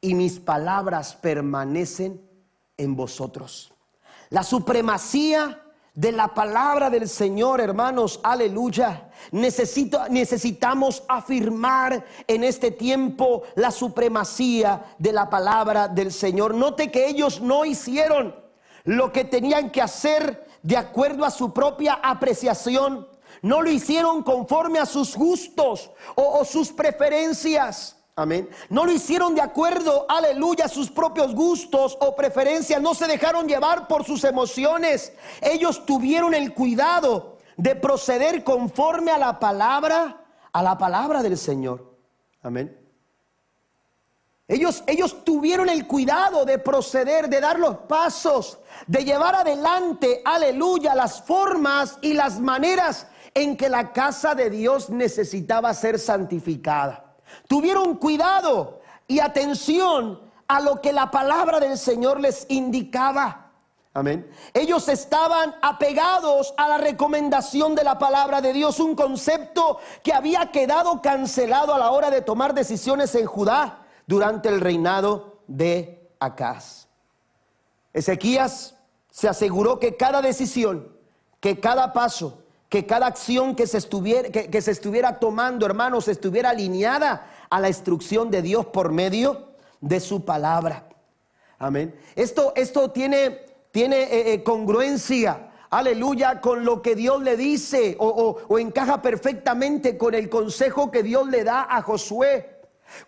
y 0.00 0.14
mis 0.14 0.38
palabras 0.40 1.14
permanecen 1.14 2.20
en 2.76 2.96
vosotros. 2.96 3.72
La 4.30 4.42
supremacía 4.42 5.62
de 5.96 6.12
la 6.12 6.34
palabra 6.34 6.90
del 6.90 7.08
Señor, 7.08 7.60
hermanos, 7.60 8.20
aleluya. 8.22 9.08
Necesito, 9.32 10.06
necesitamos 10.10 11.02
afirmar 11.08 12.04
en 12.26 12.44
este 12.44 12.70
tiempo 12.70 13.44
la 13.54 13.70
supremacía 13.70 14.84
de 14.98 15.12
la 15.12 15.30
palabra 15.30 15.88
del 15.88 16.12
Señor. 16.12 16.54
Note 16.54 16.90
que 16.90 17.08
ellos 17.08 17.40
no 17.40 17.64
hicieron 17.64 18.36
lo 18.84 19.10
que 19.10 19.24
tenían 19.24 19.70
que 19.70 19.80
hacer 19.80 20.46
de 20.62 20.76
acuerdo 20.76 21.24
a 21.24 21.30
su 21.30 21.54
propia 21.54 21.94
apreciación. 21.94 23.08
No 23.42 23.62
lo 23.62 23.70
hicieron 23.70 24.22
conforme 24.22 24.78
a 24.78 24.86
sus 24.86 25.16
gustos 25.16 25.90
o, 26.14 26.44
sus 26.44 26.72
preferencias. 26.72 27.96
Amén. 28.14 28.48
No 28.70 28.86
lo 28.86 28.92
hicieron 28.92 29.34
de 29.34 29.42
acuerdo, 29.42 30.06
aleluya, 30.08 30.64
a 30.64 30.68
sus 30.68 30.90
propios 30.90 31.34
gustos 31.34 31.98
o 32.00 32.16
preferencias. 32.16 32.80
No 32.80 32.94
se 32.94 33.06
dejaron 33.06 33.46
llevar 33.46 33.86
por 33.88 34.04
sus 34.04 34.24
emociones. 34.24 35.12
Ellos 35.42 35.84
tuvieron 35.84 36.32
el 36.32 36.54
cuidado 36.54 37.38
de 37.56 37.74
proceder 37.74 38.42
conforme 38.42 39.10
a 39.10 39.18
la 39.18 39.38
palabra, 39.38 40.24
a 40.52 40.62
la 40.62 40.78
palabra 40.78 41.22
del 41.22 41.36
Señor. 41.36 41.94
Amén. 42.42 42.86
Ellos, 44.48 44.84
ellos 44.86 45.24
tuvieron 45.24 45.68
el 45.68 45.88
cuidado 45.88 46.44
de 46.44 46.58
proceder, 46.58 47.28
de 47.28 47.40
dar 47.40 47.58
los 47.58 47.78
pasos, 47.78 48.58
de 48.86 49.04
llevar 49.04 49.34
adelante, 49.34 50.22
aleluya, 50.24 50.94
las 50.94 51.20
formas 51.22 51.98
y 52.00 52.14
las 52.14 52.38
maneras 52.38 53.08
en 53.36 53.54
que 53.58 53.68
la 53.68 53.92
casa 53.92 54.34
de 54.34 54.48
Dios 54.48 54.88
necesitaba 54.88 55.74
ser 55.74 55.98
santificada. 55.98 57.16
Tuvieron 57.46 57.96
cuidado 57.96 58.80
y 59.06 59.20
atención 59.20 60.22
a 60.48 60.60
lo 60.60 60.80
que 60.80 60.90
la 60.90 61.10
palabra 61.10 61.60
del 61.60 61.76
Señor 61.76 62.18
les 62.18 62.46
indicaba. 62.48 63.52
Amén. 63.92 64.30
Ellos 64.54 64.88
estaban 64.88 65.54
apegados 65.60 66.54
a 66.56 66.66
la 66.66 66.78
recomendación 66.78 67.74
de 67.74 67.84
la 67.84 67.98
palabra 67.98 68.40
de 68.40 68.54
Dios, 68.54 68.80
un 68.80 68.96
concepto 68.96 69.80
que 70.02 70.14
había 70.14 70.50
quedado 70.50 71.02
cancelado 71.02 71.74
a 71.74 71.78
la 71.78 71.90
hora 71.90 72.08
de 72.08 72.22
tomar 72.22 72.54
decisiones 72.54 73.14
en 73.16 73.26
Judá 73.26 73.86
durante 74.06 74.48
el 74.48 74.62
reinado 74.62 75.42
de 75.46 76.10
Acaz. 76.20 76.88
Ezequías 77.92 78.76
se 79.10 79.28
aseguró 79.28 79.78
que 79.78 79.94
cada 79.94 80.22
decisión, 80.22 80.96
que 81.38 81.60
cada 81.60 81.92
paso, 81.92 82.45
que 82.68 82.86
cada 82.86 83.06
acción 83.06 83.54
que 83.54 83.66
se 83.66 83.78
estuviera, 83.78 84.30
que, 84.30 84.62
se 84.62 84.70
estuviera 84.70 85.18
tomando, 85.18 85.66
hermanos, 85.66 86.08
estuviera 86.08 86.50
alineada 86.50 87.30
a 87.48 87.60
la 87.60 87.68
instrucción 87.68 88.30
de 88.30 88.42
Dios 88.42 88.66
por 88.66 88.90
medio 88.90 89.48
de 89.80 90.00
su 90.00 90.24
palabra. 90.24 90.88
Amén. 91.58 91.94
Esto, 92.16 92.52
esto 92.56 92.90
tiene, 92.90 93.42
tiene 93.70 94.02
eh, 94.02 94.32
eh, 94.32 94.42
congruencia, 94.42 95.50
aleluya, 95.70 96.40
con 96.40 96.64
lo 96.64 96.82
que 96.82 96.96
Dios 96.96 97.22
le 97.22 97.36
dice 97.36 97.96
o, 98.00 98.36
o 98.48 98.58
encaja 98.58 99.00
perfectamente 99.00 99.96
con 99.96 100.14
el 100.14 100.28
consejo 100.28 100.90
que 100.90 101.02
Dios 101.02 101.28
le 101.28 101.44
da 101.44 101.66
a 101.70 101.82
Josué. 101.82 102.55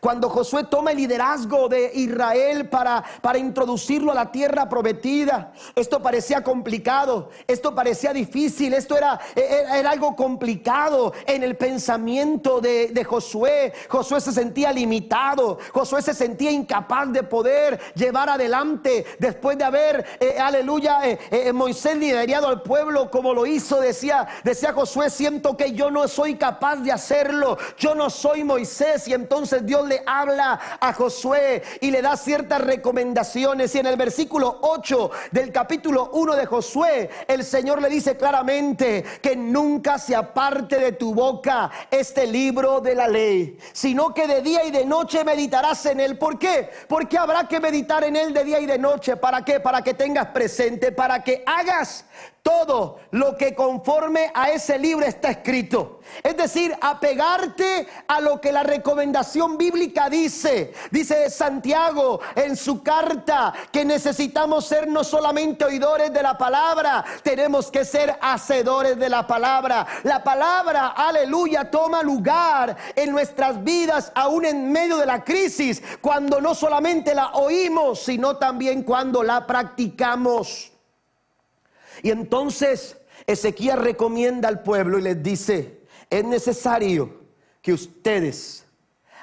Cuando 0.01 0.29
Josué 0.29 0.65
toma 0.65 0.93
el 0.93 0.99
liderazgo 0.99 1.69
de 1.69 1.91
Israel 1.95 2.69
para, 2.69 3.03
para 3.21 3.39
introducirlo 3.39 4.13
a 4.13 4.15
la 4.15 4.31
tierra 4.31 4.69
prometida, 4.69 5.53
esto 5.75 6.01
parecía 6.03 6.43
complicado, 6.43 7.31
esto 7.47 7.75
parecía 7.75 8.13
difícil, 8.13 8.75
esto 8.75 8.97
era, 8.97 9.19
era, 9.35 9.91
algo 9.91 10.15
complicado 10.15 11.13
en 11.27 11.43
el 11.43 11.57
pensamiento 11.57 12.61
de, 12.61 13.05
Josué. 13.09 13.73
Josué 13.89 14.21
se 14.21 14.33
sentía 14.33 14.73
limitado, 14.73 15.59
Josué 15.73 16.03
se 16.03 16.15
sentía 16.15 16.51
incapaz 16.51 17.11
de 17.13 17.23
poder 17.23 17.81
llevar 17.95 18.29
adelante 18.29 19.07
después 19.19 19.57
de 19.57 19.65
haber, 19.65 20.05
eh, 20.21 20.37
aleluya, 20.39 21.01
Moisés 21.55 21.97
liderado 21.97 22.49
al 22.49 22.63
pueblo 22.63 23.11
como 23.11 23.33
lo 23.33 23.47
hizo, 23.47 23.81
decía, 23.81 24.29
decía 24.45 24.73
Josué, 24.73 25.11
siento 25.11 25.57
que 25.57 25.73
yo 25.73 25.91
no 25.91 26.07
soy 26.09 26.35
capaz 26.37 26.77
de 26.77 26.93
hacerlo, 26.93 27.57
yo 27.79 27.95
no 27.95 28.11
soy 28.11 28.45
Moisés 28.45 29.09
y 29.09 29.15
entonces 29.15 29.65
Dios 29.65 29.78
le 29.87 30.03
habla 30.07 30.79
a 30.81 30.93
Josué 30.93 31.63
y 31.81 31.91
le 31.91 32.03
da 32.03 32.17
ciertas 32.17 32.61
recomendaciones. 32.61 33.75
Y 33.75 33.79
en 33.79 33.87
el 33.87 33.97
versículo 33.97 34.59
8 34.63 35.11
del 35.33 35.53
capítulo 35.53 36.11
1 36.13 36.37
de 36.37 36.47
Josué, 36.47 37.11
el 37.27 37.45
Señor 37.45 37.81
le 37.83 37.89
dice 37.89 38.17
claramente 38.17 39.05
que 39.23 39.37
nunca 39.37 39.99
se 39.99 40.15
aparte 40.15 40.79
de 40.79 40.93
tu 40.93 41.15
boca 41.15 41.71
este 41.91 42.27
libro 42.27 42.81
de 42.81 42.95
la 42.95 43.09
ley, 43.09 43.59
sino 43.73 44.13
que 44.13 44.27
de 44.27 44.43
día 44.43 44.65
y 44.65 44.71
de 44.71 44.85
noche 44.85 45.25
meditarás 45.25 45.87
en 45.87 46.01
él. 46.01 46.19
¿Por 46.19 46.39
qué? 46.39 46.71
Porque 46.89 47.19
habrá 47.19 47.47
que 47.47 47.61
meditar 47.61 48.05
en 48.05 48.17
él 48.17 48.33
de 48.33 48.45
día 48.45 48.61
y 48.61 48.67
de 48.67 48.79
noche. 48.79 49.17
¿Para 49.17 49.45
qué? 49.45 49.61
Para 49.61 49.83
que 49.83 49.95
tengas 49.95 50.27
presente, 50.27 50.93
para 50.93 51.23
que 51.23 51.43
hagas 51.47 52.05
todo 52.49 53.01
lo 53.11 53.37
que 53.37 53.55
conforme 53.55 54.31
a 54.33 54.49
ese 54.49 54.79
libro 54.79 55.05
está 55.05 55.31
escrito. 55.31 56.01
Es 56.23 56.35
decir, 56.35 56.75
apegarte 56.81 57.87
a 58.07 58.23
lo 58.23 58.41
que 58.41 58.53
la 58.53 58.63
recomendación 58.63 59.59
bíblica 59.59 60.09
dice. 60.09 60.73
Dice 60.91 61.29
Santiago 61.29 62.21
en 62.35 62.57
su 62.57 62.83
carta 62.83 63.53
que 63.71 63.85
necesitamos 63.85 64.65
ser 64.65 64.89
no 64.89 65.05
solamente 65.05 65.67
oidores 65.67 66.11
de 66.11 66.23
la 66.23 66.39
palabra, 66.39 67.05
tenemos 67.23 67.71
que 67.71 67.85
ser 67.85 68.17
hacedores 68.19 68.99
de 68.99 69.11
la 69.11 69.27
palabra. 69.27 69.87
La 70.05 70.25
palabra, 70.25 70.95
aleluya, 70.97 71.71
toma 71.71 72.03
lugar 72.03 72.75
en 72.97 73.13
nuestras 73.13 73.63
vidas 73.63 74.11
aún 74.15 74.47
en 74.47 74.73
medio 74.73 74.97
de 74.97 75.05
la 75.05 75.23
crisis, 75.23 75.83
cuando 76.01 76.41
no 76.41 76.55
solamente 76.55 77.15
la 77.15 77.33
oímos, 77.33 78.01
sino 78.01 78.39
también 78.39 78.85
cuando 78.85 79.23
la 79.23 79.47
practicamos. 79.47 80.78
Y 82.03 82.11
entonces 82.11 82.97
Ezequiel 83.27 83.79
recomienda 83.79 84.49
al 84.49 84.63
pueblo 84.63 84.99
y 84.99 85.03
les 85.03 85.23
dice, 85.23 85.83
es 86.11 86.25
necesario 86.25 87.23
que 87.63 87.73
ustedes 87.73 88.65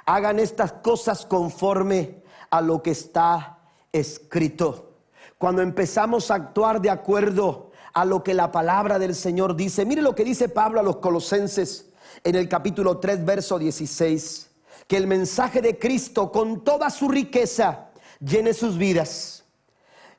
hagan 0.05 0.39
estas 0.39 0.73
cosas 0.73 1.26
conforme 1.26 2.23
a 2.49 2.61
lo 2.61 2.82
que 2.82 2.91
está 2.91 3.59
escrito. 3.91 4.93
Cuando 5.38 5.61
empezamos 5.61 6.30
a 6.30 6.36
actuar 6.36 6.82
de 6.82 6.89
acuerdo 6.89 7.71
a 7.93 8.05
lo 8.05 8.23
que 8.23 8.34
la 8.34 8.51
palabra 8.51 8.99
del 8.99 9.15
Señor 9.15 9.55
dice, 9.55 9.86
mire 9.86 10.01
lo 10.01 10.15
que 10.15 10.23
dice 10.23 10.49
Pablo 10.49 10.80
a 10.80 10.84
los 10.84 10.97
colosenses 10.97 11.89
en 12.23 12.36
el 12.36 12.47
capítulo 12.47 12.99
3, 12.99 13.26
verso 13.26 13.57
16, 13.57 14.51
que 14.88 14.97
el 14.97 15.07
mensaje 15.07 15.61
de 15.61 15.80
Cristo 15.80 16.32
con 16.32 16.63
toda 16.63 16.89
su 16.89 17.07
riqueza 17.07 17.89
llene 18.19 18.53
sus 18.53 18.78
vidas 18.78 19.34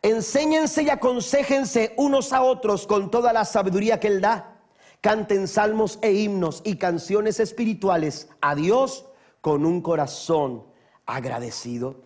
Enséñense 0.07 0.85
y 0.85 0.89
aconsejense 0.91 1.93
unos 1.97 2.33
a 2.33 2.41
otros 2.43 2.87
con 2.87 3.11
toda 3.11 3.33
la 3.33 3.45
sabiduría 3.45 3.99
que 3.99 4.07
Él 4.07 4.21
da. 4.21 4.61
Canten 5.01 5.49
salmos 5.49 5.99
e 6.01 6.13
himnos 6.13 6.63
y 6.65 6.77
canciones 6.77 7.41
espirituales 7.41 8.29
a 8.41 8.55
Dios 8.55 9.07
con 9.41 9.67
un 9.67 9.81
corazón 9.81 10.65
agradecido. 11.07 12.05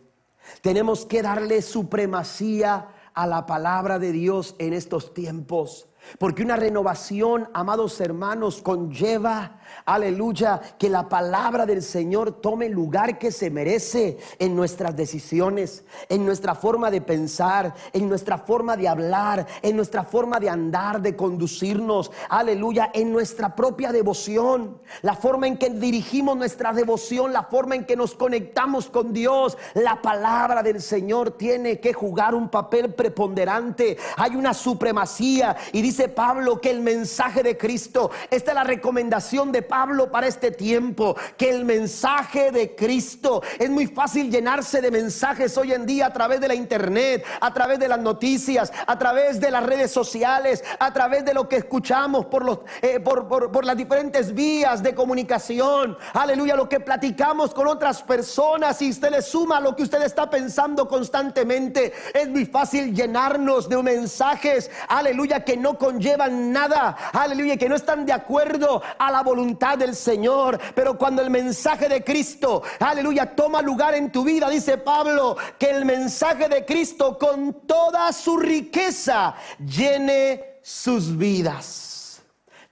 Tenemos 0.63 1.05
que 1.05 1.21
darle 1.21 1.61
supremacía 1.61 2.89
a 3.13 3.27
la 3.27 3.45
palabra 3.45 3.99
de 3.99 4.13
Dios 4.13 4.57
en 4.59 4.73
estos 4.73 5.13
tiempos. 5.13 5.87
Porque 6.19 6.43
una 6.43 6.57
renovación, 6.57 7.51
amados 7.53 8.01
hermanos, 8.01 8.63
conlleva 8.63 9.60
aleluya, 9.85 10.61
que 10.79 10.89
la 10.89 11.09
palabra 11.09 11.67
del 11.67 11.83
Señor 11.83 12.41
tome 12.41 12.67
el 12.67 12.73
lugar 12.73 13.19
que 13.19 13.33
se 13.33 13.51
merece 13.51 14.19
en 14.39 14.55
nuestras 14.55 14.97
decisiones, 14.97 15.85
en 16.09 16.25
nuestra 16.25 16.55
forma 16.55 16.91
de 16.91 17.01
pensar, 17.01 17.75
en 17.93 18.09
nuestra 18.09 18.39
forma 18.39 18.77
de 18.77 18.89
hablar, 18.89 19.47
en 19.63 19.77
nuestra 19.77 20.05
forma 20.05 20.41
de 20.41 20.49
andar, 20.49 21.01
de 21.01 21.17
conducirnos, 21.17 22.11
aleluya, 22.29 22.91
en 22.95 23.13
nuestra 23.13 23.55
propia 23.55 23.93
devoción, 23.93 24.79
la 25.03 25.15
forma 25.15 25.47
en 25.47 25.59
que 25.59 25.71
dirigimos 25.71 26.37
nuestra 26.37 26.73
devoción, 26.73 27.33
la 27.33 27.45
forma 27.45 27.75
en 27.75 27.85
que 27.85 27.97
nos 27.97 28.15
conectamos 28.15 28.89
con 28.89 29.13
Dios. 29.13 29.57
La 29.75 30.01
palabra 30.03 30.63
del 30.63 30.81
Señor 30.81 31.33
tiene 31.33 31.81
que 31.81 31.93
jugar 31.93 32.35
un 32.35 32.49
papel 32.49 32.95
preponderante. 32.95 33.97
Hay 34.17 34.37
una 34.37 34.55
supremacía 34.55 35.57
y 35.73 35.83
dice 35.83 36.09
Pablo 36.09 36.61
que 36.61 36.71
el 36.71 36.81
mensaje 36.81 37.43
de 37.43 37.57
Cristo, 37.57 38.11
esta 38.31 38.51
es 38.53 38.55
la 38.55 38.65
recomendación 38.65 39.53
de 39.53 39.60
Pablo 39.63 40.11
para 40.11 40.27
este 40.27 40.51
tiempo, 40.51 41.17
que 41.37 41.51
el 41.51 41.65
mensaje 41.65 42.51
de 42.53 42.75
Cristo, 42.75 43.43
es 43.59 43.71
muy 43.71 43.87
fácil 43.87 44.31
llenarse 44.31 44.81
de 44.81 44.91
mensajes 44.91 45.57
hoy 45.57 45.73
en 45.73 45.87
día 45.87 46.07
a 46.07 46.13
través 46.13 46.41
de 46.41 46.49
la 46.49 46.55
internet, 46.55 47.25
a 47.41 47.53
través 47.53 47.79
de 47.79 47.89
las 47.89 47.99
noticias, 47.99 48.73
a 48.87 48.99
través 48.99 49.41
de 49.41 49.51
las 49.51 49.65
redes 49.65 49.91
sociales, 49.91 50.63
a 50.79 50.93
través 50.93 51.25
de 51.25 51.35
lo 51.35 51.49
que 51.49 51.57
escuchamos 51.57 52.27
por, 52.27 52.45
los, 52.45 52.61
eh, 52.83 53.01
por, 53.01 53.27
por 53.29 53.65
las 53.65 53.77
diferentes 53.77 54.35
vías 54.35 54.83
de 54.83 54.95
comunicación. 54.95 55.99
Aleluya, 56.13 56.57
lo 56.57 56.69
que 56.69 56.81
platicamos 56.81 57.53
con 57.55 57.67
otras 57.67 58.03
personas 58.03 58.81
y 58.83 58.91
usted 58.91 59.11
le 59.11 59.23
suma 59.23 59.61
lo 59.61 59.75
que 59.75 59.83
usted 59.83 60.03
está 60.03 60.31
pensando 60.31 60.89
constantemente. 60.89 61.93
Es 62.15 62.29
muy 62.29 62.47
fácil 62.47 62.95
llenarnos 62.95 63.69
de 63.69 63.83
mensajes, 63.83 64.71
aleluya, 64.89 65.45
que 65.45 65.57
no 65.57 65.79
conllevan 65.79 66.53
nada, 66.53 66.97
aleluya, 67.13 67.57
que 67.57 67.69
no 67.69 67.77
están 67.77 68.05
de 68.07 68.13
acuerdo 68.13 68.83
a 68.99 69.11
la 69.11 69.23
voluntad 69.23 69.50
del 69.59 69.95
Señor. 69.95 70.59
Pero 70.75 70.97
cuando 70.97 71.23
el 71.23 71.31
mensaje 71.31 71.89
de 71.89 72.05
Cristo, 72.05 72.63
aleluya, 72.79 73.35
toma 73.35 73.63
lugar 73.63 73.95
en 73.95 74.11
tu 74.11 74.25
vida, 74.25 74.49
dice 74.49 74.79
Pablo, 74.79 75.37
que 75.59 75.71
el 75.71 75.85
mensaje 75.85 76.49
de 76.49 76.65
Cristo 76.65 77.19
con 77.19 77.67
toda 77.67 78.13
su 78.13 78.37
riqueza 78.37 79.35
llene 79.59 80.61
sus 80.63 81.17
vidas. 81.17 82.23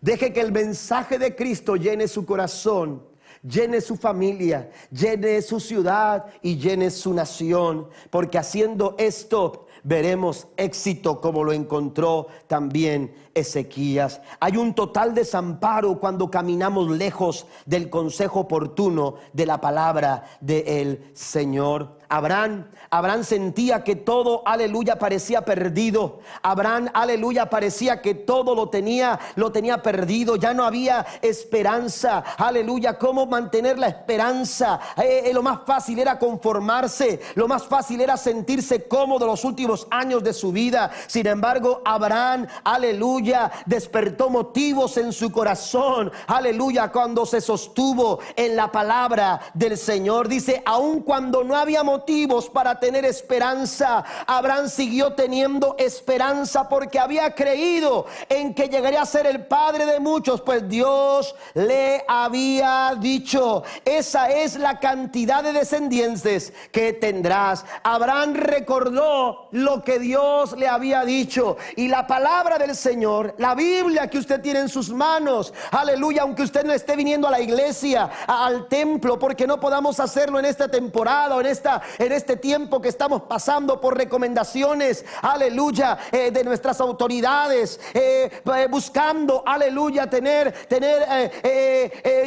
Deje 0.00 0.32
que 0.32 0.40
el 0.40 0.52
mensaje 0.52 1.18
de 1.18 1.34
Cristo 1.34 1.76
llene 1.76 2.06
su 2.06 2.24
corazón 2.24 3.08
llene 3.42 3.80
su 3.80 3.96
familia, 3.96 4.70
llene 4.90 5.40
su 5.42 5.60
ciudad 5.60 6.26
y 6.42 6.56
llene 6.56 6.90
su 6.90 7.14
nación, 7.14 7.88
porque 8.10 8.38
haciendo 8.38 8.94
esto 8.98 9.67
veremos 9.88 10.48
éxito 10.58 11.18
como 11.18 11.42
lo 11.42 11.52
encontró 11.52 12.26
también 12.46 13.14
Ezequías. 13.32 14.20
Hay 14.38 14.58
un 14.58 14.74
total 14.74 15.14
desamparo 15.14 15.98
cuando 15.98 16.30
caminamos 16.30 16.90
lejos 16.90 17.46
del 17.64 17.88
consejo 17.88 18.40
oportuno 18.40 19.14
de 19.32 19.46
la 19.46 19.62
palabra 19.62 20.24
del 20.42 21.10
Señor. 21.14 21.97
Abraham, 22.08 22.70
Abraham 22.90 23.22
sentía 23.22 23.84
que 23.84 23.94
todo, 23.94 24.42
aleluya, 24.46 24.98
parecía 24.98 25.44
perdido. 25.44 26.20
Abraham, 26.42 26.88
aleluya, 26.94 27.50
parecía 27.50 28.00
que 28.00 28.14
todo 28.14 28.54
lo 28.54 28.70
tenía, 28.70 29.18
lo 29.36 29.52
tenía 29.52 29.82
perdido. 29.82 30.36
Ya 30.36 30.54
no 30.54 30.64
había 30.64 31.04
esperanza. 31.20 32.24
Aleluya, 32.38 32.98
¿cómo 32.98 33.26
mantener 33.26 33.78
la 33.78 33.88
esperanza? 33.88 34.80
Eh, 34.96 35.24
eh, 35.26 35.34
lo 35.34 35.42
más 35.42 35.60
fácil 35.66 35.98
era 35.98 36.18
conformarse. 36.18 37.20
Lo 37.34 37.46
más 37.46 37.66
fácil 37.66 38.00
era 38.00 38.16
sentirse 38.16 38.88
cómodo 38.88 39.26
los 39.26 39.44
últimos 39.44 39.86
años 39.90 40.24
de 40.24 40.32
su 40.32 40.50
vida. 40.50 40.90
Sin 41.08 41.26
embargo, 41.26 41.82
Abraham, 41.84 42.46
aleluya, 42.64 43.50
despertó 43.66 44.30
motivos 44.30 44.96
en 44.96 45.12
su 45.12 45.30
corazón. 45.30 46.10
Aleluya, 46.26 46.90
cuando 46.90 47.26
se 47.26 47.42
sostuvo 47.42 48.20
en 48.34 48.56
la 48.56 48.72
palabra 48.72 49.40
del 49.52 49.76
Señor. 49.76 50.26
Dice, 50.28 50.62
aun 50.64 51.00
cuando 51.00 51.44
no 51.44 51.54
había 51.54 51.82
motivos 51.98 52.48
para 52.48 52.78
tener 52.78 53.04
esperanza. 53.04 54.04
Abraham 54.26 54.68
siguió 54.68 55.14
teniendo 55.14 55.74
esperanza 55.78 56.68
porque 56.68 57.00
había 57.00 57.34
creído 57.34 58.06
en 58.28 58.54
que 58.54 58.68
llegaría 58.68 59.02
a 59.02 59.06
ser 59.06 59.26
el 59.26 59.46
padre 59.46 59.84
de 59.84 59.98
muchos, 59.98 60.40
pues 60.40 60.68
Dios 60.68 61.34
le 61.54 62.04
había 62.06 62.94
dicho, 63.00 63.64
esa 63.84 64.30
es 64.30 64.56
la 64.56 64.78
cantidad 64.78 65.42
de 65.42 65.52
descendientes 65.52 66.52
que 66.70 66.92
tendrás. 66.92 67.64
Abraham 67.82 68.34
recordó 68.34 69.48
lo 69.50 69.82
que 69.82 69.98
Dios 69.98 70.56
le 70.56 70.68
había 70.68 71.04
dicho 71.04 71.56
y 71.74 71.88
la 71.88 72.06
palabra 72.06 72.58
del 72.58 72.76
Señor, 72.76 73.34
la 73.38 73.56
Biblia 73.56 74.08
que 74.08 74.18
usted 74.18 74.40
tiene 74.40 74.60
en 74.60 74.68
sus 74.68 74.90
manos, 74.90 75.52
aleluya, 75.72 76.22
aunque 76.22 76.42
usted 76.42 76.64
no 76.64 76.72
esté 76.72 76.94
viniendo 76.94 77.26
a 77.26 77.32
la 77.32 77.40
iglesia, 77.40 78.08
al 78.28 78.68
templo, 78.68 79.18
porque 79.18 79.48
no 79.48 79.58
podamos 79.58 79.98
hacerlo 79.98 80.38
en 80.38 80.44
esta 80.44 80.68
temporada 80.68 81.34
o 81.34 81.40
en 81.40 81.46
esta 81.46 81.82
en 81.98 82.12
este 82.12 82.36
tiempo 82.36 82.80
que 82.80 82.88
estamos 82.88 83.22
pasando 83.22 83.80
por 83.80 83.96
recomendaciones, 83.96 85.04
aleluya, 85.22 85.98
eh, 86.12 86.30
de 86.30 86.44
nuestras 86.44 86.80
autoridades, 86.80 87.80
eh, 87.94 88.30
eh, 88.56 88.66
buscando, 88.70 89.42
aleluya, 89.46 90.08
tener, 90.08 90.52
tener, 90.68 91.32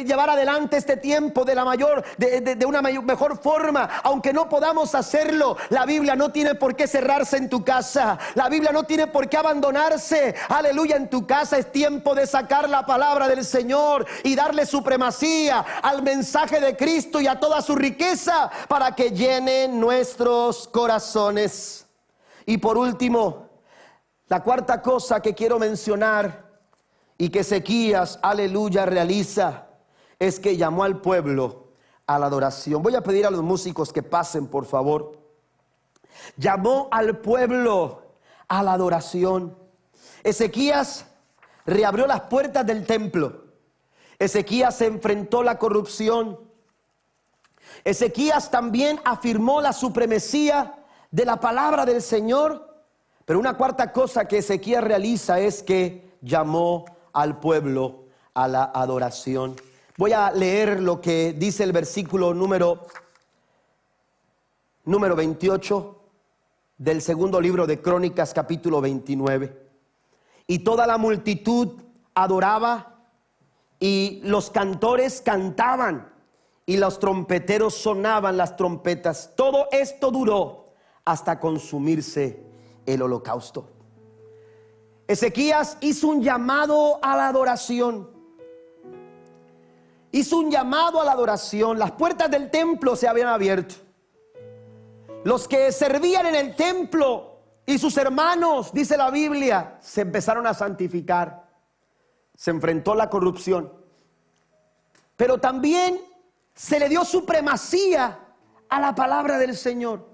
llevar 0.04 0.30
adelante 0.30 0.76
este 0.76 0.96
tiempo 0.96 1.44
de 1.44 1.54
la 1.54 1.64
mayor, 1.64 2.04
de, 2.16 2.64
una 2.66 2.82
mejor 2.82 3.38
forma, 3.38 3.88
aunque 4.02 4.32
no 4.32 4.48
podamos 4.48 4.94
hacerlo, 4.94 5.56
la 5.70 5.86
Biblia 5.86 6.16
no 6.16 6.32
tiene 6.32 6.54
por 6.54 6.76
qué 6.76 6.86
cerrarse 6.86 7.36
en 7.36 7.48
tu 7.48 7.64
casa, 7.64 8.18
la 8.34 8.48
Biblia 8.48 8.72
no 8.72 8.84
tiene 8.84 9.06
por 9.06 9.28
qué 9.28 9.36
abandonarse, 9.36 10.34
aleluya, 10.48 10.96
en 10.96 11.08
tu 11.08 11.26
casa 11.26 11.58
es 11.58 11.70
tiempo 11.70 12.14
de 12.14 12.26
sacar 12.26 12.68
la 12.68 12.86
palabra 12.86 13.28
del 13.28 13.44
Señor 13.44 14.06
y 14.24 14.34
darle 14.34 14.66
supremacía 14.66 15.64
al 15.82 16.02
mensaje 16.02 16.60
de 16.60 16.76
Cristo 16.76 17.20
y 17.20 17.26
a 17.26 17.38
toda 17.38 17.62
su 17.62 17.74
riqueza 17.74 18.50
para 18.68 18.94
que 18.94 19.10
llene 19.10 19.51
nuestros 19.70 20.68
corazones. 20.68 21.86
Y 22.46 22.58
por 22.58 22.76
último, 22.76 23.48
la 24.28 24.42
cuarta 24.42 24.82
cosa 24.82 25.20
que 25.20 25.34
quiero 25.34 25.58
mencionar 25.58 26.50
y 27.18 27.28
que 27.28 27.40
Ezequías, 27.40 28.18
aleluya, 28.22 28.86
realiza 28.86 29.68
es 30.18 30.40
que 30.40 30.56
llamó 30.56 30.84
al 30.84 31.00
pueblo 31.00 31.68
a 32.06 32.18
la 32.18 32.26
adoración. 32.26 32.82
Voy 32.82 32.94
a 32.94 33.02
pedir 33.02 33.26
a 33.26 33.30
los 33.30 33.42
músicos 33.42 33.92
que 33.92 34.02
pasen, 34.02 34.46
por 34.46 34.66
favor. 34.66 35.18
Llamó 36.36 36.88
al 36.90 37.18
pueblo 37.18 38.16
a 38.48 38.62
la 38.62 38.72
adoración. 38.74 39.56
Ezequías 40.22 41.06
reabrió 41.66 42.06
las 42.06 42.22
puertas 42.22 42.66
del 42.66 42.86
templo. 42.86 43.44
Ezequías 44.18 44.76
se 44.76 44.86
enfrentó 44.86 45.40
a 45.40 45.44
la 45.44 45.58
corrupción. 45.58 46.38
Ezequías 47.84 48.50
también 48.50 49.00
afirmó 49.04 49.60
la 49.60 49.72
supremacía 49.72 50.74
de 51.10 51.24
la 51.24 51.40
palabra 51.40 51.84
del 51.84 52.00
Señor, 52.00 52.84
pero 53.24 53.38
una 53.38 53.56
cuarta 53.56 53.92
cosa 53.92 54.26
que 54.26 54.38
Ezequías 54.38 54.84
realiza 54.84 55.40
es 55.40 55.62
que 55.62 56.12
llamó 56.20 56.84
al 57.12 57.40
pueblo 57.40 58.04
a 58.34 58.46
la 58.48 58.64
adoración. 58.64 59.56
Voy 59.96 60.12
a 60.12 60.30
leer 60.30 60.80
lo 60.80 61.00
que 61.00 61.32
dice 61.32 61.64
el 61.64 61.72
versículo 61.72 62.34
número 62.34 62.86
número 64.84 65.14
28 65.14 66.00
del 66.78 67.02
segundo 67.02 67.40
libro 67.40 67.66
de 67.66 67.80
Crónicas 67.80 68.32
capítulo 68.32 68.80
29. 68.80 69.60
Y 70.46 70.60
toda 70.60 70.86
la 70.86 70.98
multitud 70.98 71.80
adoraba 72.14 72.98
y 73.78 74.20
los 74.24 74.50
cantores 74.50 75.20
cantaban 75.20 76.11
y 76.66 76.76
los 76.76 76.98
trompeteros 76.98 77.74
sonaban 77.74 78.36
las 78.36 78.56
trompetas. 78.56 79.32
Todo 79.36 79.68
esto 79.72 80.10
duró 80.10 80.66
hasta 81.04 81.40
consumirse 81.40 82.44
el 82.86 83.02
holocausto. 83.02 83.68
Ezequías 85.06 85.76
hizo 85.80 86.08
un 86.08 86.22
llamado 86.22 86.98
a 87.02 87.16
la 87.16 87.28
adoración. 87.28 88.10
Hizo 90.12 90.38
un 90.38 90.50
llamado 90.50 91.00
a 91.00 91.04
la 91.04 91.12
adoración. 91.12 91.78
Las 91.78 91.92
puertas 91.92 92.30
del 92.30 92.50
templo 92.50 92.96
se 92.96 93.08
habían 93.08 93.28
abierto. 93.28 93.74
Los 95.24 95.48
que 95.48 95.72
servían 95.72 96.26
en 96.26 96.34
el 96.34 96.56
templo 96.56 97.38
y 97.66 97.78
sus 97.78 97.96
hermanos, 97.96 98.72
dice 98.72 98.96
la 98.96 99.10
Biblia, 99.10 99.78
se 99.80 100.02
empezaron 100.02 100.46
a 100.46 100.54
santificar. 100.54 101.48
Se 102.34 102.50
enfrentó 102.50 102.94
la 102.94 103.08
corrupción. 103.08 103.72
Pero 105.16 105.38
también 105.38 106.00
se 106.62 106.78
le 106.78 106.88
dio 106.88 107.04
supremacía 107.04 108.20
a 108.68 108.80
la 108.80 108.94
palabra 108.94 109.36
del 109.36 109.56
Señor. 109.56 110.08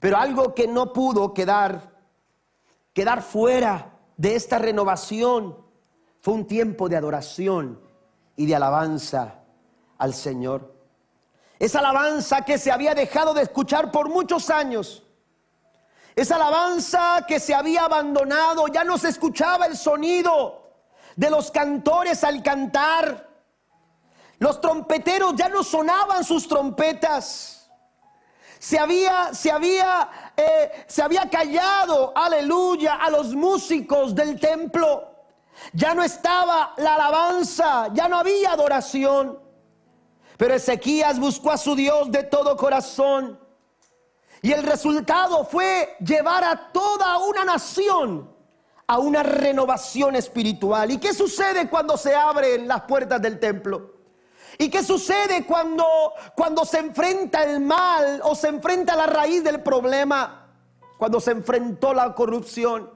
Pero 0.00 0.16
algo 0.16 0.52
que 0.56 0.66
no 0.66 0.92
pudo 0.92 1.32
quedar, 1.32 1.92
quedar 2.92 3.22
fuera 3.22 3.92
de 4.16 4.34
esta 4.34 4.58
renovación 4.58 5.56
fue 6.20 6.34
un 6.34 6.48
tiempo 6.48 6.88
de 6.88 6.96
adoración 6.96 7.80
y 8.34 8.46
de 8.46 8.56
alabanza 8.56 9.44
al 9.98 10.14
Señor. 10.14 10.74
Esa 11.60 11.78
alabanza 11.78 12.44
que 12.44 12.58
se 12.58 12.72
había 12.72 12.96
dejado 12.96 13.32
de 13.32 13.42
escuchar 13.42 13.92
por 13.92 14.08
muchos 14.08 14.50
años. 14.50 15.04
Esa 16.16 16.34
alabanza 16.34 17.24
que 17.28 17.38
se 17.38 17.54
había 17.54 17.84
abandonado, 17.84 18.66
ya 18.66 18.82
no 18.82 18.98
se 18.98 19.10
escuchaba 19.10 19.66
el 19.66 19.76
sonido 19.76 20.72
de 21.14 21.30
los 21.30 21.52
cantores 21.52 22.24
al 22.24 22.42
cantar 22.42 23.35
Los 24.38 24.60
trompeteros 24.60 25.34
ya 25.34 25.48
no 25.48 25.62
sonaban 25.62 26.24
sus 26.24 26.46
trompetas. 26.46 27.70
Se 28.58 28.78
había, 28.78 29.32
se 29.34 29.50
había, 29.50 30.32
eh, 30.36 30.84
se 30.86 31.02
había 31.02 31.28
callado, 31.28 32.12
aleluya, 32.14 32.94
a 32.94 33.10
los 33.10 33.34
músicos 33.34 34.14
del 34.14 34.38
templo. 34.40 35.12
Ya 35.72 35.94
no 35.94 36.02
estaba 36.02 36.74
la 36.76 36.94
alabanza, 36.94 37.88
ya 37.92 38.08
no 38.08 38.18
había 38.18 38.52
adoración. 38.52 39.40
Pero 40.36 40.54
Ezequías 40.54 41.18
buscó 41.18 41.50
a 41.50 41.58
su 41.58 41.74
Dios 41.74 42.10
de 42.10 42.24
todo 42.24 42.56
corazón. 42.56 43.40
Y 44.42 44.52
el 44.52 44.62
resultado 44.62 45.44
fue 45.44 45.96
llevar 46.00 46.44
a 46.44 46.72
toda 46.72 47.18
una 47.18 47.44
nación 47.44 48.34
a 48.86 48.98
una 48.98 49.22
renovación 49.22 50.14
espiritual. 50.14 50.90
¿Y 50.90 50.98
qué 50.98 51.12
sucede 51.12 51.68
cuando 51.68 51.96
se 51.96 52.14
abren 52.14 52.68
las 52.68 52.82
puertas 52.82 53.20
del 53.20 53.40
templo? 53.40 53.95
¿Y 54.58 54.70
qué 54.70 54.82
sucede 54.82 55.44
cuando, 55.44 55.84
cuando 56.34 56.64
se 56.64 56.78
enfrenta 56.78 57.42
el 57.44 57.60
mal 57.60 58.20
o 58.24 58.34
se 58.34 58.48
enfrenta 58.48 58.96
la 58.96 59.06
raíz 59.06 59.44
del 59.44 59.62
problema? 59.62 60.48
Cuando 60.98 61.20
se 61.20 61.32
enfrentó 61.32 61.92
la 61.92 62.14
corrupción. 62.14 62.90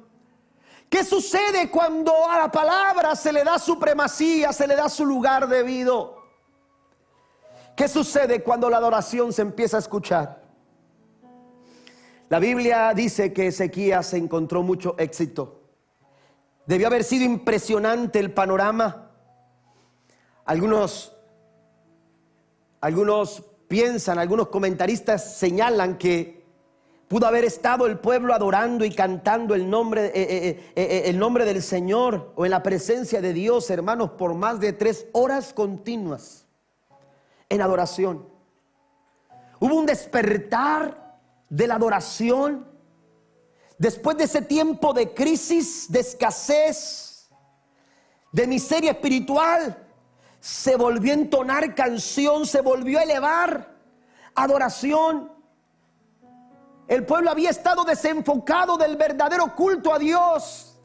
¿Qué 0.88 1.04
sucede 1.04 1.70
cuando 1.70 2.12
a 2.28 2.38
la 2.38 2.50
palabra 2.50 3.14
se 3.14 3.32
le 3.32 3.44
da 3.44 3.58
supremacía, 3.58 4.52
se 4.52 4.66
le 4.66 4.74
da 4.74 4.88
su 4.88 5.04
lugar 5.04 5.46
debido? 5.48 6.16
¿Qué 7.76 7.88
sucede 7.88 8.42
cuando 8.42 8.68
la 8.68 8.78
adoración 8.78 9.32
se 9.32 9.42
empieza 9.42 9.76
a 9.76 9.80
escuchar? 9.80 10.42
La 12.28 12.38
Biblia 12.38 12.92
dice 12.94 13.32
que 13.32 13.48
Ezequías 13.48 14.14
encontró 14.14 14.62
mucho 14.62 14.94
éxito. 14.98 15.62
Debió 16.66 16.86
haber 16.86 17.04
sido 17.04 17.24
impresionante 17.24 18.18
el 18.18 18.32
panorama. 18.32 19.10
Algunos, 20.44 21.16
algunos 22.80 23.42
piensan, 23.68 24.18
algunos 24.18 24.48
comentaristas 24.48 25.36
señalan 25.36 25.98
que 25.98 26.40
pudo 27.10 27.26
haber 27.26 27.44
estado 27.44 27.86
el 27.86 27.98
pueblo 27.98 28.32
adorando 28.34 28.84
y 28.84 28.94
cantando 28.94 29.54
el 29.54 29.68
nombre, 29.68 30.06
eh, 30.06 30.12
eh, 30.14 30.72
eh, 30.76 31.02
el 31.06 31.18
nombre 31.18 31.44
del 31.44 31.62
Señor 31.62 32.32
o 32.36 32.44
en 32.44 32.52
la 32.52 32.62
presencia 32.62 33.20
de 33.20 33.32
Dios, 33.32 33.68
hermanos, 33.68 34.10
por 34.10 34.34
más 34.34 34.60
de 34.60 34.72
tres 34.72 35.06
horas 35.12 35.52
continuas 35.52 36.46
en 37.48 37.62
adoración. 37.62 38.28
Hubo 39.58 39.74
un 39.74 39.86
despertar 39.86 41.18
de 41.48 41.66
la 41.66 41.74
adoración 41.74 42.66
después 43.76 44.16
de 44.16 44.24
ese 44.24 44.42
tiempo 44.42 44.92
de 44.92 45.12
crisis, 45.12 45.90
de 45.90 46.00
escasez, 46.00 47.28
de 48.30 48.46
miseria 48.46 48.92
espiritual. 48.92 49.89
Se 50.40 50.76
volvió 50.76 51.12
a 51.12 51.16
entonar 51.16 51.74
canción, 51.74 52.46
se 52.46 52.60
volvió 52.60 52.98
a 52.98 53.02
elevar 53.02 53.76
adoración. 54.34 55.32
El 56.88 57.04
pueblo 57.06 57.30
había 57.30 57.50
estado 57.50 57.84
desenfocado 57.84 58.76
del 58.76 58.96
verdadero 58.96 59.54
culto 59.54 59.92
a 59.92 59.98
Dios. 59.98 60.80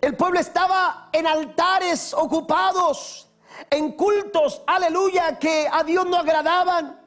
El 0.00 0.16
pueblo 0.16 0.40
estaba 0.40 1.08
en 1.12 1.26
altares 1.26 2.12
ocupados 2.12 3.30
en 3.70 3.92
cultos, 3.92 4.62
aleluya, 4.66 5.38
que 5.38 5.68
a 5.70 5.82
Dios 5.84 6.06
no 6.06 6.16
agradaban. 6.16 7.00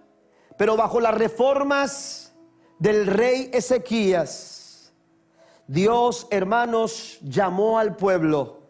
Pero 0.57 0.75
bajo 0.75 0.99
las 0.99 1.13
reformas 1.13 2.33
del 2.79 3.05
rey 3.05 3.49
Ezequías, 3.53 4.93
Dios, 5.67 6.27
hermanos, 6.31 7.19
llamó 7.21 7.77
al 7.77 7.95
pueblo 7.95 8.61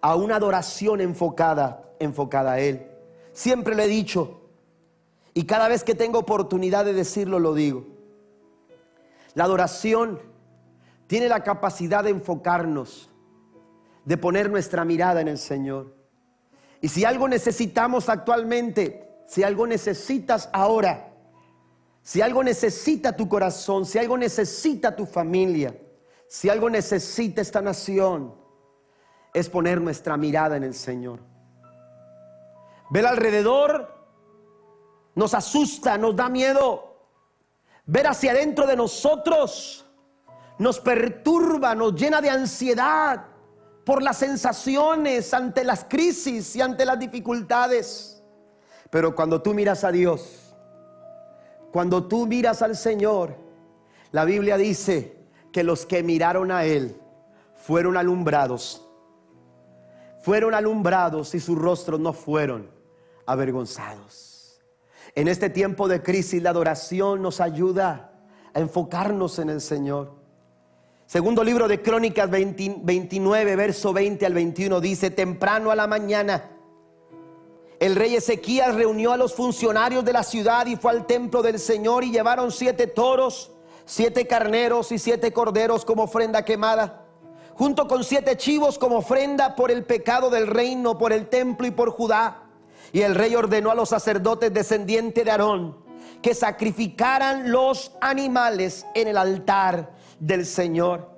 a 0.00 0.14
una 0.14 0.36
adoración 0.36 1.00
enfocada, 1.00 1.83
enfocada 2.04 2.52
a 2.52 2.60
Él. 2.60 2.86
Siempre 3.32 3.74
le 3.74 3.84
he 3.84 3.88
dicho, 3.88 4.40
y 5.34 5.44
cada 5.44 5.68
vez 5.68 5.82
que 5.82 5.94
tengo 5.94 6.20
oportunidad 6.20 6.84
de 6.84 6.92
decirlo, 6.92 7.38
lo 7.38 7.54
digo. 7.54 7.86
La 9.34 9.44
adoración 9.44 10.20
tiene 11.06 11.28
la 11.28 11.42
capacidad 11.42 12.04
de 12.04 12.10
enfocarnos, 12.10 13.10
de 14.04 14.16
poner 14.16 14.50
nuestra 14.50 14.84
mirada 14.84 15.20
en 15.20 15.28
el 15.28 15.38
Señor. 15.38 15.94
Y 16.80 16.88
si 16.88 17.04
algo 17.04 17.26
necesitamos 17.28 18.08
actualmente, 18.08 19.08
si 19.26 19.42
algo 19.42 19.66
necesitas 19.66 20.48
ahora, 20.52 21.12
si 22.02 22.20
algo 22.20 22.44
necesita 22.44 23.16
tu 23.16 23.28
corazón, 23.28 23.86
si 23.86 23.98
algo 23.98 24.16
necesita 24.16 24.94
tu 24.94 25.06
familia, 25.06 25.76
si 26.28 26.48
algo 26.48 26.68
necesita 26.68 27.40
esta 27.40 27.62
nación, 27.62 28.34
es 29.32 29.48
poner 29.48 29.80
nuestra 29.80 30.16
mirada 30.16 30.56
en 30.56 30.64
el 30.64 30.74
Señor. 30.74 31.20
Ver 32.90 33.06
alrededor 33.06 33.94
nos 35.14 35.34
asusta, 35.34 35.96
nos 35.96 36.14
da 36.16 36.28
miedo. 36.28 36.96
Ver 37.86 38.06
hacia 38.06 38.32
adentro 38.32 38.66
de 38.66 38.76
nosotros 38.76 39.86
nos 40.58 40.80
perturba, 40.80 41.74
nos 41.74 41.94
llena 41.94 42.20
de 42.20 42.30
ansiedad 42.30 43.26
por 43.84 44.02
las 44.02 44.18
sensaciones, 44.18 45.34
ante 45.34 45.64
las 45.64 45.84
crisis 45.84 46.56
y 46.56 46.62
ante 46.62 46.84
las 46.84 46.98
dificultades. 46.98 48.22
Pero 48.90 49.14
cuando 49.14 49.42
tú 49.42 49.52
miras 49.52 49.84
a 49.84 49.92
Dios, 49.92 50.54
cuando 51.72 52.06
tú 52.06 52.26
miras 52.26 52.62
al 52.62 52.76
Señor, 52.76 53.36
la 54.12 54.24
Biblia 54.24 54.56
dice 54.56 55.18
que 55.52 55.64
los 55.64 55.84
que 55.84 56.02
miraron 56.02 56.50
a 56.50 56.64
Él 56.64 57.00
fueron 57.54 57.96
alumbrados. 57.96 58.88
Fueron 60.22 60.54
alumbrados 60.54 61.34
y 61.34 61.40
sus 61.40 61.58
rostros 61.58 62.00
no 62.00 62.14
fueron 62.14 62.73
avergonzados. 63.26 64.60
En 65.14 65.28
este 65.28 65.50
tiempo 65.50 65.88
de 65.88 66.02
crisis 66.02 66.42
la 66.42 66.50
adoración 66.50 67.22
nos 67.22 67.40
ayuda 67.40 68.12
a 68.52 68.60
enfocarnos 68.60 69.38
en 69.38 69.50
el 69.50 69.60
Señor. 69.60 70.12
Segundo 71.06 71.44
libro 71.44 71.68
de 71.68 71.82
Crónicas 71.82 72.28
29, 72.30 73.56
verso 73.56 73.92
20 73.92 74.26
al 74.26 74.34
21 74.34 74.80
dice, 74.80 75.10
temprano 75.10 75.70
a 75.70 75.76
la 75.76 75.86
mañana, 75.86 76.50
el 77.78 77.96
rey 77.96 78.16
Ezequías 78.16 78.74
reunió 78.74 79.12
a 79.12 79.16
los 79.16 79.34
funcionarios 79.34 80.04
de 80.04 80.12
la 80.12 80.22
ciudad 80.22 80.66
y 80.66 80.76
fue 80.76 80.92
al 80.92 81.06
templo 81.06 81.42
del 81.42 81.58
Señor 81.58 82.04
y 82.04 82.10
llevaron 82.10 82.50
siete 82.50 82.86
toros, 82.86 83.52
siete 83.84 84.26
carneros 84.26 84.90
y 84.92 84.98
siete 84.98 85.32
corderos 85.32 85.84
como 85.84 86.04
ofrenda 86.04 86.44
quemada, 86.44 87.04
junto 87.54 87.86
con 87.86 88.02
siete 88.02 88.36
chivos 88.36 88.78
como 88.78 88.96
ofrenda 88.96 89.54
por 89.54 89.70
el 89.70 89.84
pecado 89.84 90.30
del 90.30 90.46
reino, 90.46 90.96
por 90.96 91.12
el 91.12 91.28
templo 91.28 91.66
y 91.66 91.70
por 91.70 91.90
Judá. 91.90 92.43
Y 92.94 93.02
el 93.02 93.16
rey 93.16 93.34
ordenó 93.34 93.72
a 93.72 93.74
los 93.74 93.88
sacerdotes 93.88 94.54
descendientes 94.54 95.24
de 95.24 95.30
Aarón 95.32 95.76
que 96.22 96.32
sacrificaran 96.32 97.50
los 97.50 97.90
animales 98.00 98.86
en 98.94 99.08
el 99.08 99.18
altar 99.18 99.90
del 100.20 100.46
Señor. 100.46 101.10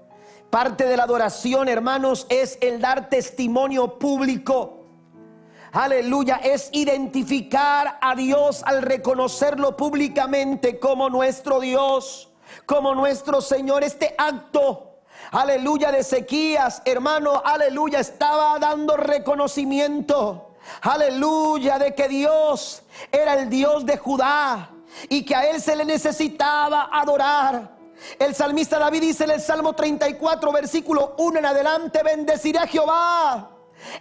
Parte 0.49 0.87
de 0.87 0.97
la 0.97 1.03
adoración, 1.03 1.69
hermanos, 1.69 2.27
es 2.31 2.57
el 2.63 2.81
dar 2.81 3.11
testimonio 3.11 3.99
público. 3.99 4.87
Aleluya, 5.71 6.37
es 6.37 6.71
identificar 6.73 7.99
a 8.01 8.15
Dios 8.15 8.63
al 8.65 8.81
reconocerlo 8.81 9.77
públicamente 9.77 10.79
como 10.79 11.11
nuestro 11.11 11.61
Dios, 11.61 12.33
como 12.65 12.95
nuestro 12.95 13.43
Señor. 13.43 13.85
Este 13.85 14.15
acto, 14.17 15.01
aleluya, 15.31 15.93
de 15.93 15.99
Ezequías, 15.99 16.81
hermano, 16.87 17.43
aleluya, 17.45 18.01
estaba 18.01 18.59
dando 18.59 18.97
reconocimiento, 18.97 20.46
aleluya, 20.81 21.79
de 21.79 21.95
que 21.95 22.09
Dios 22.09 22.83
era 23.11 23.35
el 23.35 23.49
Dios 23.49 23.85
de 23.85 23.97
Judá 23.97 24.71
y 25.09 25.25
que 25.25 25.35
a 25.35 25.51
Él 25.51 25.61
se 25.61 25.77
le 25.77 25.85
necesitaba 25.85 26.89
adorar. 26.93 27.77
El 28.19 28.35
salmista 28.35 28.79
David 28.79 29.01
dice 29.01 29.25
en 29.25 29.31
el 29.31 29.41
Salmo 29.41 29.75
34, 29.75 30.53
versículo 30.53 31.15
1 31.19 31.39
en 31.39 31.47
adelante, 31.47 32.03
bendeciré 32.03 32.59
a 32.59 32.67
Jehová 32.67 33.51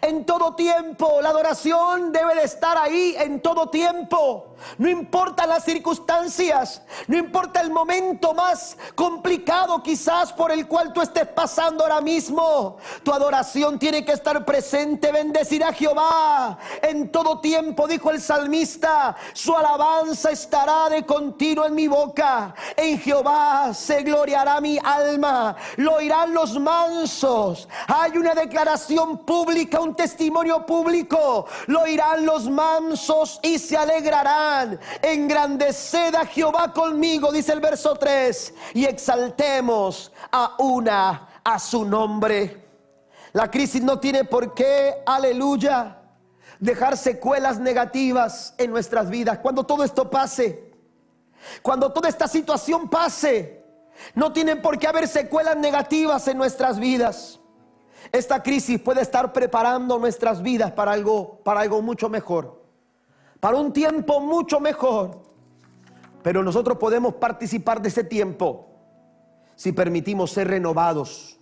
en 0.01 0.25
todo 0.25 0.55
tiempo. 0.55 1.21
La 1.21 1.29
adoración 1.29 2.11
debe 2.11 2.35
de 2.35 2.43
estar 2.43 2.77
ahí 2.77 3.15
en 3.17 3.41
todo 3.41 3.69
tiempo. 3.69 4.54
No 4.77 4.89
importa 4.89 5.45
las 5.45 5.63
circunstancias, 5.63 6.81
no 7.07 7.17
importa 7.17 7.61
el 7.61 7.69
momento 7.69 8.33
más 8.33 8.77
complicado 8.95 9.81
quizás 9.81 10.33
por 10.33 10.51
el 10.51 10.67
cual 10.67 10.93
tú 10.93 11.01
estés 11.01 11.27
pasando 11.27 11.83
ahora 11.83 12.01
mismo. 12.01 12.77
Tu 13.03 13.13
adoración 13.13 13.79
tiene 13.79 14.03
que 14.03 14.11
estar 14.11 14.43
presente. 14.45 15.11
Bendecir 15.11 15.63
a 15.63 15.73
Jehová 15.73 16.57
en 16.81 17.09
todo 17.11 17.39
tiempo, 17.39 17.87
dijo 17.87 18.11
el 18.11 18.21
salmista. 18.21 19.15
Su 19.33 19.55
alabanza 19.55 20.31
estará 20.31 20.89
de 20.89 21.05
continuo 21.05 21.65
en 21.65 21.75
mi 21.75 21.87
boca. 21.87 22.53
En 22.75 22.99
Jehová 22.99 23.73
se 23.73 24.03
gloriará 24.03 24.59
mi 24.61 24.77
alma. 24.83 25.55
Lo 25.77 25.95
oirán 25.95 26.33
los 26.33 26.59
mansos. 26.59 27.67
Hay 27.87 28.17
una 28.17 28.33
declaración 28.33 29.19
pública, 29.19 29.79
un 29.79 29.95
testimonio 29.95 30.65
público. 30.65 31.45
Lo 31.67 31.81
oirán 31.81 32.25
los 32.25 32.49
mansos 32.49 33.39
y 33.41 33.59
se 33.59 33.77
alegrarán 33.77 34.44
Engrandeced 35.01 36.15
a 36.15 36.25
Jehová 36.25 36.73
conmigo, 36.73 37.31
dice 37.31 37.53
el 37.53 37.59
verso 37.59 37.95
3, 37.95 38.53
y 38.73 38.85
exaltemos 38.85 40.11
a 40.31 40.55
una 40.59 41.41
a 41.43 41.59
su 41.59 41.85
nombre. 41.85 42.65
La 43.33 43.51
crisis 43.51 43.81
no 43.81 43.99
tiene 43.99 44.23
por 44.23 44.53
qué, 44.53 44.95
aleluya, 45.05 46.01
dejar 46.59 46.97
secuelas 46.97 47.59
negativas 47.59 48.53
en 48.57 48.71
nuestras 48.71 49.09
vidas. 49.09 49.39
Cuando 49.39 49.65
todo 49.65 49.83
esto 49.83 50.09
pase, 50.09 50.71
cuando 51.61 51.91
toda 51.91 52.09
esta 52.09 52.27
situación 52.27 52.89
pase, 52.89 53.63
no 54.13 54.33
tienen 54.33 54.61
por 54.61 54.77
qué 54.77 54.87
haber 54.87 55.07
secuelas 55.07 55.57
negativas 55.57 56.27
en 56.27 56.37
nuestras 56.37 56.79
vidas. 56.79 57.39
Esta 58.11 58.41
crisis 58.43 58.79
puede 58.79 59.01
estar 59.01 59.33
preparando 59.33 59.97
nuestras 59.99 60.41
vidas 60.41 60.71
para 60.71 60.91
algo, 60.91 61.41
para 61.43 61.61
algo 61.61 61.81
mucho 61.81 62.09
mejor, 62.09 62.64
para 63.45 63.57
un 63.57 63.71
tiempo 63.71 64.19
mucho 64.19 64.59
mejor. 64.59 65.19
Pero 66.23 66.41
nosotros 66.41 66.79
podemos 66.79 67.13
participar 67.13 67.79
de 67.79 67.89
ese 67.89 68.03
tiempo 68.03 68.71
si 69.55 69.71
permitimos 69.71 70.31
ser 70.31 70.47
renovados 70.47 71.39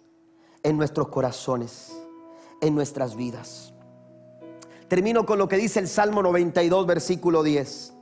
en 0.64 0.76
nuestros 0.76 1.08
corazones, 1.08 1.94
en 2.60 2.76
nuestras 2.76 3.16
vidas. 3.16 3.74
Termino 4.90 5.26
con 5.26 5.38
lo 5.38 5.48
que 5.48 5.56
dice 5.56 5.80
el 5.80 5.88
Salmo 5.88 6.22
92, 6.22 6.86
versículo 6.86 7.42
10. 7.42 7.94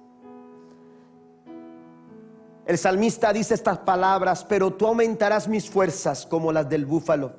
El 2.66 2.78
salmista 2.80 3.32
dice 3.32 3.54
estas 3.54 3.78
palabras, 3.78 4.44
pero 4.46 4.74
tú 4.74 4.88
aumentarás 4.88 5.48
mis 5.48 5.70
fuerzas 5.70 6.26
como 6.26 6.52
las 6.52 6.68
del 6.68 6.88
búfalo. 6.88 7.34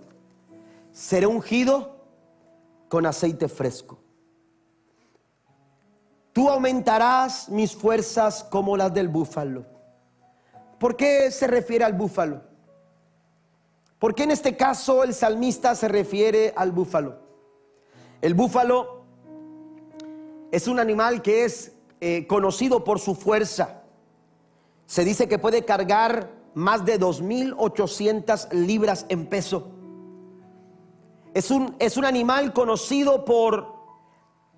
Seré 0.93 1.27
ungido 1.27 2.07
con 2.89 3.05
aceite 3.05 3.49
fresco. 3.49 4.02
Tú 6.33 6.49
aumentarás 6.49 7.49
mis 7.49 7.77
fuerzas 7.77 8.43
como 8.45 8.77
las 8.77 8.93
del 8.95 9.09
búfalo. 9.09 9.67
¿Por 10.79 10.97
qué 10.97 11.31
se 11.31 11.47
refiere 11.47 11.85
al 11.85 11.93
búfalo? 11.93 12.43
¿Por 13.99 14.15
qué 14.15 14.25
en 14.25 14.31
este 14.33 14.57
caso 14.57 15.05
el 15.05 15.15
salmista 15.15 15.75
se 15.75 15.89
refiere 15.89 16.53
al 16.57 16.73
búfalo? 16.73 17.19
El 18.21 18.35
búfalo 18.35 19.05
es 20.51 20.67
un 20.67 20.81
animal 20.81 21.23
que 21.23 21.45
es 21.45 21.73
eh, 22.01 22.27
conocido 22.27 22.83
por 22.83 22.99
su 22.99 23.15
fuerza. 23.15 23.83
Se 24.87 25.05
dice 25.05 25.29
que 25.29 25.39
puede 25.39 25.65
cargar 25.65 26.31
más 26.55 26.85
de 26.85 26.99
2.800 26.99 28.53
libras 28.53 29.07
en 29.09 29.27
peso. 29.27 29.71
Es 31.35 31.51
un, 31.51 31.77
es 31.79 31.97
un 31.97 32.05
animal 32.05 32.53
conocido 32.53 33.25
por 33.25 33.72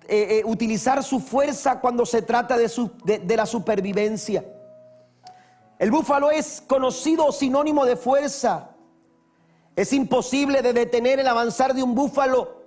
eh, 0.07 0.39
eh, 0.39 0.43
utilizar 0.45 1.03
su 1.03 1.19
fuerza 1.19 1.79
cuando 1.79 2.05
se 2.05 2.21
trata 2.21 2.57
de, 2.57 2.69
su, 2.69 2.91
de 3.03 3.35
la 3.35 3.45
supervivencia. 3.45 4.43
El 5.77 5.91
búfalo 5.91 6.31
es 6.31 6.61
conocido 6.65 7.31
sinónimo 7.31 7.85
de 7.85 7.95
fuerza. 7.95 8.69
Es 9.75 9.91
imposible 9.91 10.61
de 10.61 10.73
detener 10.73 11.19
el 11.19 11.27
avanzar 11.27 11.73
de 11.73 11.83
un 11.83 11.95
búfalo 11.95 12.65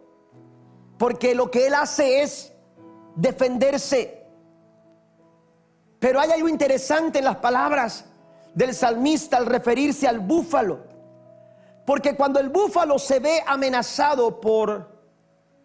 porque 0.98 1.34
lo 1.34 1.50
que 1.50 1.68
él 1.68 1.74
hace 1.74 2.22
es 2.22 2.52
defenderse. 3.14 4.26
Pero 6.00 6.20
hay 6.20 6.32
algo 6.32 6.48
interesante 6.48 7.20
en 7.20 7.24
las 7.24 7.36
palabras 7.36 8.04
del 8.54 8.74
salmista 8.74 9.36
al 9.36 9.46
referirse 9.46 10.06
al 10.06 10.18
búfalo. 10.18 10.80
Porque 11.86 12.16
cuando 12.16 12.40
el 12.40 12.50
búfalo 12.50 12.98
se 12.98 13.20
ve 13.20 13.42
amenazado 13.46 14.40
por, 14.40 14.88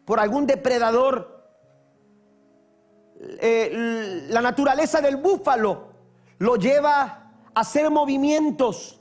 por 0.05 0.19
algún 0.19 0.47
depredador, 0.47 1.32
eh, 3.39 4.25
la 4.29 4.41
naturaleza 4.41 5.01
del 5.01 5.17
búfalo 5.17 5.93
lo 6.39 6.55
lleva 6.55 7.01
a 7.53 7.59
hacer 7.59 7.89
movimientos 7.89 8.99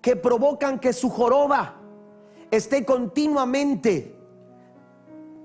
que 0.00 0.16
provocan 0.16 0.78
que 0.78 0.92
su 0.92 1.10
joroba 1.10 1.76
esté 2.50 2.84
continuamente 2.84 4.16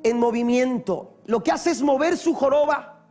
en 0.03 0.17
movimiento. 0.17 1.17
Lo 1.25 1.43
que 1.43 1.51
hace 1.51 1.71
es 1.71 1.81
mover 1.81 2.17
su 2.17 2.33
joroba. 2.33 3.05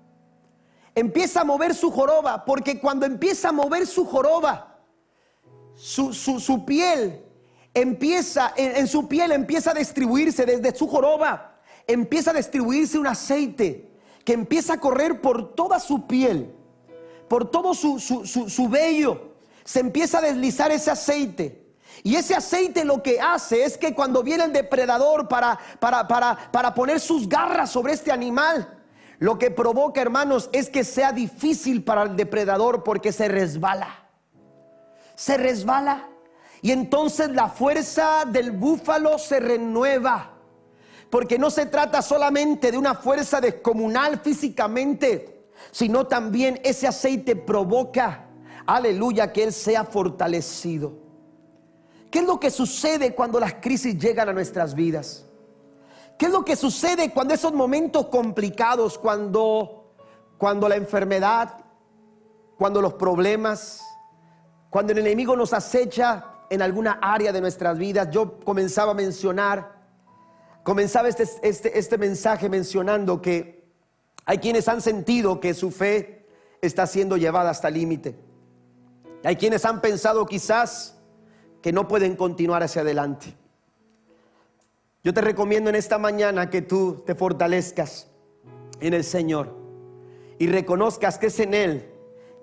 Empieza 0.95 1.41
a 1.41 1.45
mover 1.45 1.75
su 1.75 1.91
joroba, 1.91 2.45
porque 2.45 2.79
cuando 2.79 3.07
empieza 3.07 3.49
a 3.49 3.53
mover 3.53 3.87
su 3.87 4.05
joroba, 4.05 4.79
su, 5.75 6.65
piel 6.67 7.25
empieza, 7.73 8.53
en 8.57 8.87
su 8.87 9.09
piel 9.09 9.33
empieza 9.33 9.71
a 9.71 9.75
distribuirse 9.75 10.45
desde 10.45 10.75
su 10.75 10.87
joroba, 10.87 11.59
empieza 11.87 12.31
a 12.31 12.35
distribuirse 12.35 12.99
un 12.99 13.07
aceite 13.07 13.92
que 14.25 14.33
empieza 14.33 14.75
a 14.75 14.81
correr 14.81 15.21
por 15.21 15.55
toda 15.55 15.81
su 15.81 16.07
piel, 16.07 16.55
por 17.29 17.51
todo 17.51 17.75
su, 17.75 17.99
su, 17.99 18.25
su 18.27 18.69
vello 18.69 19.33
se 19.65 19.81
empieza 19.81 20.19
a 20.19 20.23
deslizar 20.23 20.71
ese 20.71 20.91
aceite. 20.91 21.63
Y 22.03 22.17
ese 22.17 22.35
aceite 22.35 22.85
lo 22.85 23.03
que 23.03 23.21
hace 23.21 23.65
es 23.65 23.77
que 23.77 23.95
cuando 23.95 24.23
viene 24.23 24.45
el 24.45 24.53
depredador 24.53 25.29
para, 25.29 25.59
para, 25.79 26.09
para, 26.09 26.51
para 26.51 26.75
poner 26.75 27.01
sus 27.01 27.29
garras 27.29 27.71
sobre 27.71 27.93
este 27.93 28.11
animal, 28.11 28.83
lo 29.19 29.39
que 29.39 29.51
provoca, 29.51 30.01
hermanos, 30.01 30.49
es 30.53 30.69
que 30.69 30.83
sea 30.85 31.13
difícil 31.13 31.85
para 31.85 32.03
el 32.03 32.17
depredador 32.17 32.83
porque 32.83 33.13
se 33.13 33.29
resbala. 33.29 34.09
Se 35.15 35.37
resbala. 35.37 36.09
Y 36.61 36.73
entonces 36.73 37.31
la 37.31 37.49
fuerza 37.49 38.25
del 38.27 38.51
búfalo 38.51 39.19
se 39.19 39.39
renueva. 39.39 40.32
Porque 41.13 41.39
no 41.39 41.51
se 41.51 41.67
trata 41.67 42.01
solamente 42.01 42.73
de 42.73 42.79
una 42.79 42.95
fuerza 42.95 43.39
descomunal 43.39 44.19
físicamente, 44.21 45.45
sino 45.71 46.07
también 46.07 46.59
ese 46.65 46.89
aceite 46.89 47.37
provoca 47.37 48.31
aleluya, 48.67 49.33
que 49.33 49.45
Él 49.45 49.53
sea 49.53 49.85
fortalecido. 49.85 50.95
¿Qué 52.11 52.21
es 52.21 52.27
lo 52.27 52.39
que 52.39 52.51
sucede 52.51 53.15
cuando 53.15 53.41
las 53.41 53.55
crisis 53.55 53.99
llegan 53.99 54.29
a 54.29 54.33
nuestras 54.33 54.75
vidas? 54.75 55.27
¿Qué 56.19 56.27
es 56.27 56.33
lo 56.33 56.45
que 56.45 56.57
sucede 56.57 57.11
cuando 57.11 57.35
esos 57.35 57.53
momentos 57.53 58.07
complicados, 58.07 58.99
cuando, 58.99 59.93
cuando 60.39 60.69
la 60.69 60.77
enfermedad, 60.77 61.59
cuando 62.57 62.81
los 62.81 62.95
problemas, 62.95 63.83
cuando 64.71 64.93
el 64.93 64.99
enemigo 64.99 65.37
nos 65.37 65.53
acecha 65.53 66.25
en 66.49 66.63
alguna 66.63 66.99
área 67.03 67.33
de 67.33 67.41
nuestras 67.41 67.79
vidas? 67.79 68.09
Yo 68.11 68.39
comenzaba 68.41 68.93
a 68.93 68.95
mencionar, 68.95 69.82
comenzaba 70.63 71.09
este, 71.09 71.25
este, 71.43 71.79
este 71.79 71.99
mensaje 71.99 72.49
mencionando 72.49 73.21
que 73.21 73.63
hay 74.25 74.39
quienes 74.39 74.69
han 74.69 74.81
sentido 74.81 75.41
que 75.41 75.55
su 75.55 75.71
fe 75.71 76.27
está 76.61 76.87
siendo 76.87 77.17
llevada 77.17 77.51
hasta 77.51 77.69
el 77.69 77.75
límite. 77.75 78.17
Hay 79.25 79.37
quienes 79.37 79.65
han 79.65 79.81
pensado 79.81 80.27
quizás 80.27 80.99
que 81.61 81.73
no 81.73 81.89
pueden 81.89 82.17
continuar 82.17 82.63
hacia 82.63 82.83
adelante. 82.83 83.35
Yo 85.05 85.13
te 85.13 85.21
recomiendo 85.21 85.71
en 85.71 85.77
esta 85.77 85.99
mañana 85.99 86.51
que 86.51 86.63
tú 86.63 87.03
te 87.07 87.15
fortalezcas 87.15 88.09
en 88.81 88.95
el 88.95 89.05
Señor 89.05 89.57
y 90.39 90.47
reconozcas 90.47 91.19
que 91.19 91.27
es 91.27 91.41
en 91.41 91.55
Él 91.55 91.89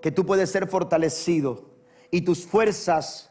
que 0.01 0.11
tú 0.11 0.25
puedes 0.25 0.49
ser 0.49 0.67
fortalecido 0.67 1.69
y 2.11 2.21
tus 2.21 2.45
fuerzas 2.45 3.28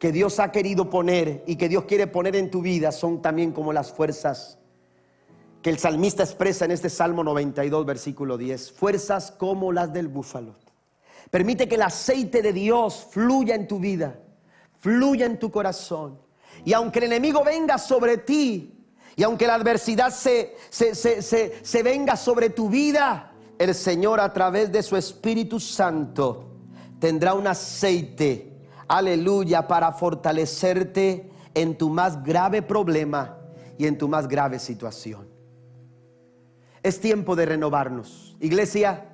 que 0.00 0.10
Dios 0.10 0.40
ha 0.40 0.50
querido 0.50 0.90
poner 0.90 1.44
y 1.46 1.54
que 1.54 1.68
Dios 1.68 1.84
quiere 1.84 2.08
poner 2.08 2.34
en 2.34 2.50
tu 2.50 2.62
vida 2.62 2.90
son 2.90 3.22
también 3.22 3.52
como 3.52 3.72
las 3.72 3.92
fuerzas 3.92 4.58
que 5.62 5.70
el 5.70 5.78
salmista 5.78 6.22
expresa 6.22 6.64
en 6.64 6.70
este 6.70 6.88
Salmo 6.88 7.22
92, 7.22 7.84
versículo 7.84 8.38
10. 8.38 8.72
Fuerzas 8.72 9.30
como 9.30 9.72
las 9.72 9.92
del 9.92 10.08
búfalo. 10.08 10.56
Permite 11.30 11.68
que 11.68 11.74
el 11.74 11.82
aceite 11.82 12.40
de 12.40 12.52
Dios 12.52 13.08
fluya 13.10 13.54
en 13.54 13.68
tu 13.68 13.78
vida, 13.78 14.18
fluya 14.78 15.26
en 15.26 15.38
tu 15.38 15.50
corazón. 15.50 16.18
Y 16.64 16.72
aunque 16.72 17.00
el 17.00 17.04
enemigo 17.06 17.44
venga 17.44 17.76
sobre 17.76 18.16
ti, 18.18 18.74
y 19.16 19.22
aunque 19.22 19.46
la 19.46 19.56
adversidad 19.56 20.10
se, 20.10 20.56
se, 20.70 21.82
venga 21.82 22.16
sobre 22.16 22.48
tu 22.48 22.70
vida, 22.70 23.32
el 23.58 23.74
Señor 23.74 24.18
a 24.18 24.32
través 24.32 24.72
de 24.72 24.82
su 24.82 24.96
Espíritu 24.96 25.60
Santo 25.60 26.46
tendrá 26.98 27.34
un 27.34 27.46
aceite, 27.46 28.49
aleluya, 28.90 29.68
para 29.68 29.92
fortalecerte 29.92 31.30
en 31.54 31.78
tu 31.78 31.90
más 31.90 32.24
grave 32.24 32.60
problema 32.60 33.38
y 33.78 33.86
en 33.86 33.96
tu 33.96 34.08
más 34.08 34.26
grave 34.26 34.58
situación. 34.58 35.28
Es 36.82 37.00
tiempo 37.00 37.36
de 37.36 37.46
renovarnos. 37.46 38.36
Iglesia, 38.40 39.06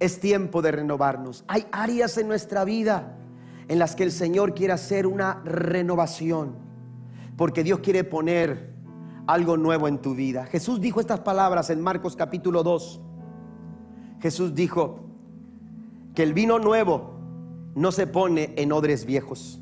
es 0.00 0.18
tiempo 0.18 0.62
de 0.62 0.72
renovarnos. 0.72 1.44
Hay 1.46 1.64
áreas 1.70 2.18
en 2.18 2.26
nuestra 2.26 2.64
vida 2.64 3.16
en 3.68 3.78
las 3.78 3.94
que 3.94 4.02
el 4.02 4.10
Señor 4.10 4.52
quiere 4.52 4.72
hacer 4.72 5.06
una 5.06 5.40
renovación, 5.44 6.56
porque 7.36 7.62
Dios 7.62 7.78
quiere 7.78 8.02
poner 8.02 8.74
algo 9.28 9.56
nuevo 9.56 9.86
en 9.86 9.98
tu 9.98 10.16
vida. 10.16 10.46
Jesús 10.46 10.80
dijo 10.80 10.98
estas 10.98 11.20
palabras 11.20 11.70
en 11.70 11.80
Marcos 11.80 12.16
capítulo 12.16 12.64
2. 12.64 13.00
Jesús 14.20 14.56
dijo 14.56 15.04
que 16.16 16.24
el 16.24 16.34
vino 16.34 16.58
nuevo 16.58 17.19
no 17.74 17.92
se 17.92 18.06
pone 18.06 18.52
en 18.56 18.72
odres 18.72 19.04
viejos, 19.04 19.60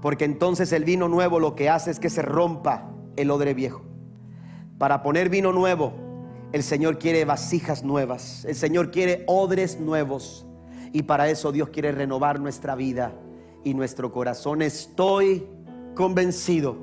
porque 0.00 0.24
entonces 0.24 0.72
el 0.72 0.84
vino 0.84 1.08
nuevo 1.08 1.40
lo 1.40 1.54
que 1.54 1.68
hace 1.70 1.90
es 1.90 2.00
que 2.00 2.10
se 2.10 2.22
rompa 2.22 2.90
el 3.16 3.30
odre 3.30 3.54
viejo. 3.54 3.82
Para 4.78 5.02
poner 5.02 5.28
vino 5.28 5.52
nuevo 5.52 5.92
el 6.52 6.62
Señor 6.62 6.98
quiere 6.98 7.24
vasijas 7.24 7.82
nuevas, 7.82 8.44
el 8.44 8.54
Señor 8.54 8.90
quiere 8.90 9.24
odres 9.26 9.80
nuevos. 9.80 10.46
Y 10.92 11.02
para 11.02 11.28
eso 11.28 11.50
Dios 11.50 11.70
quiere 11.70 11.90
renovar 11.90 12.38
nuestra 12.38 12.76
vida 12.76 13.12
y 13.64 13.74
nuestro 13.74 14.12
corazón. 14.12 14.62
Estoy 14.62 15.48
convencido 15.96 16.76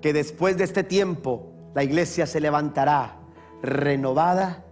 que 0.00 0.14
después 0.14 0.56
de 0.56 0.64
este 0.64 0.84
tiempo 0.84 1.52
la 1.74 1.84
iglesia 1.84 2.26
se 2.26 2.40
levantará 2.40 3.20
renovada 3.62 4.64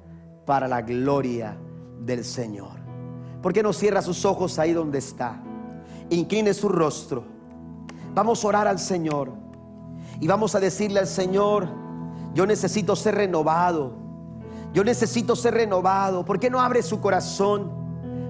para 0.47 0.69
la 0.69 0.81
gloria 0.81 1.59
del 2.01 2.25
Señor. 2.25 2.81
¿Por 3.43 3.53
qué 3.53 3.63
no 3.63 3.73
cierra 3.73 4.01
sus 4.01 4.25
ojos 4.25 4.59
ahí 4.59 4.73
donde 4.73 4.99
está? 4.99 5.43
Incline 6.11 6.55
su 6.55 6.69
rostro. 6.69 7.25
Vamos 8.15 8.45
a 8.45 8.49
orar 8.49 8.69
al 8.69 8.79
Señor 8.79 9.33
y 10.21 10.27
vamos 10.27 10.55
a 10.55 10.61
decirle 10.61 11.01
al 11.01 11.07
Señor, 11.07 11.69
yo 12.35 12.47
necesito 12.47 12.95
ser 12.95 13.17
renovado. 13.17 14.03
Yo 14.73 14.85
necesito 14.85 15.37
ser 15.37 15.55
renovado. 15.55 16.25
¿Por 16.25 16.39
qué 16.39 16.49
no 16.49 16.61
abre 16.61 16.83
su 16.83 17.01
corazón? 17.01 17.71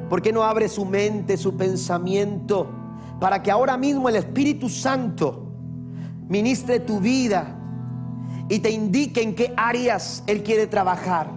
¿Por 0.09 0.23
qué 0.23 0.33
no 0.33 0.43
abre 0.43 0.69
su 0.69 0.85
mente, 0.85 1.37
su 1.37 1.57
pensamiento? 1.57 2.69
Para 3.21 3.43
que 3.43 3.51
ahora 3.51 3.77
mismo 3.77 4.09
el 4.09 4.17
Espíritu 4.17 4.69
Santo 4.69 5.53
ministre 6.29 6.81
tu 6.81 6.99
vida 6.99 7.59
y 8.49 8.59
te 8.59 8.71
indique 8.71 9.23
en 9.23 9.35
qué 9.35 9.55
áreas 9.57 10.25
Él 10.27 10.43
quiere 10.43 10.67
trabajar. 10.67 11.31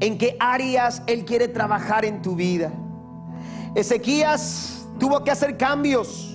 En 0.00 0.18
qué 0.18 0.36
áreas 0.40 1.02
Él 1.06 1.24
quiere 1.24 1.48
trabajar 1.48 2.04
en 2.04 2.20
tu 2.20 2.34
vida. 2.34 2.72
Ezequías 3.76 4.88
tuvo 4.98 5.22
que 5.22 5.30
hacer 5.30 5.58
cambios 5.58 6.34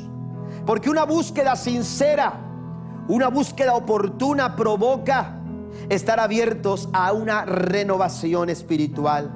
porque 0.63 0.91
una 0.91 1.05
búsqueda 1.05 1.55
sincera, 1.55 2.39
una 3.07 3.29
búsqueda 3.29 3.73
oportuna 3.73 4.55
provoca 4.55 5.39
estar 5.89 6.19
abiertos 6.19 6.87
a 6.93 7.11
una 7.13 7.43
renovación 7.45 8.51
espiritual. 8.51 9.31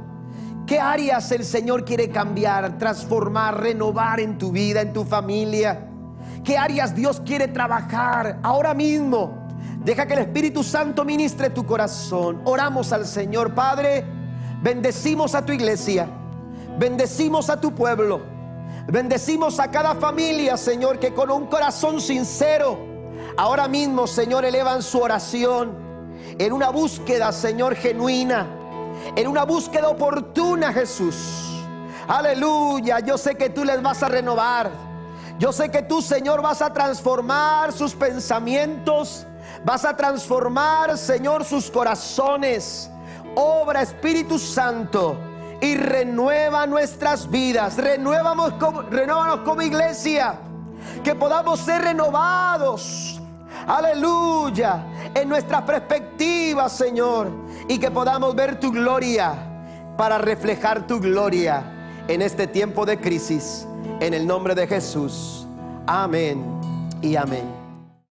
¿Qué 0.67 0.79
áreas 0.79 1.31
el 1.31 1.43
Señor 1.43 1.83
quiere 1.83 2.09
cambiar, 2.09 2.77
transformar, 2.77 3.59
renovar 3.59 4.19
en 4.19 4.37
tu 4.37 4.51
vida, 4.51 4.81
en 4.81 4.93
tu 4.93 5.03
familia? 5.03 5.89
¿Qué 6.43 6.59
áreas 6.59 6.93
Dios 6.93 7.23
quiere 7.25 7.47
trabajar 7.47 8.37
ahora 8.43 8.75
mismo? 8.75 9.47
Deja 9.83 10.05
que 10.05 10.13
el 10.13 10.19
Espíritu 10.19 10.63
Santo 10.63 11.05
ministre 11.05 11.49
tu 11.49 11.65
corazón. 11.65 12.39
Oramos 12.45 12.93
al 12.93 13.07
Señor, 13.07 13.55
Padre. 13.55 14.05
Bendecimos 14.61 15.33
a 15.33 15.43
tu 15.43 15.53
iglesia. 15.53 16.07
Bendecimos 16.77 17.49
a 17.49 17.59
tu 17.59 17.73
pueblo. 17.73 18.21
Bendecimos 18.87 19.59
a 19.59 19.71
cada 19.71 19.95
familia, 19.95 20.57
Señor, 20.57 20.99
que 20.99 21.13
con 21.13 21.31
un 21.31 21.47
corazón 21.47 21.99
sincero, 21.99 22.77
ahora 23.37 23.67
mismo, 23.67 24.05
Señor, 24.05 24.45
elevan 24.45 24.83
su 24.83 24.99
oración 24.99 25.75
en 26.37 26.53
una 26.53 26.69
búsqueda, 26.69 27.31
Señor, 27.31 27.75
genuina, 27.75 28.45
en 29.15 29.27
una 29.27 29.43
búsqueda 29.43 29.89
oportuna, 29.89 30.71
Jesús. 30.71 31.15
Aleluya, 32.07 32.99
yo 32.99 33.17
sé 33.17 33.35
que 33.35 33.49
tú 33.49 33.63
les 33.63 33.81
vas 33.81 34.03
a 34.03 34.09
renovar. 34.09 34.69
Yo 35.39 35.51
sé 35.51 35.69
que 35.69 35.81
tú, 35.81 36.01
Señor, 36.01 36.41
vas 36.41 36.61
a 36.61 36.71
transformar 36.71 37.73
sus 37.73 37.93
pensamientos, 37.95 39.25
vas 39.65 39.83
a 39.83 39.95
transformar, 39.95 40.97
Señor, 40.97 41.43
sus 41.43 41.71
corazones. 41.71 42.91
Obra 43.35 43.81
Espíritu 43.81 44.37
Santo 44.39 45.17
y 45.61 45.75
renueva 45.75 46.65
nuestras 46.67 47.29
vidas. 47.29 47.77
Renuévanos 47.77 48.53
como, 48.53 48.83
como 49.43 49.61
iglesia. 49.61 50.35
Que 51.03 51.15
podamos 51.15 51.59
ser 51.59 51.81
renovados 51.81 53.19
aleluya, 53.67 54.83
en 55.13 55.29
nuestra 55.29 55.65
perspectiva, 55.65 56.69
Señor, 56.69 57.31
y 57.67 57.77
que 57.77 57.91
podamos 57.91 58.35
ver 58.35 58.59
tu 58.59 58.71
gloria 58.71 59.33
para 59.97 60.17
reflejar 60.17 60.85
tu 60.87 60.99
gloria 60.99 61.63
en 62.07 62.21
este 62.21 62.47
tiempo 62.47 62.85
de 62.85 62.99
crisis, 62.99 63.67
en 63.99 64.13
el 64.13 64.27
nombre 64.27 64.55
de 64.55 64.67
Jesús. 64.67 65.47
Amén 65.87 66.43
y 67.01 67.15
amén. 67.15 67.64